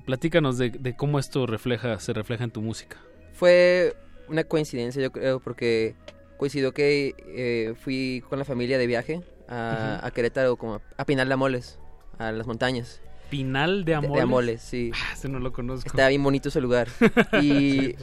[0.05, 2.97] Platícanos de, de cómo esto refleja, se refleja en tu música.
[3.33, 3.95] Fue
[4.29, 5.95] una coincidencia, yo creo, porque
[6.37, 10.07] coincidió que eh, fui con la familia de viaje a, Ujú.
[10.07, 11.79] a Querétaro como a Pinal de Amoles,
[12.17, 13.01] a las montañas.
[13.29, 14.15] Pinal de De, Amoles.
[14.15, 14.91] de Amoles, sí.
[14.95, 15.87] Ah, ese no lo conozco.
[15.87, 16.87] Está bien bonito ese lugar.
[17.41, 17.95] Y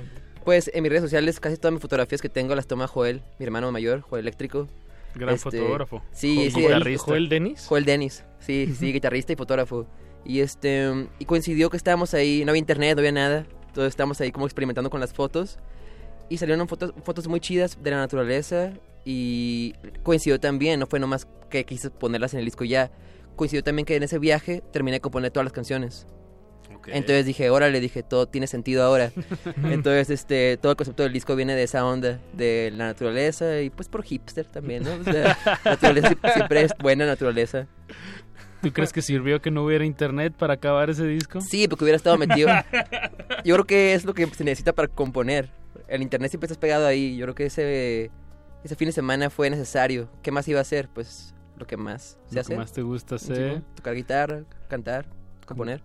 [0.44, 3.44] pues en mis redes sociales casi todas mis fotografías que tengo las toma Joel, mi
[3.46, 4.68] hermano mayor, Joel Eléctrico.
[5.16, 6.02] Gran fotógrafo.
[6.12, 6.60] Sí, sí.
[6.60, 7.04] guitarrista.
[7.06, 7.66] ¿Joel Denis?
[7.66, 9.86] Joel Denis, sí, sí, guitarrista y fotógrafo.
[10.24, 13.46] Y este y coincidió que estábamos ahí, no había internet, no había nada.
[13.72, 15.58] Todos estábamos ahí como experimentando con las fotos.
[16.28, 18.72] Y salieron fotos, fotos muy chidas de la naturaleza.
[19.04, 22.90] Y coincidió también, no fue nomás que quise ponerlas en el disco ya.
[23.36, 26.06] Coincidió también que en ese viaje terminé de componer todas las canciones.
[26.88, 29.12] Entonces dije, órale, dije, todo tiene sentido ahora.
[29.64, 33.70] Entonces, este, todo el concepto del disco viene de esa onda, de la naturaleza y
[33.70, 34.94] pues por hipster también, ¿no?
[34.94, 37.66] O sea, la naturaleza si- siempre es buena naturaleza.
[38.62, 41.40] ¿Tú crees que sirvió que no hubiera internet para acabar ese disco?
[41.40, 42.48] Sí, porque hubiera estado metido.
[43.44, 45.50] Yo creo que es lo que se necesita para componer.
[45.88, 47.16] El internet siempre estás pegado ahí.
[47.16, 48.10] Yo creo que ese,
[48.64, 50.08] ese fin de semana fue necesario.
[50.22, 50.88] ¿Qué más iba a hacer?
[50.88, 52.52] Pues lo que más se Lo hace.
[52.52, 53.62] que más te gusta Sí, hacer.
[53.74, 55.06] tocar guitarra, cantar,
[55.46, 55.82] componer.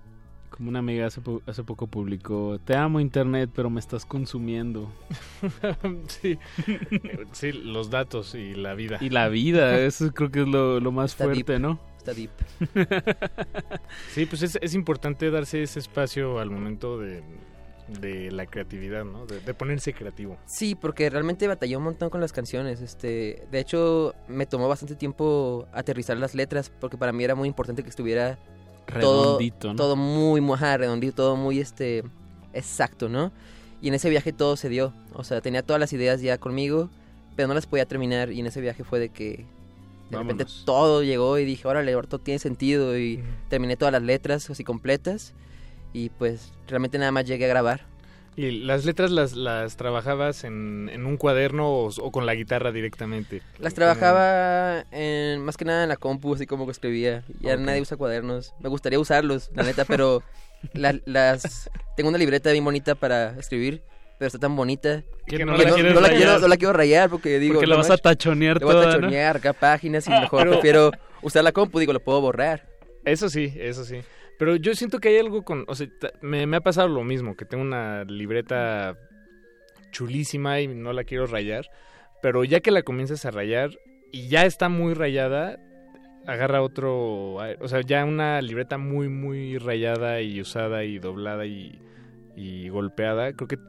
[0.50, 4.92] Como una amiga hace, po- hace poco publicó, te amo internet, pero me estás consumiendo.
[6.08, 6.38] sí.
[7.32, 8.98] sí, los datos y la vida.
[9.00, 11.62] Y la vida, eso creo que es lo, lo más Está fuerte, deep.
[11.62, 11.80] ¿no?
[11.98, 12.32] Está deep.
[14.14, 17.24] Sí, pues es, es importante darse ese espacio al momento de,
[18.00, 19.26] de la creatividad, ¿no?
[19.26, 20.38] De, de ponerse creativo.
[20.46, 22.82] Sí, porque realmente batallé un montón con las canciones.
[22.82, 27.48] Este, de hecho, me tomó bastante tiempo aterrizar las letras porque para mí era muy
[27.48, 28.38] importante que estuviera
[29.00, 29.76] todo, Redondito, ¿no?
[29.76, 32.04] todo muy, muy ajá, redondito, todo muy este
[32.54, 33.32] exacto, ¿no?
[33.82, 34.94] Y en ese viaje todo se dio.
[35.14, 36.90] O sea, tenía todas las ideas ya conmigo,
[37.36, 39.46] pero no las podía terminar y en ese viaje fue de que
[40.10, 44.04] de repente todo llegó y dije, órale, ahora todo tiene sentido y terminé todas las
[44.04, 45.34] letras así completas
[45.94, 47.82] y pues realmente nada más llegué a grabar.
[48.38, 52.72] ¿Y las letras las, las trabajabas en, en un cuaderno o, o con la guitarra
[52.72, 53.42] directamente?
[53.60, 57.24] Las trabajaba en, más que nada en la compu, así como que escribía.
[57.42, 58.54] Ya nadie usa cuadernos.
[58.62, 60.24] Me gustaría usarlos, la neta, pero
[60.74, 63.84] la- las tengo una libreta bien bonita para escribir,
[64.18, 65.94] pero está tan bonita Que que no la no quiero,
[66.40, 67.56] no la quiero rayar porque digo...
[67.56, 68.92] Porque la no vas a tachonear le voy a toda, ¿no?
[68.94, 70.92] tachonear acá páginas y mejor Pero- prefiero
[71.22, 72.66] usar la compu, digo, lo puedo borrar.
[73.04, 73.98] Eso sí, eso sí.
[74.42, 75.66] Pero yo siento que hay algo con...
[75.68, 75.88] O sea,
[76.24, 78.98] me, me ha pasado lo mismo, que tengo una libreta
[79.92, 81.70] chulísima y no la quiero rayar.
[82.24, 83.70] Pero ya que la comienzas a rayar
[84.12, 85.60] y ya está muy rayada,
[86.26, 87.36] agarra otro...
[87.36, 91.80] O sea, ya una libreta muy, muy rayada y usada y doblada y,
[92.36, 93.60] y golpeada, creo que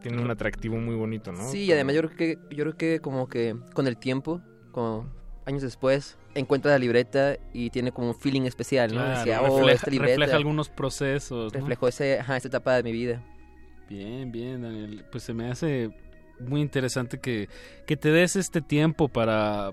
[0.00, 1.42] tiene un atractivo muy bonito, ¿no?
[1.50, 4.40] Sí, y además yo creo que yo creo que como que con el tiempo,
[4.70, 5.10] como
[5.50, 9.00] años después, encuentras la libreta y tiene como un feeling especial, ¿no?
[9.00, 11.52] Claro, Decía, oh, refleja, esta libreta refleja algunos procesos.
[11.52, 11.58] ¿no?
[11.60, 13.22] reflejó ese, ajá, esa etapa de mi vida.
[13.88, 15.04] Bien, bien, Daniel.
[15.10, 15.90] Pues se me hace
[16.38, 17.48] muy interesante que,
[17.86, 19.72] que te des este tiempo para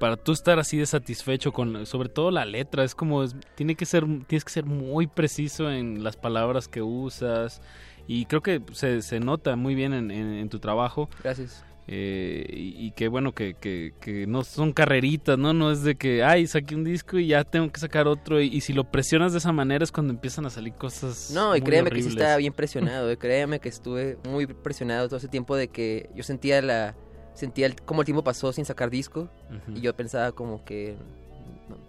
[0.00, 3.74] para tú estar así de satisfecho con, sobre todo la letra, es como, es- tiene
[3.74, 7.60] que ser, tienes que ser muy preciso en las palabras que usas
[8.06, 11.08] y creo que se, se nota muy bien en, en- en tu trabajo.
[11.24, 11.64] Gracias.
[11.90, 15.54] Eh, y, y qué bueno que, que, que no son carreritas, ¿no?
[15.54, 18.42] No es de que, ay, saqué un disco y ya tengo que sacar otro.
[18.42, 21.30] Y, y si lo presionas de esa manera es cuando empiezan a salir cosas.
[21.32, 25.08] No, y muy créeme que sí estaba bien presionado, eh, créeme que estuve muy presionado
[25.08, 26.94] todo ese tiempo de que yo sentía la
[27.32, 29.30] sentía el, como el tiempo pasó sin sacar disco
[29.72, 30.96] y yo pensaba como que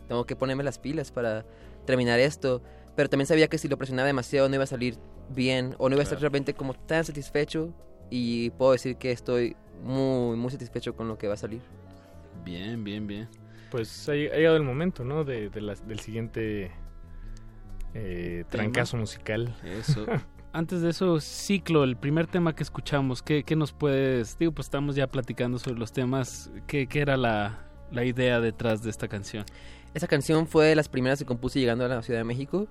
[0.07, 1.43] tengo que ponerme las pilas para
[1.85, 2.61] terminar esto,
[2.95, 4.97] pero también sabía que si lo presionaba demasiado no iba a salir
[5.29, 7.73] bien o no iba a estar realmente como tan satisfecho
[8.11, 11.61] y puedo decir que estoy muy muy satisfecho con lo que va a salir.
[12.43, 13.27] Bien, bien, bien.
[13.71, 15.23] Pues ha, llegado el momento, ¿no?
[15.23, 16.71] De, del siguiente
[17.93, 19.55] eh, trancazo musical.
[19.63, 20.05] Eso.
[20.51, 24.37] Antes de eso, Ciclo, el primer tema que escuchamos, ¿qué, qué nos puedes...?
[24.39, 26.51] Digo, pues estamos ya platicando sobre los temas.
[26.65, 27.59] ¿Qué, qué era la,
[27.91, 29.45] la idea detrás de esta canción?
[29.93, 32.67] Esa canción fue de las primeras que compuse llegando a la Ciudad de México.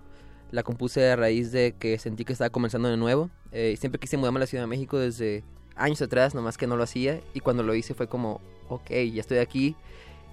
[0.51, 3.31] La compuse a raíz de que sentí que estaba comenzando de nuevo.
[3.53, 5.45] Eh, siempre quise mudarme a la Ciudad de México desde
[5.79, 7.21] años atrás, nomás que no lo hacía.
[7.35, 9.77] Y cuando lo hice fue como, ok, ya estoy aquí.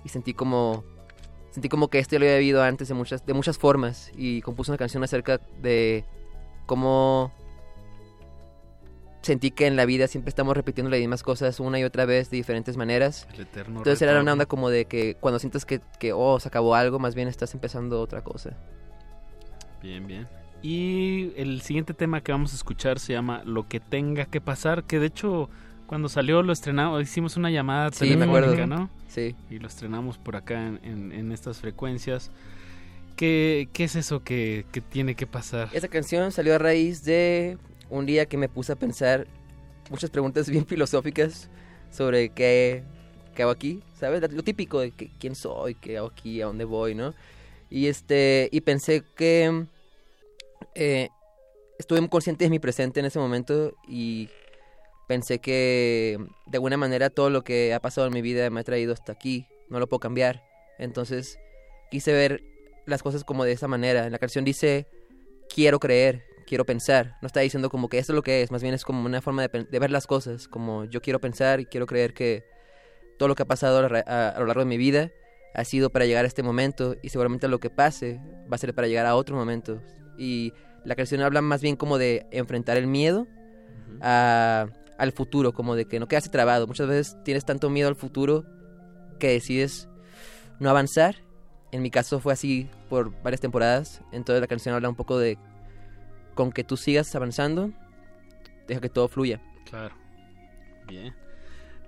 [0.03, 0.83] Y sentí como,
[1.51, 4.11] sentí como que esto ya lo había vivido antes de muchas, de muchas formas.
[4.15, 6.05] Y compuse una canción acerca de
[6.65, 7.31] cómo
[9.25, 12.29] sentí que en la vida siempre estamos repitiendo las mismas cosas una y otra vez
[12.29, 13.27] de diferentes maneras.
[13.33, 16.47] El eterno Entonces era una onda como de que cuando sientes que, que, oh, se
[16.47, 18.55] acabó algo, más bien estás empezando otra cosa.
[19.81, 20.27] Bien, bien.
[20.67, 24.83] Y el siguiente tema que vamos a escuchar se llama Lo que tenga que pasar,
[24.83, 25.47] que de hecho
[25.85, 28.65] cuando salió lo estrenamos, hicimos una llamada Sí, telefónica.
[28.65, 28.89] ¿no?
[29.07, 29.35] Sí.
[29.51, 32.31] Y lo estrenamos por acá en, en- en estas frecuencias.
[33.15, 35.69] ¿Qué, qué es eso que, que tiene que pasar?
[35.71, 37.59] Esa canción salió a raíz de
[37.91, 39.27] un día que me puse a pensar
[39.91, 41.47] muchas preguntas bien filosóficas
[41.91, 42.81] sobre qué,
[43.35, 44.19] qué hago aquí, ¿sabes?
[44.33, 47.13] Lo típico de que, quién soy, qué hago aquí, a dónde voy, ¿no?
[47.69, 49.65] Y este y pensé que
[50.75, 51.09] eh,
[51.79, 54.29] estuve muy consciente de mi presente en ese momento y
[55.07, 56.17] pensé que
[56.47, 59.11] de alguna manera todo lo que ha pasado en mi vida me ha traído hasta
[59.11, 60.41] aquí, no lo puedo cambiar.
[60.79, 61.37] Entonces
[61.91, 62.41] quise ver
[62.85, 64.09] las cosas como de esa manera.
[64.09, 64.87] La canción dice
[65.53, 67.15] quiero creer, quiero pensar.
[67.21, 69.21] No está diciendo como que esto es lo que es, más bien es como una
[69.21, 72.43] forma de, de ver las cosas, como yo quiero pensar y quiero creer que
[73.17, 75.11] todo lo que ha pasado a, a- a lo largo de mi vida
[75.53, 78.19] ha sido para llegar a este momento y seguramente lo que pase
[78.51, 79.81] va a ser para llegar a otro momento.
[80.17, 83.27] Y la canción habla más bien como de enfrentar el miedo
[84.01, 84.67] a-
[84.97, 86.67] al futuro, como de que no quedarse trabado.
[86.67, 88.45] Muchas veces tienes tanto miedo al futuro
[89.19, 89.89] que decides
[90.59, 91.15] no avanzar.
[91.71, 94.01] En mi caso fue así por varias temporadas.
[94.11, 95.37] Entonces la canción habla un poco de
[96.33, 97.71] con que tú sigas avanzando,
[98.67, 99.41] deja que todo fluya.
[99.69, 99.95] Claro.
[100.87, 101.13] Bien.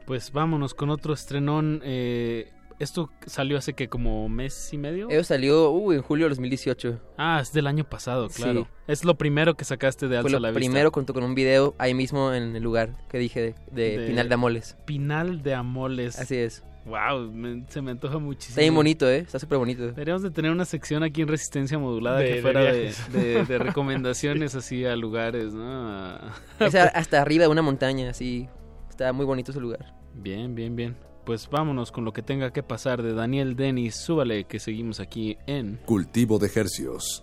[0.06, 1.82] Pues vámonos con otro estrenón.
[1.84, 5.10] eh, esto salió hace que como mes y medio.
[5.10, 7.00] Ello salió uh, en julio de 2018.
[7.18, 8.44] Ah, es del año pasado, Sí.
[8.44, 8.68] claro.
[8.88, 10.60] Es lo primero que sacaste de Fue Alza lo la Vista.
[10.60, 14.08] primero junto con un video ahí mismo en el lugar que dije de, de De-
[14.08, 14.78] Pinal de Amoles.
[14.86, 16.20] Pinal de Amoles.
[16.20, 16.64] Así es.
[16.86, 17.34] Wow,
[17.68, 18.52] se me antoja muchísimo.
[18.52, 19.18] Está bien bonito, ¿eh?
[19.18, 19.88] Está súper bonito.
[19.88, 23.58] Deberíamos de tener una sección aquí en Resistencia Modulada De- que fuera de, de- de
[23.58, 26.18] recomendaciones así a lugares, ¿no?
[26.60, 28.48] Es hasta arriba de una montaña, así.
[28.90, 29.94] Está muy bonito ese lugar.
[30.14, 30.96] Bien, bien, bien.
[31.28, 33.96] Pues vámonos con lo que tenga que pasar de Daniel Denis.
[33.96, 35.78] Súbale que seguimos aquí en...
[35.86, 37.22] Cultivo de hercios.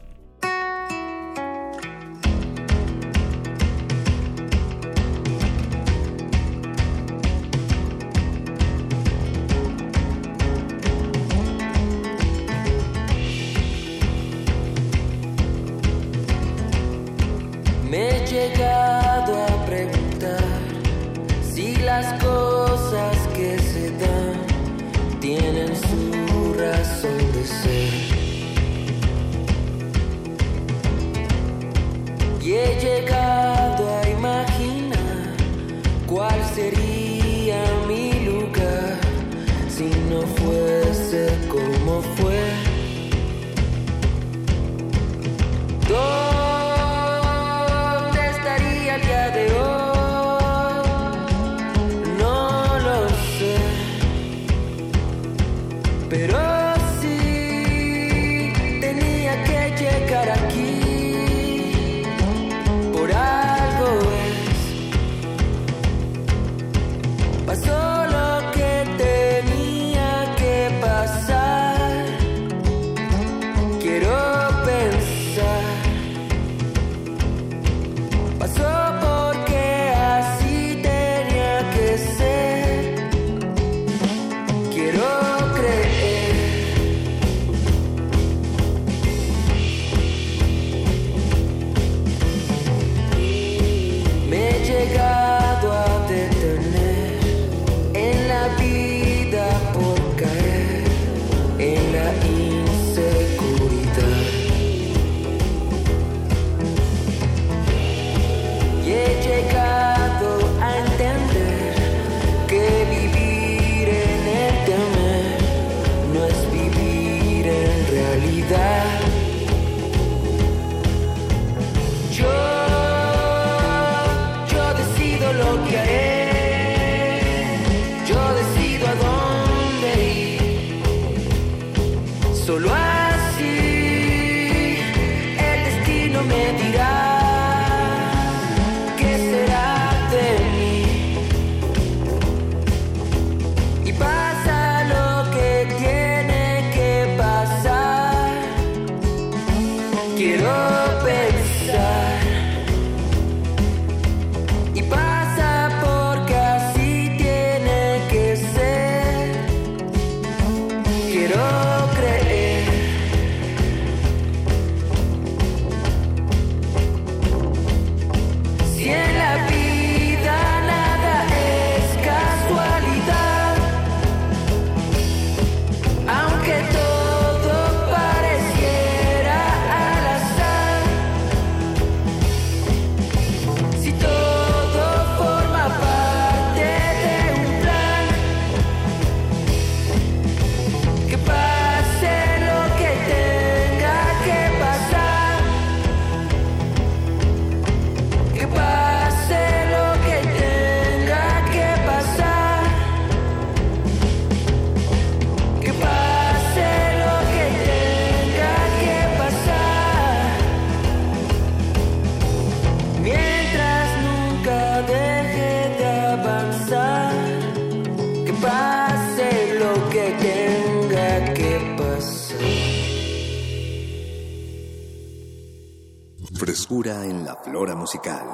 [227.84, 228.26] Musical.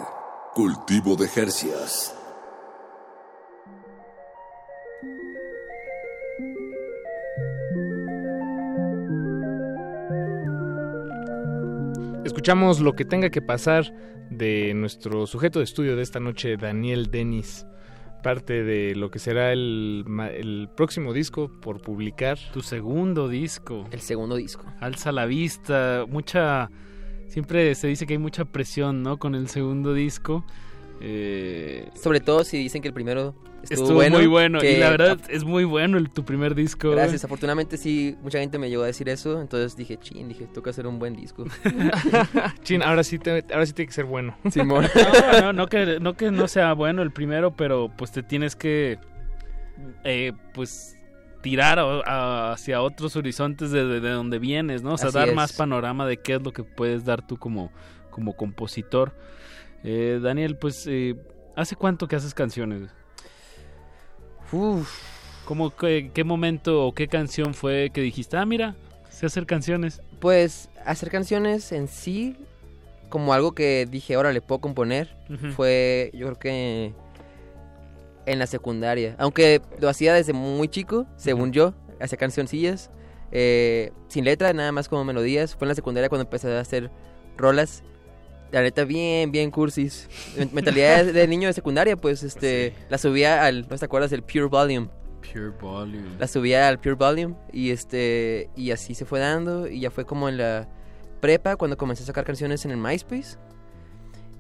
[0.55, 2.14] Cultivo de Jercias.
[12.24, 13.93] Escuchamos lo que tenga que pasar
[14.31, 17.66] de nuestro sujeto de estudio de esta noche, Daniel Denis.
[18.22, 22.39] Parte de lo que será el, el próximo disco por publicar.
[22.52, 23.85] Tu segundo disco.
[23.90, 24.64] El segundo disco.
[24.78, 26.70] Alza la vista, mucha...
[27.31, 29.19] Siempre se dice que hay mucha presión, ¿no?
[29.19, 30.44] Con el segundo disco.
[31.01, 34.19] Eh, Sobre todo si dicen que el primero estuvo, estuvo bueno.
[34.19, 34.61] muy bueno.
[34.61, 36.90] que- Y la verdad es muy bueno el, tu primer disco.
[36.90, 40.69] Gracias, afortunadamente sí, mucha gente me llegó a decir eso, entonces dije, chin, dije, toca
[40.70, 41.47] hacer un buen disco.
[42.65, 44.36] Chin, ahora sí, te- ahora sí tiene que ser bueno.
[44.51, 44.86] Simón.
[45.32, 48.55] No, no, no que, no que no sea bueno el primero, pero pues te tienes
[48.55, 48.98] que
[50.05, 50.97] eh, pues
[51.43, 54.95] tirar a- a- hacia otros horizontes de, de- de donde vienes, ¿no?
[54.95, 55.35] O sea, Así dar es.
[55.35, 57.73] más panorama de qué es lo que puedes dar tú como,
[58.11, 59.12] como compositor.
[59.85, 61.17] Eh, Daniel, pues, eh,
[61.57, 62.91] ¿hace cuánto que haces canciones?
[64.53, 64.91] Uf.
[65.45, 68.75] ¿Cómo, qué, qué momento o qué canción fue que dijiste, ah, mira,
[69.09, 70.01] sé hacer canciones?
[70.21, 72.37] Pues hacer canciones en sí,
[73.09, 75.17] como algo que dije, ahora le puedo componer,
[75.57, 76.93] fue yo creo que
[78.31, 79.15] en la secundaria.
[79.19, 82.90] Aunque lo hacía desde muy chico, según yo, hacía cancioncillas,
[83.32, 85.55] eh, sin letra, nada más como melodías.
[85.55, 86.90] Fue en la secundaria cuando empecé a hacer
[87.36, 87.82] rolas.
[88.52, 90.09] La neta, bien, bien cursis.
[90.36, 94.11] Men- Mentalidad de niño de secundaria, pues este, la subía al, ¿no te acuerdas?
[94.11, 94.89] del Pure Volume.
[95.20, 96.16] Pure Volume.
[96.19, 100.05] La subía al Pure Volume y este y así se fue dando y ya fue
[100.05, 100.69] como en la
[101.20, 103.36] prepa cuando comencé a sacar canciones en el MySpace.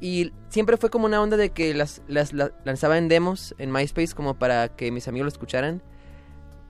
[0.00, 3.70] Y siempre fue como una onda de que las, las la- lanzaba en demos en
[3.70, 5.82] MySpace como para que mis amigos lo escucharan.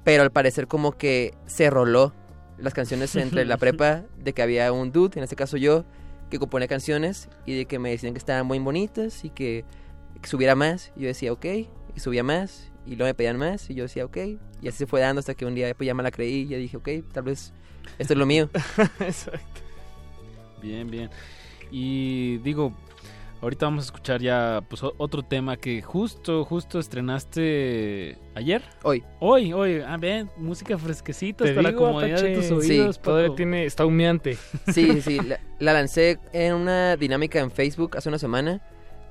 [0.04, 2.12] Pero al parecer como que se roló
[2.58, 5.84] las canciones entre la prepa de que había un dude, en este caso yo,
[6.28, 9.64] que componía canciones y de que me decían que estaban muy bonitas y que,
[10.20, 10.92] que subiera más.
[10.96, 14.04] Y yo decía, ok, y subía más y luego me pedían más y yo decía,
[14.06, 14.16] ok.
[14.62, 16.48] Y así se fue dando hasta que un día pues, ya me la creí y
[16.48, 17.52] ya dije, ok, tal vez
[17.98, 18.50] esto es lo mío.
[19.00, 19.60] Exacto.
[20.60, 21.10] Bien, bien.
[21.70, 22.74] Y digo,
[23.42, 28.62] ahorita vamos a escuchar ya pues otro tema que justo, justo estrenaste ayer.
[28.82, 29.02] Hoy.
[29.18, 29.80] Hoy, hoy.
[29.86, 32.96] Ah, bien, música fresquecita Te para la comodidad de tus oídos.
[32.96, 34.36] Sí, todavía tiene, está humeante.
[34.72, 35.18] Sí, sí, sí.
[35.26, 38.60] La, la lancé en una dinámica en Facebook hace una semana,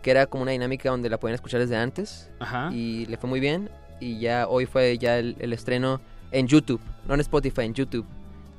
[0.01, 2.31] que era como una dinámica donde la pueden escuchar desde antes.
[2.39, 2.69] Ajá.
[2.73, 3.69] Y le fue muy bien.
[3.99, 5.99] Y ya hoy fue ya el, el estreno
[6.31, 8.05] en YouTube, no en Spotify, en YouTube,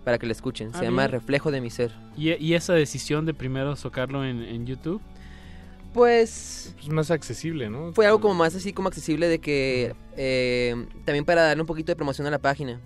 [0.04, 0.72] para que la escuchen.
[0.72, 1.12] Se Ah, llama bien.
[1.12, 1.92] Reflejo de mi ser.
[2.16, 5.00] ¿Y, y esa decisión de primero sacarlo en, en YouTube?
[5.92, 7.92] Pues Es más accesible, ¿no?
[7.92, 11.90] fue algo como más así como accesible de que eh, también para darle un poquito
[11.92, 12.80] de promoción a la página.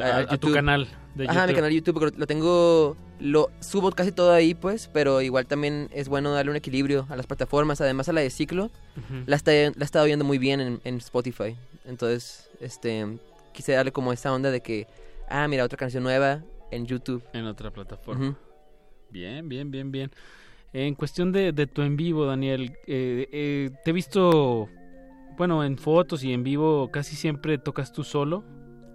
[0.00, 1.54] A- a tu canal de Ajá, mi YouTube.
[1.56, 6.08] canal de YouTube, lo tengo lo subo casi todo ahí, pues, pero igual también es
[6.08, 7.80] bueno darle un equilibrio a las plataformas.
[7.80, 8.70] Además, a la de ciclo,
[9.26, 11.56] la, está, la he estado viendo muy bien en, en Spotify.
[11.84, 13.18] Entonces, este,
[13.52, 14.88] quise darle como esa onda de que,
[15.28, 17.22] ah, mira, otra canción nueva en YouTube.
[17.32, 18.36] En otra plataforma.
[19.10, 20.10] Bien, bien, bien, bien.
[20.74, 24.68] En cuestión de, de tu en vivo, Daniel, eh, eh, te he visto,
[25.38, 28.44] bueno, en fotos y en vivo casi siempre tocas tú solo.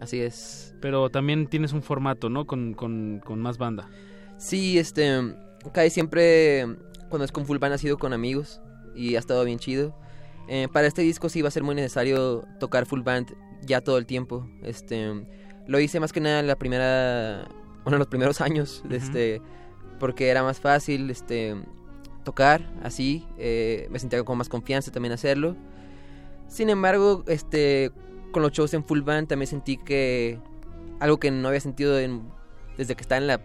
[0.02, 0.76] Así es.
[0.82, 2.46] Pero también tienes un formato, ¿no?
[2.46, 3.90] Con, con, con más banda.
[4.38, 5.36] Sí, este,
[5.74, 6.66] casi siempre
[7.10, 8.62] cuando es con full band ha sido con amigos
[8.94, 9.96] y ha estado bien chido.
[10.50, 13.98] Eh, para este disco sí va a ser muy necesario tocar full band ya todo
[13.98, 14.46] el tiempo.
[14.64, 15.14] Este,
[15.66, 17.48] lo hice más que nada en la primera,
[17.84, 18.96] bueno, en los primeros años, Ujú.
[18.96, 19.42] este,
[20.00, 21.56] porque era más fácil, este,
[22.24, 23.26] tocar así.
[23.38, 25.56] eh, me sentía con más confianza también hacerlo.
[26.48, 27.92] Sin embargo, este,
[28.32, 30.40] con los shows en full band también sentí que
[31.00, 32.24] algo que no había sentido en-
[32.78, 33.42] desde que estaba en la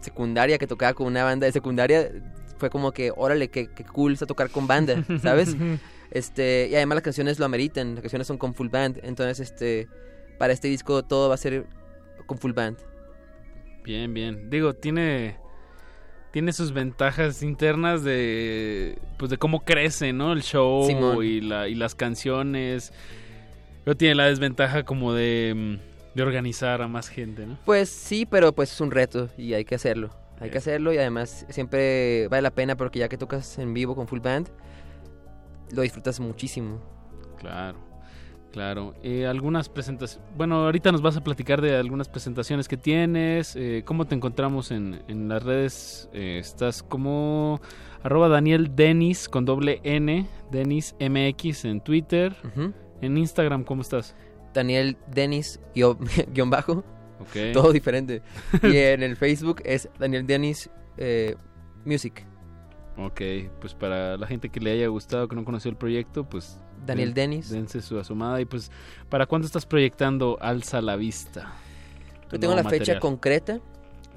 [0.00, 2.10] secundaria, que tocaba con una banda de secundaria,
[2.58, 5.56] fue como que, órale, qué, qué cool está tocar con banda, ¿sabes?
[6.10, 9.88] este, y además las canciones lo ameritan, las canciones son con full band, entonces, este,
[10.38, 11.66] para este disco todo va a ser
[12.26, 12.76] con full band.
[13.84, 14.48] Bien, bien.
[14.50, 15.36] Digo, tiene
[16.32, 20.32] tiene sus ventajas internas de pues de cómo crece, ¿no?
[20.32, 21.24] El show Simón.
[21.24, 22.92] y la y las canciones.
[23.84, 27.58] Pero tiene la desventaja como de mm, de organizar a más gente, ¿no?
[27.64, 30.10] Pues sí, pero pues es un reto y hay que hacerlo.
[30.40, 33.94] Hay que hacerlo y además siempre vale la pena porque ya que tocas en vivo
[33.94, 34.48] con full band,
[35.70, 36.80] lo disfrutas muchísimo.
[37.38, 37.91] Claro.
[38.52, 38.94] Claro.
[39.02, 40.28] Eh, algunas presentaciones.
[40.36, 43.56] Bueno, ahorita nos vas a platicar de algunas presentaciones que tienes.
[43.56, 46.10] eh, ¿Cómo te encontramos en, en las redes?
[46.12, 47.60] Eh, estás como
[48.02, 52.36] arroba Daniel Denis con doble N, Denis MX en Twitter.
[53.00, 54.14] En Instagram, ¿cómo estás?
[54.52, 55.98] Daniel Denis guion,
[56.34, 56.84] guion bajo.
[57.20, 57.36] Ok.
[57.54, 58.22] Todo diferente.
[58.62, 60.68] y en el Facebook es Daniel Denis
[60.98, 61.36] eh,
[61.86, 62.26] Music.
[62.98, 63.22] Ok,
[63.60, 66.60] pues para la gente que le haya gustado, que no conoció el proyecto, pues...
[66.86, 67.50] Daniel den- Denis.
[67.50, 68.70] Dense su asomada y pues...
[69.08, 71.52] ¿Para cuándo estás proyectando Alza la Vista?
[72.32, 73.00] No tengo la fecha material.
[73.00, 73.60] concreta,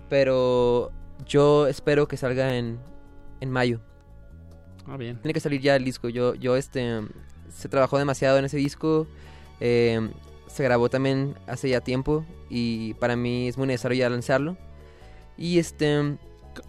[0.09, 0.91] pero
[1.25, 2.79] yo espero que salga en,
[3.41, 3.81] en mayo.
[4.87, 5.17] Ah, bien.
[5.21, 6.09] Tiene que salir ya el disco.
[6.09, 7.01] Yo, yo este,
[7.49, 9.07] se trabajó demasiado en ese disco.
[9.59, 10.09] eh,
[10.47, 14.55] se grabó también hace ya tiempo y para mí es muy necesario ya lanzarlo.
[15.37, 16.17] Y este,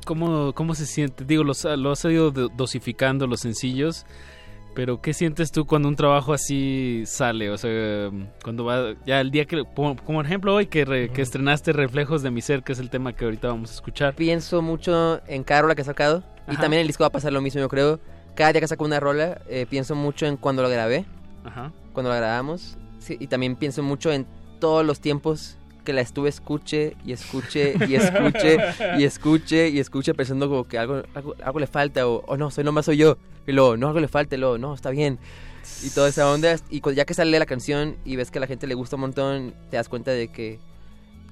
[0.04, 1.24] ¿Cómo, ¿Cómo se siente?
[1.24, 4.04] Digo, los, lo has ido do- dosificando los sencillos,
[4.76, 7.50] pero ¿qué sientes tú cuando un trabajo así sale?
[7.50, 8.10] O sea,
[8.44, 12.22] cuando va, ya el día que, como, como ejemplo hoy que, re- que estrenaste Reflejos
[12.22, 14.14] de mi ser, que es el tema que ahorita vamos a escuchar.
[14.14, 16.22] pienso mucho en cada rola que he sacado.
[16.48, 17.98] Y también el disco va a pasar lo mismo, yo creo.
[18.36, 21.04] Cada día que saco una rola, eh, pienso mucho en cuando lo grabé.
[21.44, 21.72] Ajá.
[21.92, 22.76] Cuando la grabamos.
[23.00, 24.26] Sí, y también pienso mucho en
[24.60, 25.56] todos los tiempos
[25.86, 28.58] que la estuve escuche y escuche y escuche
[28.98, 32.50] y escuche y escuche pensando como que algo, algo, algo le falta o, o no,
[32.50, 33.16] soy nomás soy yo.
[33.46, 35.18] Y luego, no, algo le falta, y luego, no, está bien.
[35.84, 36.56] Y toda esa onda.
[36.68, 39.02] Y ya que sale la canción y ves que a la gente le gusta un
[39.02, 40.58] montón, te das cuenta de que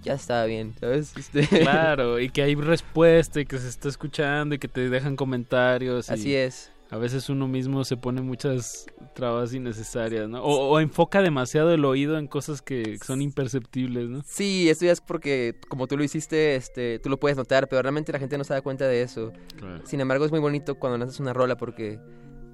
[0.05, 1.13] ya está bien, ¿sabes?
[1.17, 5.17] Este- Claro, y que hay respuesta y que se está escuchando y que te dejan
[5.17, 6.09] comentarios.
[6.09, 6.71] y Así es.
[6.95, 10.45] A veces uno mismo se pone muchas trabas innecesarias, ¿no?
[10.45, 14.23] O, o enfoca demasiado el oído en cosas que son imperceptibles, ¿no?
[14.25, 17.83] Sí, eso ya es porque como tú lo hiciste, este, tú lo puedes notar, pero
[17.83, 19.33] realmente la gente no se da cuenta de eso.
[19.57, 19.85] Claro.
[19.85, 21.99] Sin embargo, es muy bonito cuando lanzas una rola porque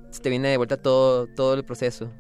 [0.09, 2.11] se te viene de vuelta todo, todo el proceso.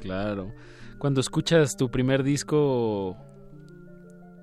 [0.00, 0.52] Claro.
[0.98, 3.16] Cuando escuchas tu primer disco,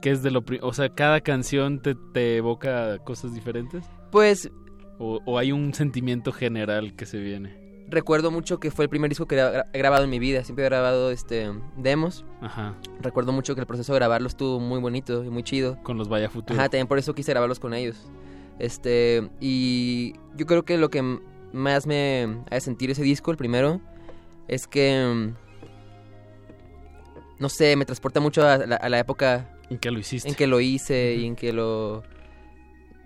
[0.01, 3.84] ¿qué es de lo O sea, cada canción te, te evoca cosas diferentes.
[4.09, 4.49] Pues
[5.03, 7.53] O, o hay un sentimiento general que se viene.
[7.89, 9.35] recuerdo mucho que fue el primer disco que
[9.73, 10.43] he grabado en mi vida.
[10.43, 12.23] Siempre he grabado este demos.
[12.41, 12.75] Ajá.
[13.01, 15.77] Recuerdo mucho que el proceso de grabarlo estuvo muy bonito y muy chido.
[15.84, 16.57] Con los Vaya Futuro.
[16.57, 17.97] Ajá, también por eso quise grabarlos con ellos.
[18.59, 21.19] Este, y yo creo que lo que
[21.51, 23.81] más me hace sentir ese disco, el primero,
[24.47, 25.34] es que, mm,
[27.39, 30.30] no sé, me transporta mucho a la, a la época en que lo hiciste.
[30.30, 32.03] En que lo hice y en que lo...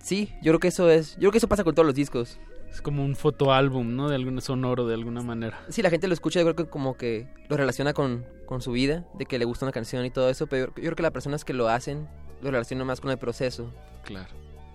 [0.08, 2.38] Sí, yo creo que eso es, yo creo que eso pasa con todos los discos.
[2.70, 4.08] Es como un fotoálbum, ¿no?
[4.08, 5.60] De algún sonoro, de alguna manera.
[5.68, 8.72] Sí, la gente lo escucha, yo creo que como que lo relaciona con, con su
[8.72, 11.12] vida, de que le gusta una canción y todo eso, pero yo creo que las
[11.12, 12.08] personas que lo hacen
[12.40, 13.70] lo relacionan más con el proceso.
[14.02, 14.30] Claro.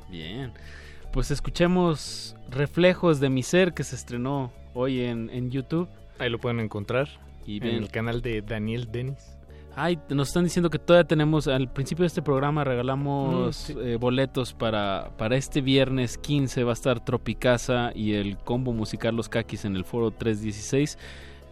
[0.07, 0.53] Bien.
[1.11, 5.89] Pues escuchemos Reflejos de mi ser que se estrenó hoy en, en YouTube.
[6.19, 7.10] Ahí lo pueden encontrar.
[7.47, 9.32] Y en el canal de Daniel Denis.
[9.75, 13.75] Ay, nos están diciendo que todavía tenemos, al principio de este programa regalamos Mm, sí.
[13.81, 19.15] eh, boletos para, para este viernes 15, va a estar Tropicasa y el combo musical
[19.15, 20.97] Los Caquis en el foro 316.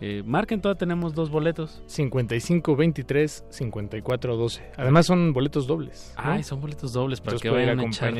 [0.03, 1.84] Eh, marquen, todavía tenemos dos boletos.
[1.85, 4.72] 5523 5412.
[4.77, 6.14] Además son boletos dobles.
[6.18, 6.23] ¿no?
[6.31, 8.14] Ay, son boletos dobles para Entonces que vayan a echar.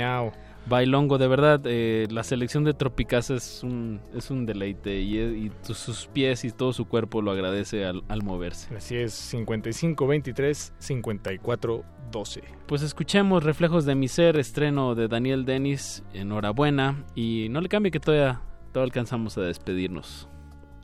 [0.68, 6.08] Bailongo, de verdad, eh, la selección de Tropicasa es un, es un deleite y, sus
[6.08, 8.76] pies y todo su cuerpo lo agradece al, al moverse.
[8.76, 12.44] Así es, 55 23 54 12.
[12.68, 17.92] Pues escuchemos Reflejos de mi ser, estreno de Daniel Dennis, enhorabuena y no le cambie
[17.92, 20.28] que todavía, todavía alcanzamos a despedirnos.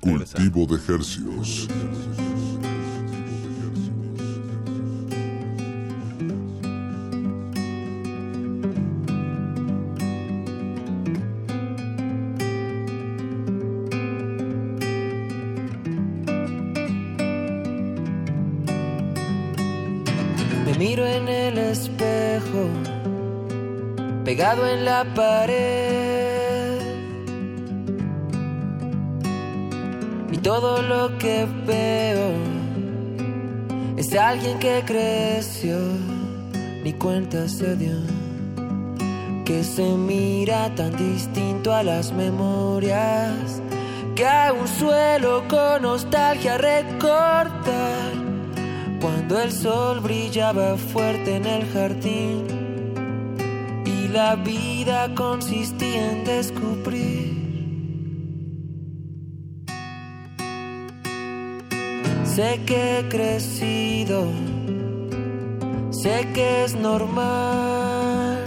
[0.01, 1.67] Cultivo de hercios.
[24.23, 26.81] Pegado en la pared.
[30.31, 32.31] Y todo lo que veo
[33.95, 35.77] es alguien que creció,
[36.83, 37.95] ni cuenta se dio.
[39.45, 43.61] Que se mira tan distinto a las memorias,
[44.15, 48.26] que aún suelo con nostalgia recordar
[48.99, 52.45] cuando el sol brillaba fuerte en el jardín
[53.85, 57.47] y la vida consistía en descubrir.
[62.23, 64.25] Sé que he crecido,
[65.91, 68.43] sé que es normal.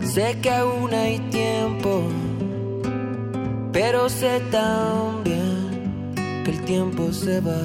[0.00, 2.02] Sé que aún hay tiempo,
[3.72, 5.49] pero sé también
[6.44, 7.62] que el tiempo se va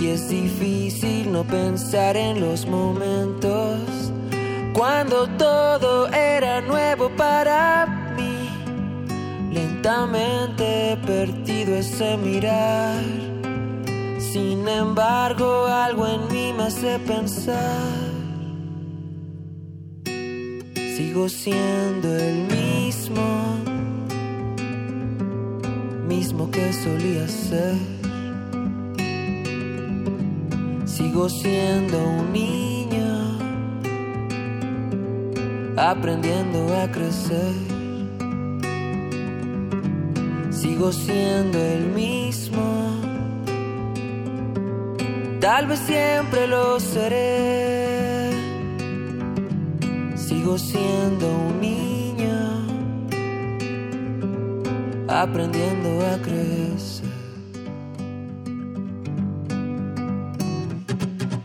[0.00, 3.78] y es difícil no pensar en los momentos
[4.74, 7.86] cuando todo era nuevo para
[8.16, 8.50] mí.
[9.52, 13.02] Lentamente he perdido ese mirar.
[14.18, 18.12] Sin embargo, algo en mí me hace pensar.
[20.96, 23.22] Sigo siendo el mismo
[26.06, 27.76] mismo que solía ser.
[30.84, 33.38] Sigo siendo un niño,
[35.76, 37.54] aprendiendo a crecer.
[40.50, 42.62] Sigo siendo el mismo,
[45.40, 48.30] tal vez siempre lo seré.
[50.16, 51.93] Sigo siendo un niño
[55.08, 57.08] aprendiendo a crecer.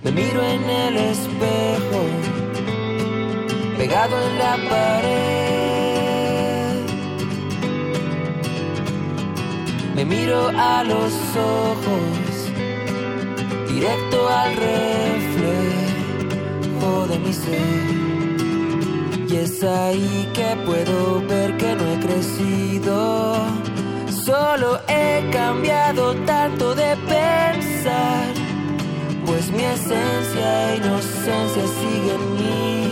[0.03, 2.01] Me miro en el espejo,
[3.77, 5.29] pegado en la pared.
[9.95, 12.51] Me miro a los ojos,
[13.67, 15.79] directo al reflejo
[17.07, 17.98] de mi ser.
[19.31, 23.35] Y es ahí que puedo ver que no he crecido.
[24.25, 28.33] Solo he cambiado tanto de pensar.
[29.27, 32.91] Pues mi esencia e inocencia sigue en mí.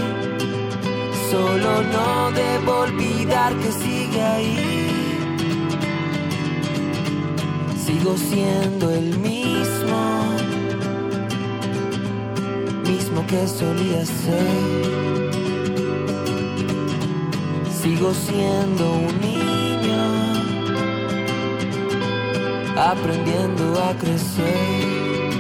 [1.31, 5.19] Solo no debo olvidar que sigue ahí.
[7.83, 10.01] Sigo siendo el mismo.
[12.85, 15.26] Mismo que solía ser.
[17.81, 20.03] Sigo siendo un niño,
[22.75, 25.31] aprendiendo a crecer.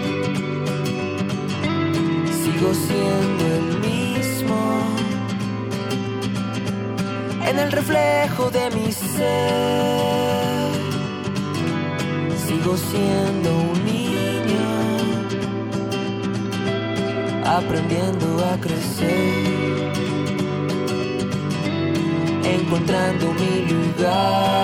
[2.41, 4.59] Sigo siendo el mismo,
[7.47, 10.71] en el reflejo de mi ser.
[12.45, 14.67] Sigo siendo un niño,
[17.45, 19.46] aprendiendo a crecer
[22.67, 24.57] encontrando mi lugar,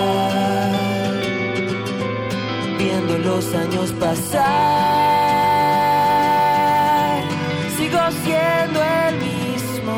[2.78, 4.44] viendo los años pasar,
[7.78, 9.96] sigo siendo el mismo,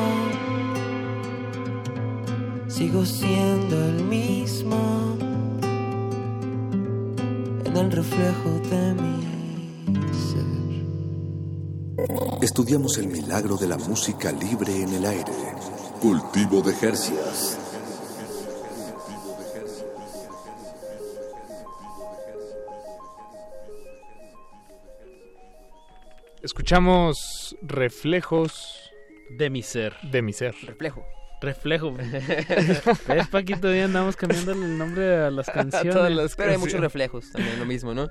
[2.68, 5.18] sigo siendo el mismo,
[7.66, 9.26] en el reflejo de mi
[10.30, 10.46] ser.
[12.44, 15.34] Estudiamos el milagro de la música libre en el aire.
[16.00, 17.58] Cultivo de hercios.
[26.66, 28.92] Escuchamos reflejos
[29.30, 29.94] de mi ser.
[30.02, 30.56] De mi ser.
[30.64, 31.06] Reflejo.
[31.40, 31.94] Reflejo.
[33.08, 33.60] ¿Ves, Paquito?
[33.60, 35.94] Todavía andamos cambiando el nombre a las canciones.
[35.94, 38.10] todas las Pero hay muchos reflejos también, lo mismo, ¿no?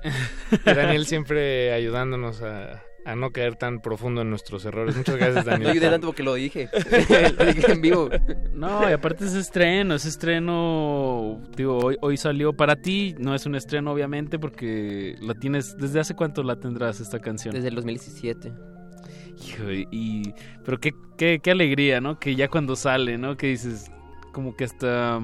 [0.53, 4.97] Y Daniel siempre ayudándonos a a no caer tan profundo en nuestros errores.
[4.97, 5.71] Muchas gracias, No Daniel.
[5.71, 6.69] ayudé tanto porque lo dije.
[7.37, 8.09] lo dije en vivo.
[8.53, 13.45] No, y aparte es estreno, es estreno, digo, hoy, hoy salió para ti, no es
[13.45, 17.53] un estreno obviamente porque la tienes, ¿desde hace cuánto la tendrás esta canción?
[17.53, 18.51] Desde el 2017.
[19.47, 20.33] Hijo, y,
[20.63, 22.17] pero qué, qué, qué alegría, ¿no?
[22.19, 23.37] Que ya cuando sale, ¿no?
[23.37, 23.91] Que dices,
[24.31, 25.19] como que hasta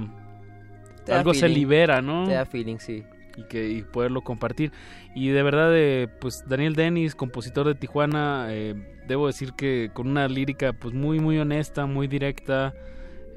[1.08, 2.26] algo se libera, ¿no?
[2.28, 3.04] Te da feeling, sí.
[3.38, 4.72] Y que y poderlo compartir
[5.16, 8.76] y de verdad eh, pues Daniel Dennis compositor de Tijuana eh,
[9.08, 12.74] debo decir que con una lírica pues muy muy honesta muy directa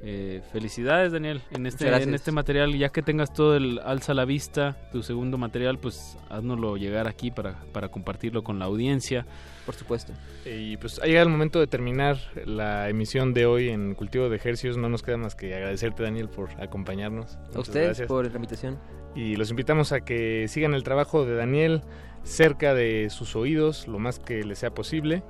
[0.03, 4.15] eh, felicidades Daniel en este en este material ya que tengas todo el alza a
[4.15, 9.27] la vista tu segundo material pues haznoslo llegar aquí para para compartirlo con la audiencia
[9.65, 10.13] por supuesto
[10.45, 14.37] Y pues ha llegado el momento de terminar la emisión de hoy en Cultivo de
[14.37, 14.77] Ejercicios.
[14.77, 17.37] No nos queda más que agradecerte, Daniel, por acompañarnos.
[17.37, 18.09] A Muchas ustedes gracias.
[18.09, 18.79] por la invitación.
[19.15, 21.83] Y los invitamos a que sigan el trabajo de Daniel
[22.25, 25.23] cerca de sus oídos, lo más que les sea posible.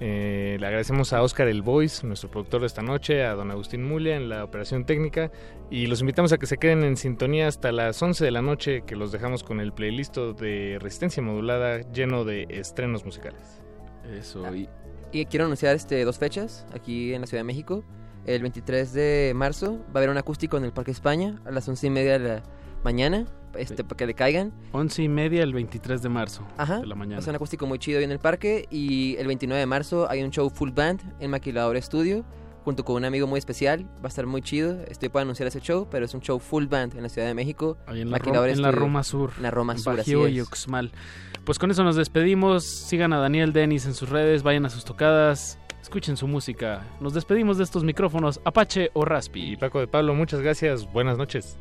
[0.00, 3.84] Eh, le agradecemos a Oscar El Voice, nuestro productor de esta noche, a don Agustín
[3.84, 5.30] Mulia en la operación técnica.
[5.70, 8.82] Y los invitamos a que se queden en sintonía hasta las 11 de la noche,
[8.86, 13.62] que los dejamos con el playlist de Resistencia Modulada lleno de estrenos musicales.
[14.12, 14.68] Eso, y...
[15.12, 17.84] Y quiero anunciar este dos fechas aquí en la Ciudad de México.
[18.24, 21.68] El 23 de marzo va a haber un acústico en el Parque España a las
[21.68, 22.42] once y media de la
[22.84, 23.26] mañana,
[23.56, 24.52] este, para que le caigan.
[24.72, 26.78] once y media el 23 de marzo Ajá.
[26.80, 28.66] de la mañana ser un acústico muy chido ahí en el parque.
[28.70, 32.24] Y el 29 de marzo hay un show full band en Maquilador Studio.
[32.64, 33.84] Junto con un amigo muy especial.
[33.96, 34.80] Va a estar muy chido.
[34.88, 37.34] Estoy por anunciar ese show, pero es un show full band en la Ciudad de
[37.34, 37.76] México.
[37.88, 38.80] Ahí en la, Maquilador Ro- en la Studio.
[38.84, 39.32] Roma Sur.
[39.36, 40.46] En la Roma Sur, así Bajío y es.
[40.46, 40.92] Uxmal.
[41.44, 42.62] Pues con eso nos despedimos.
[42.64, 46.86] Sigan a Daniel Dennis en sus redes, vayan a sus tocadas, escuchen su música.
[47.00, 49.54] Nos despedimos de estos micrófonos, Apache o Raspi.
[49.54, 50.86] Y Paco de Pablo, muchas gracias.
[50.92, 51.58] Buenas noches.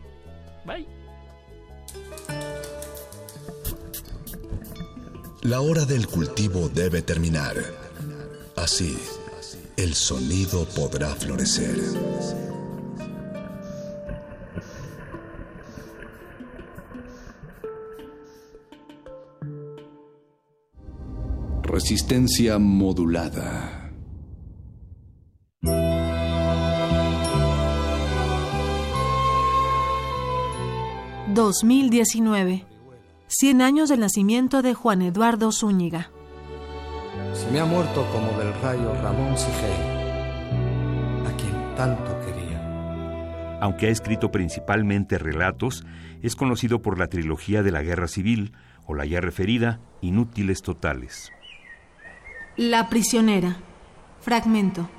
[0.67, 1.00] Bye.
[5.43, 7.55] La hora del cultivo debe terminar.
[8.55, 8.95] Así,
[9.75, 11.77] el sonido podrá florecer.
[21.63, 23.81] Resistencia modulada.
[31.33, 32.70] 2019.
[33.33, 36.11] 100 años del nacimiento de Juan Eduardo Zúñiga.
[37.33, 39.71] Se me ha muerto como del rayo Ramón Sigel,
[41.25, 43.59] a quien tanto quería.
[43.61, 45.85] Aunque ha escrito principalmente relatos,
[46.21, 48.51] es conocido por la trilogía de la Guerra Civil
[48.85, 51.31] o la ya referida Inútiles Totales.
[52.57, 53.55] La prisionera.
[54.19, 54.89] Fragmento.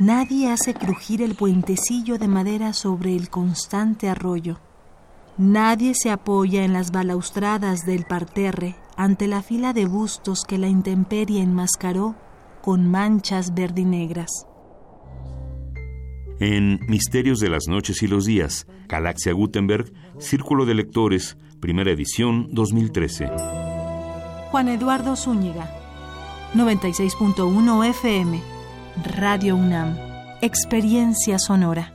[0.00, 4.58] Nadie hace crujir el puentecillo de madera sobre el constante arroyo.
[5.38, 10.68] Nadie se apoya en las balaustradas del parterre ante la fila de bustos que la
[10.68, 12.14] intemperie enmascaró
[12.60, 14.30] con manchas verdinegras.
[16.38, 22.48] En Misterios de las Noches y los Días, Galaxia Gutenberg, Círculo de Lectores, primera edición
[22.50, 23.30] 2013.
[24.50, 25.70] Juan Eduardo Zúñiga.
[26.54, 28.40] 96.1 FM.
[29.16, 29.96] Radio UNAM.
[30.42, 31.91] Experiencia sonora.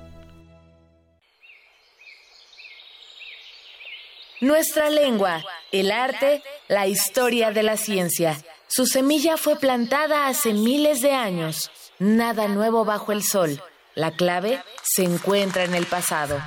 [4.41, 8.37] Nuestra lengua, el arte, la historia de la ciencia.
[8.67, 11.71] Su semilla fue plantada hace miles de años.
[11.97, 13.61] Nada nuevo bajo el sol.
[13.95, 16.39] La clave se encuentra en el pasado.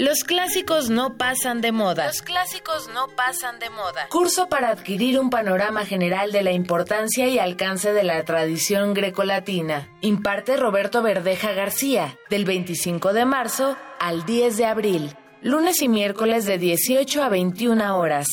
[0.00, 2.06] Los clásicos no pasan de moda.
[2.06, 4.08] Los clásicos no pasan de moda.
[4.08, 9.90] Curso para adquirir un panorama general de la importancia y alcance de la tradición grecolatina.
[10.00, 15.16] Imparte Roberto Verdeja García, del 25 de marzo al 10 de abril.
[15.42, 18.26] Lunes y miércoles de 18 a 21 horas.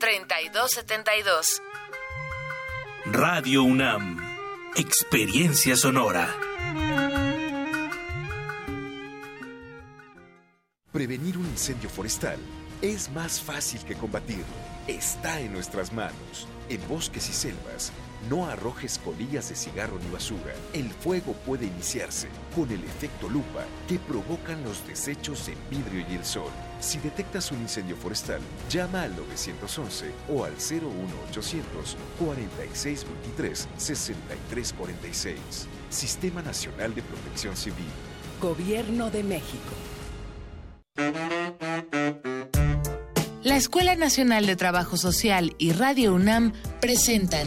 [0.00, 1.62] 5623-3272.
[3.06, 4.20] Radio UNAM.
[4.76, 6.36] Experiencia sonora.
[10.92, 12.38] Prevenir un incendio forestal
[12.82, 14.44] es más fácil que combatirlo.
[14.86, 16.48] Está en nuestras manos.
[16.68, 17.92] En bosques y selvas,
[18.28, 20.52] no arrojes colillas de cigarro ni basura.
[20.72, 26.14] El fuego puede iniciarse con el efecto lupa que provocan los desechos en vidrio y
[26.14, 26.50] el sol.
[26.80, 35.38] Si detectas un incendio forestal, llama al 911 o al 01800 4623 6346.
[35.90, 37.86] Sistema Nacional de Protección Civil.
[38.40, 39.74] Gobierno de México.
[43.42, 47.46] La Escuela Nacional de Trabajo Social y Radio UNAM presentan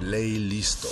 [0.00, 0.88] Play listo.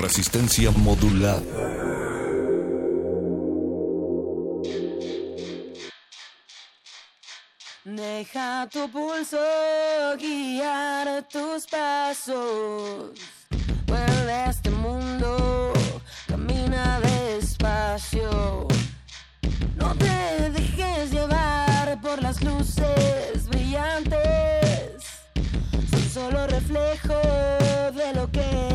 [0.00, 1.42] Resistencia modulada.
[7.84, 9.36] Deja tu pulso
[10.18, 13.12] guiar tus pasos.
[13.86, 15.72] Vuelve a este mundo,
[16.26, 18.68] camina despacio.
[19.76, 25.02] No te dejes llevar por las luces brillantes.
[25.90, 27.20] Son solo reflejo
[27.92, 28.69] de lo que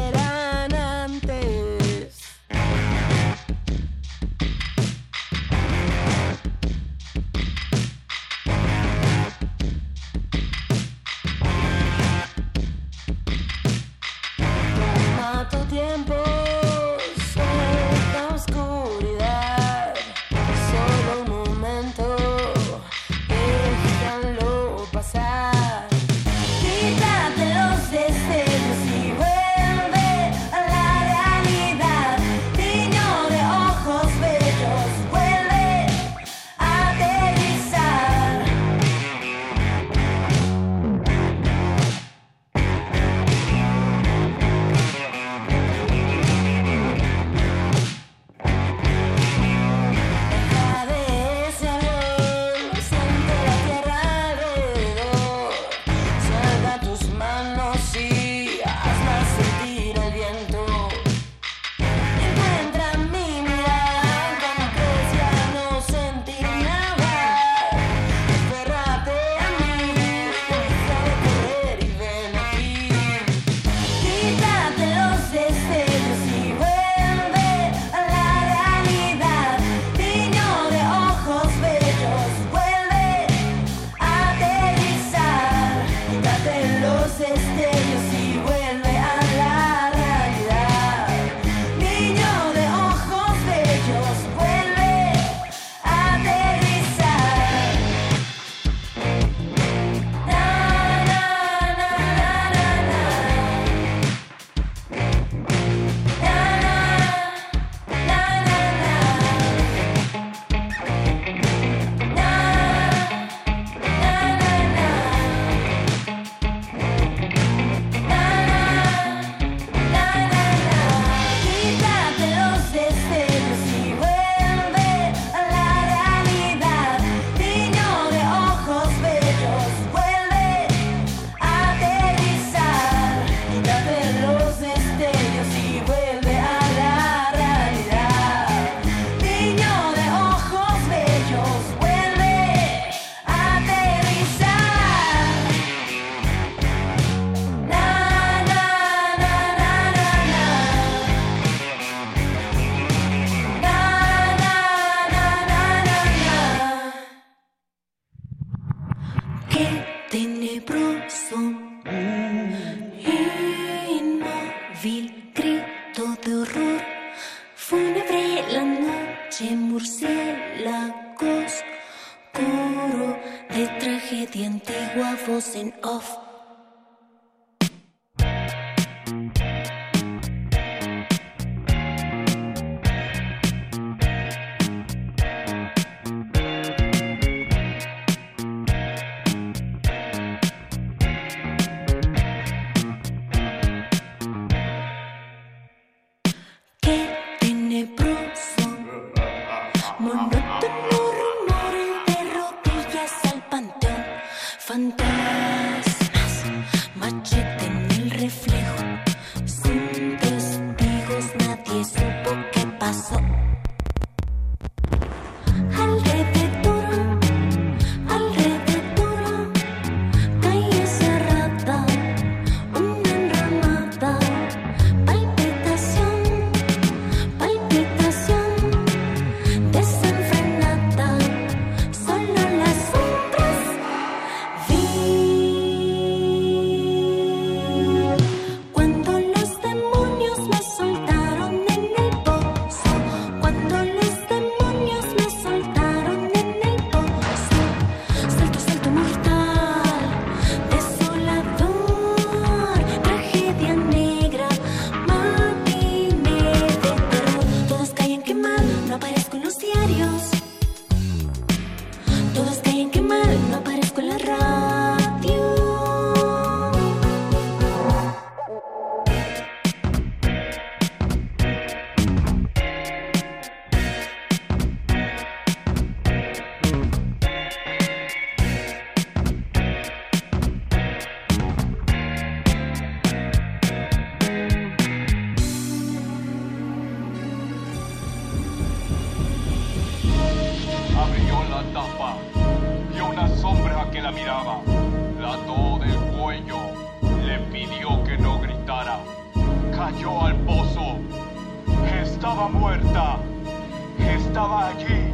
[304.35, 305.13] estaba allí,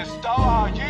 [0.00, 0.87] estaba allí.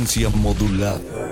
[0.00, 1.29] Resistencia modulada.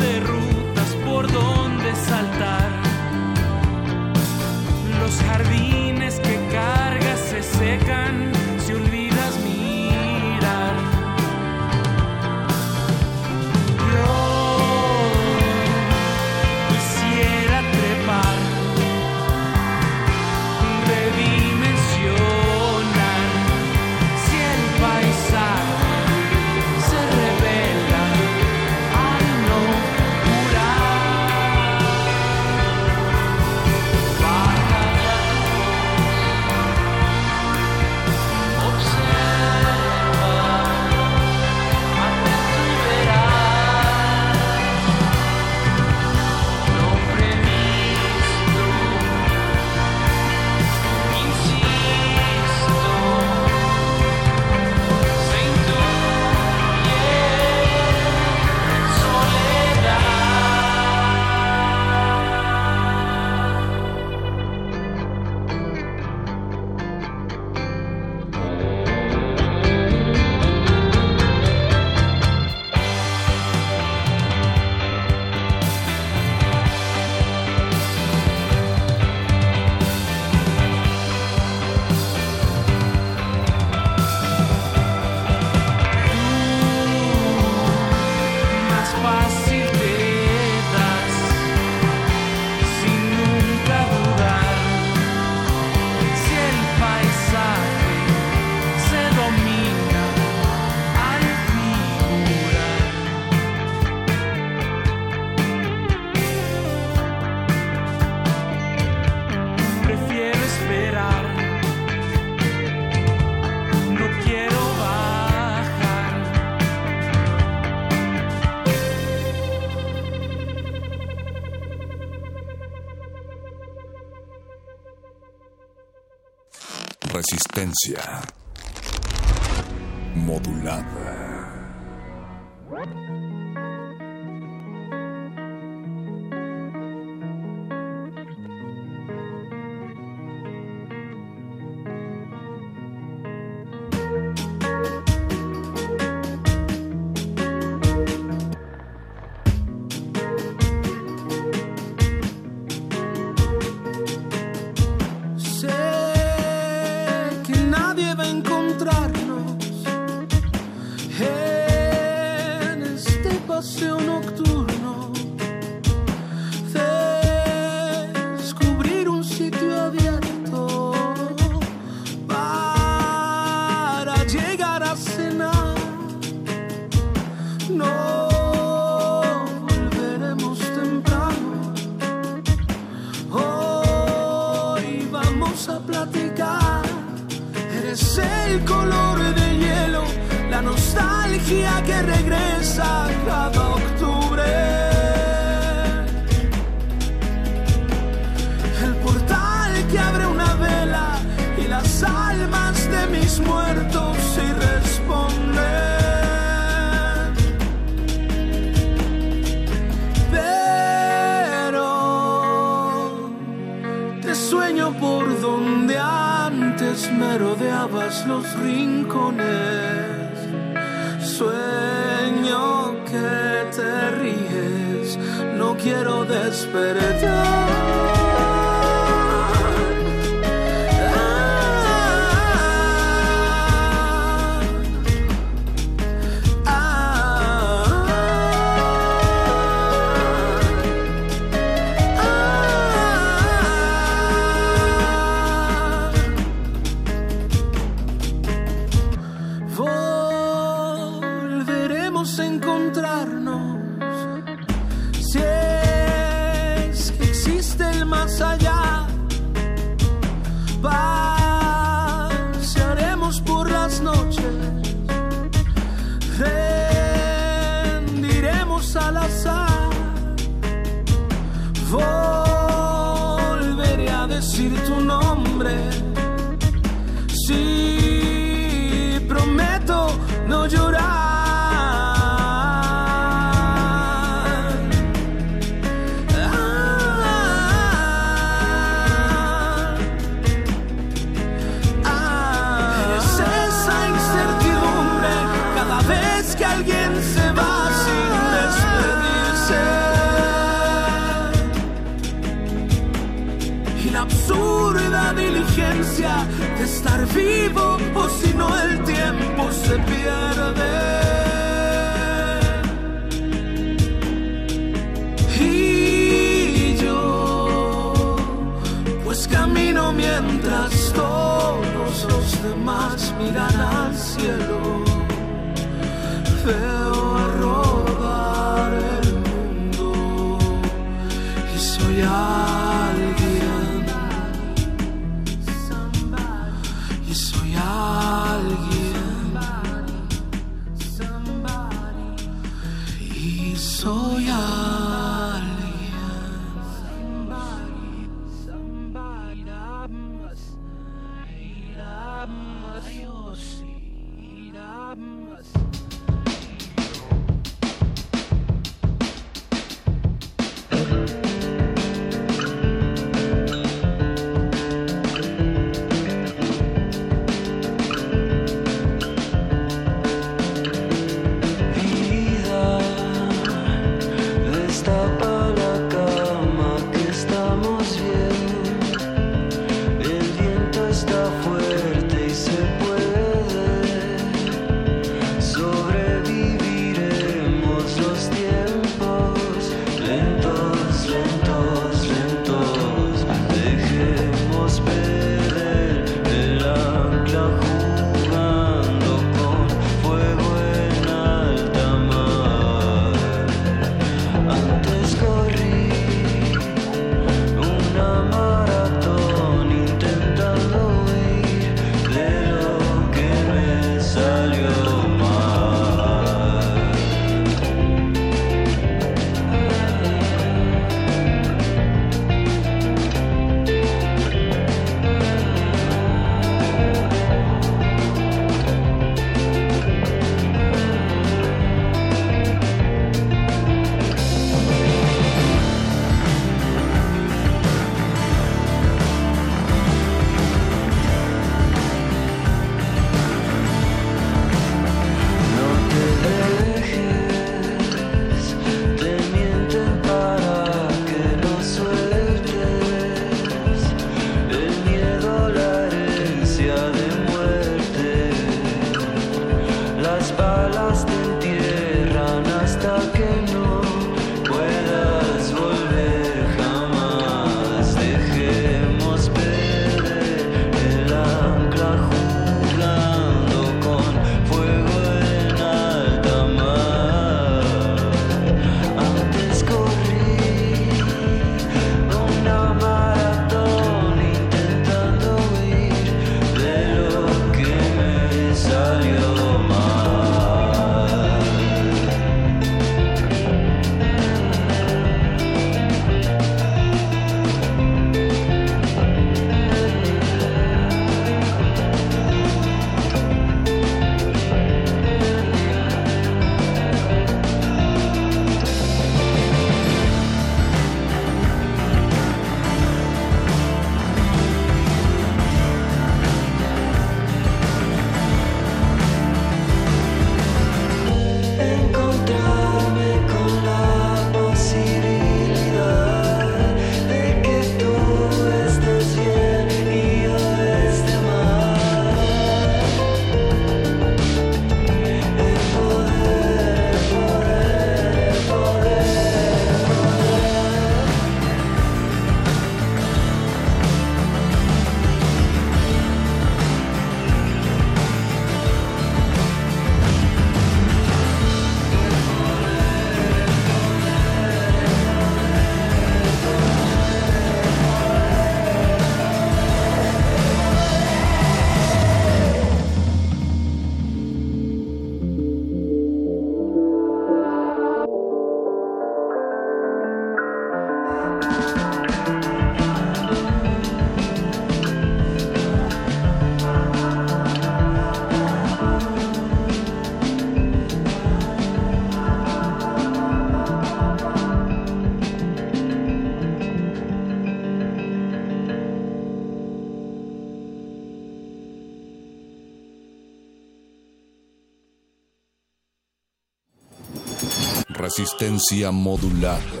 [598.41, 600.00] Resistencia modulada.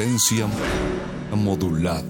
[0.00, 0.48] Resistencia
[1.36, 2.09] modulada.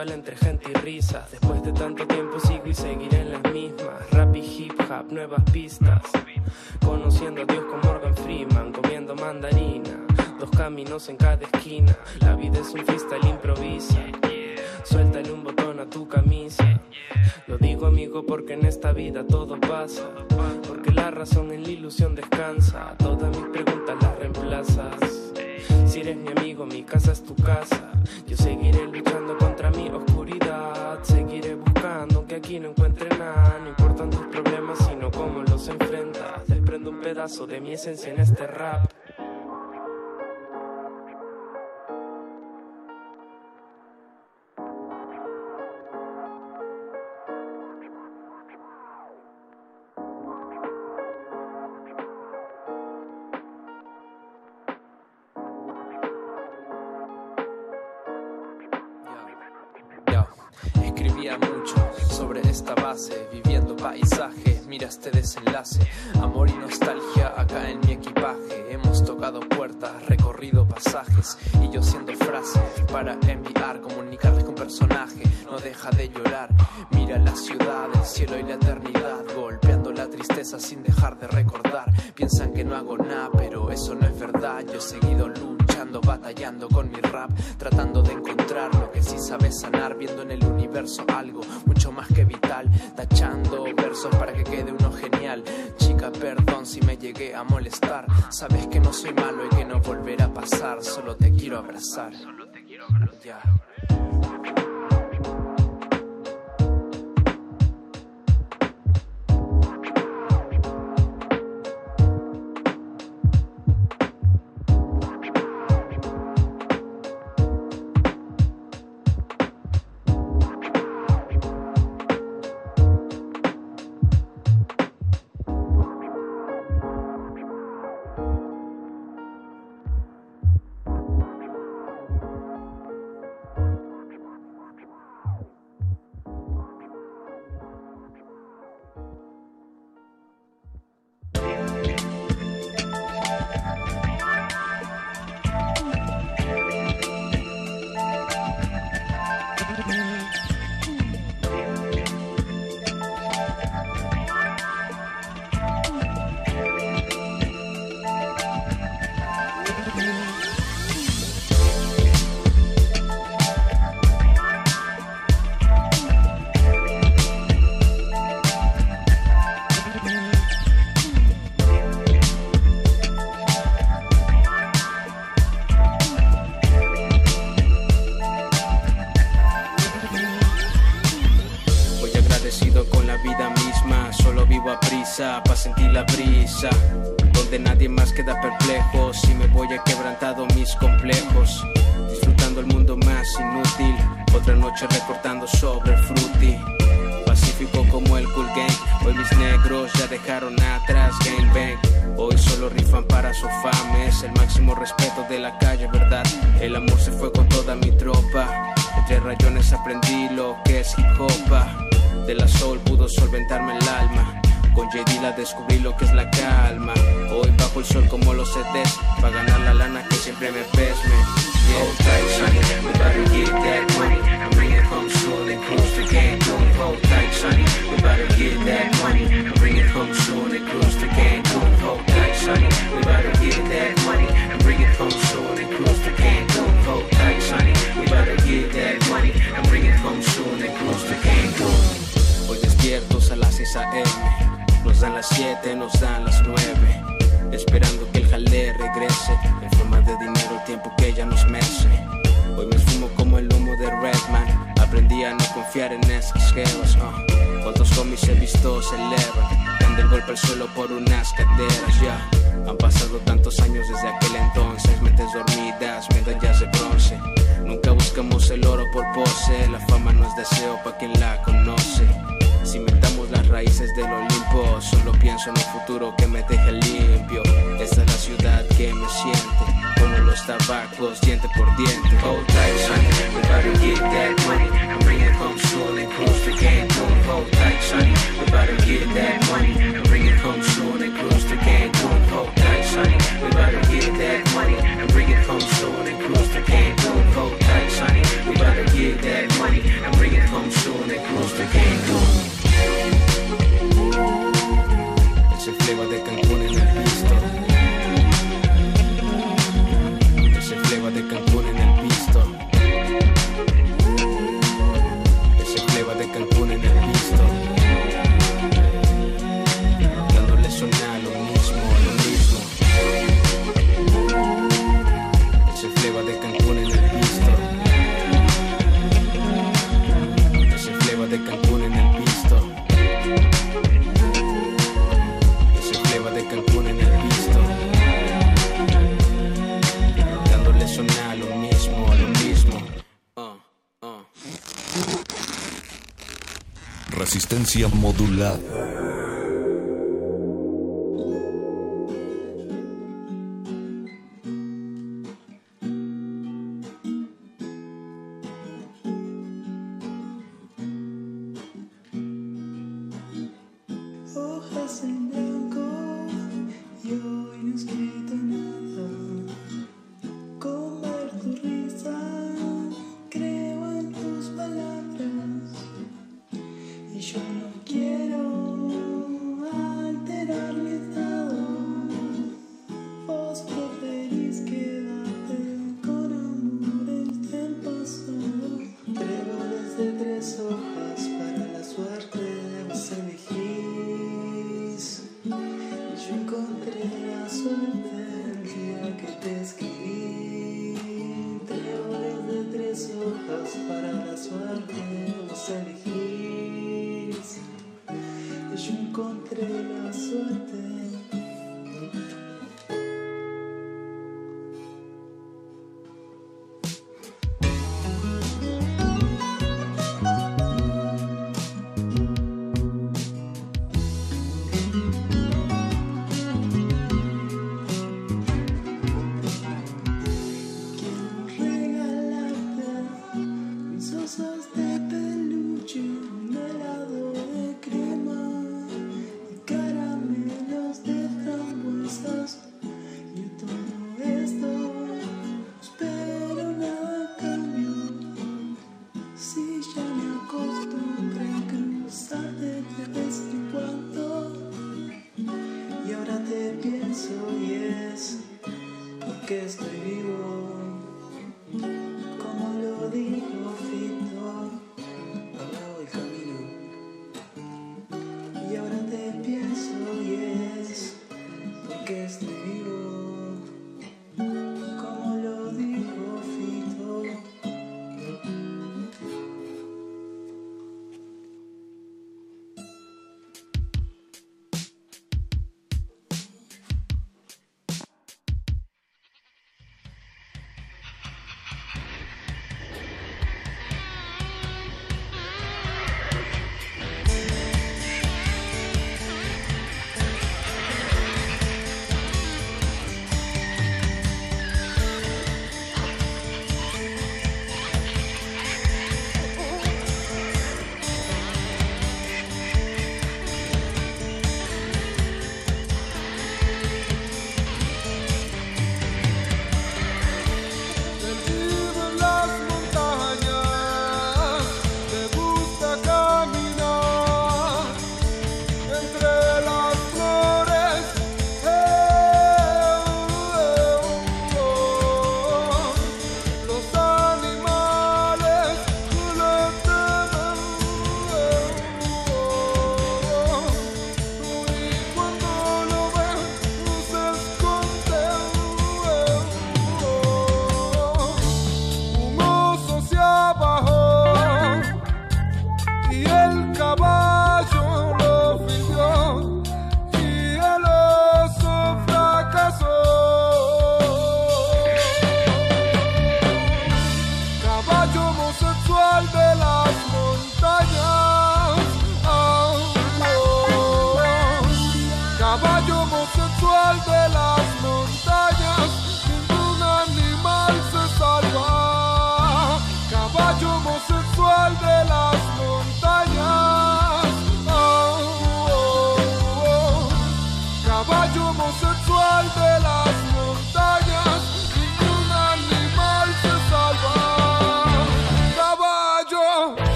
[0.00, 0.39] Visual entre
[26.00, 27.92] Eres mi amigo, mi casa es tu casa.
[28.26, 30.98] Yo seguiré luchando contra mi oscuridad.
[31.02, 33.58] Seguiré buscando aunque aquí no encuentre nada.
[33.62, 36.48] No importan tus problemas, sino cómo los enfrentas.
[36.48, 38.90] Desprendo un pedazo de mi esencia en este rap.
[63.32, 65.80] Viviendo paisaje, mira este desenlace,
[66.20, 72.12] amor y nostalgia acá en mi equipaje, hemos tocado puertas, recorrido pasajes, y yo siendo
[72.14, 72.62] frases
[72.92, 76.50] para enviar, comunicarles con personaje, no deja de llorar,
[76.90, 81.90] mira la ciudad, el cielo y la eternidad, golpeando la tristeza sin dejar de recordar,
[82.14, 86.68] piensan que no hago nada, pero eso no es verdad, yo he seguido luchando, batallando
[86.68, 91.04] con mi rap, tratando de encontrar lo que sí sabe sanar, viendo en el universo
[91.08, 95.42] algo mucho más que vital, tachando versos para que quede uno genial.
[95.78, 99.80] Chica, perdón si me llegué a molestar, sabes que no soy malo y que no
[99.80, 102.12] volverá a pasar, solo te quiero abrazar.
[103.24, 103.40] Ya.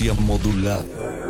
[0.00, 1.29] Resistencia modulada.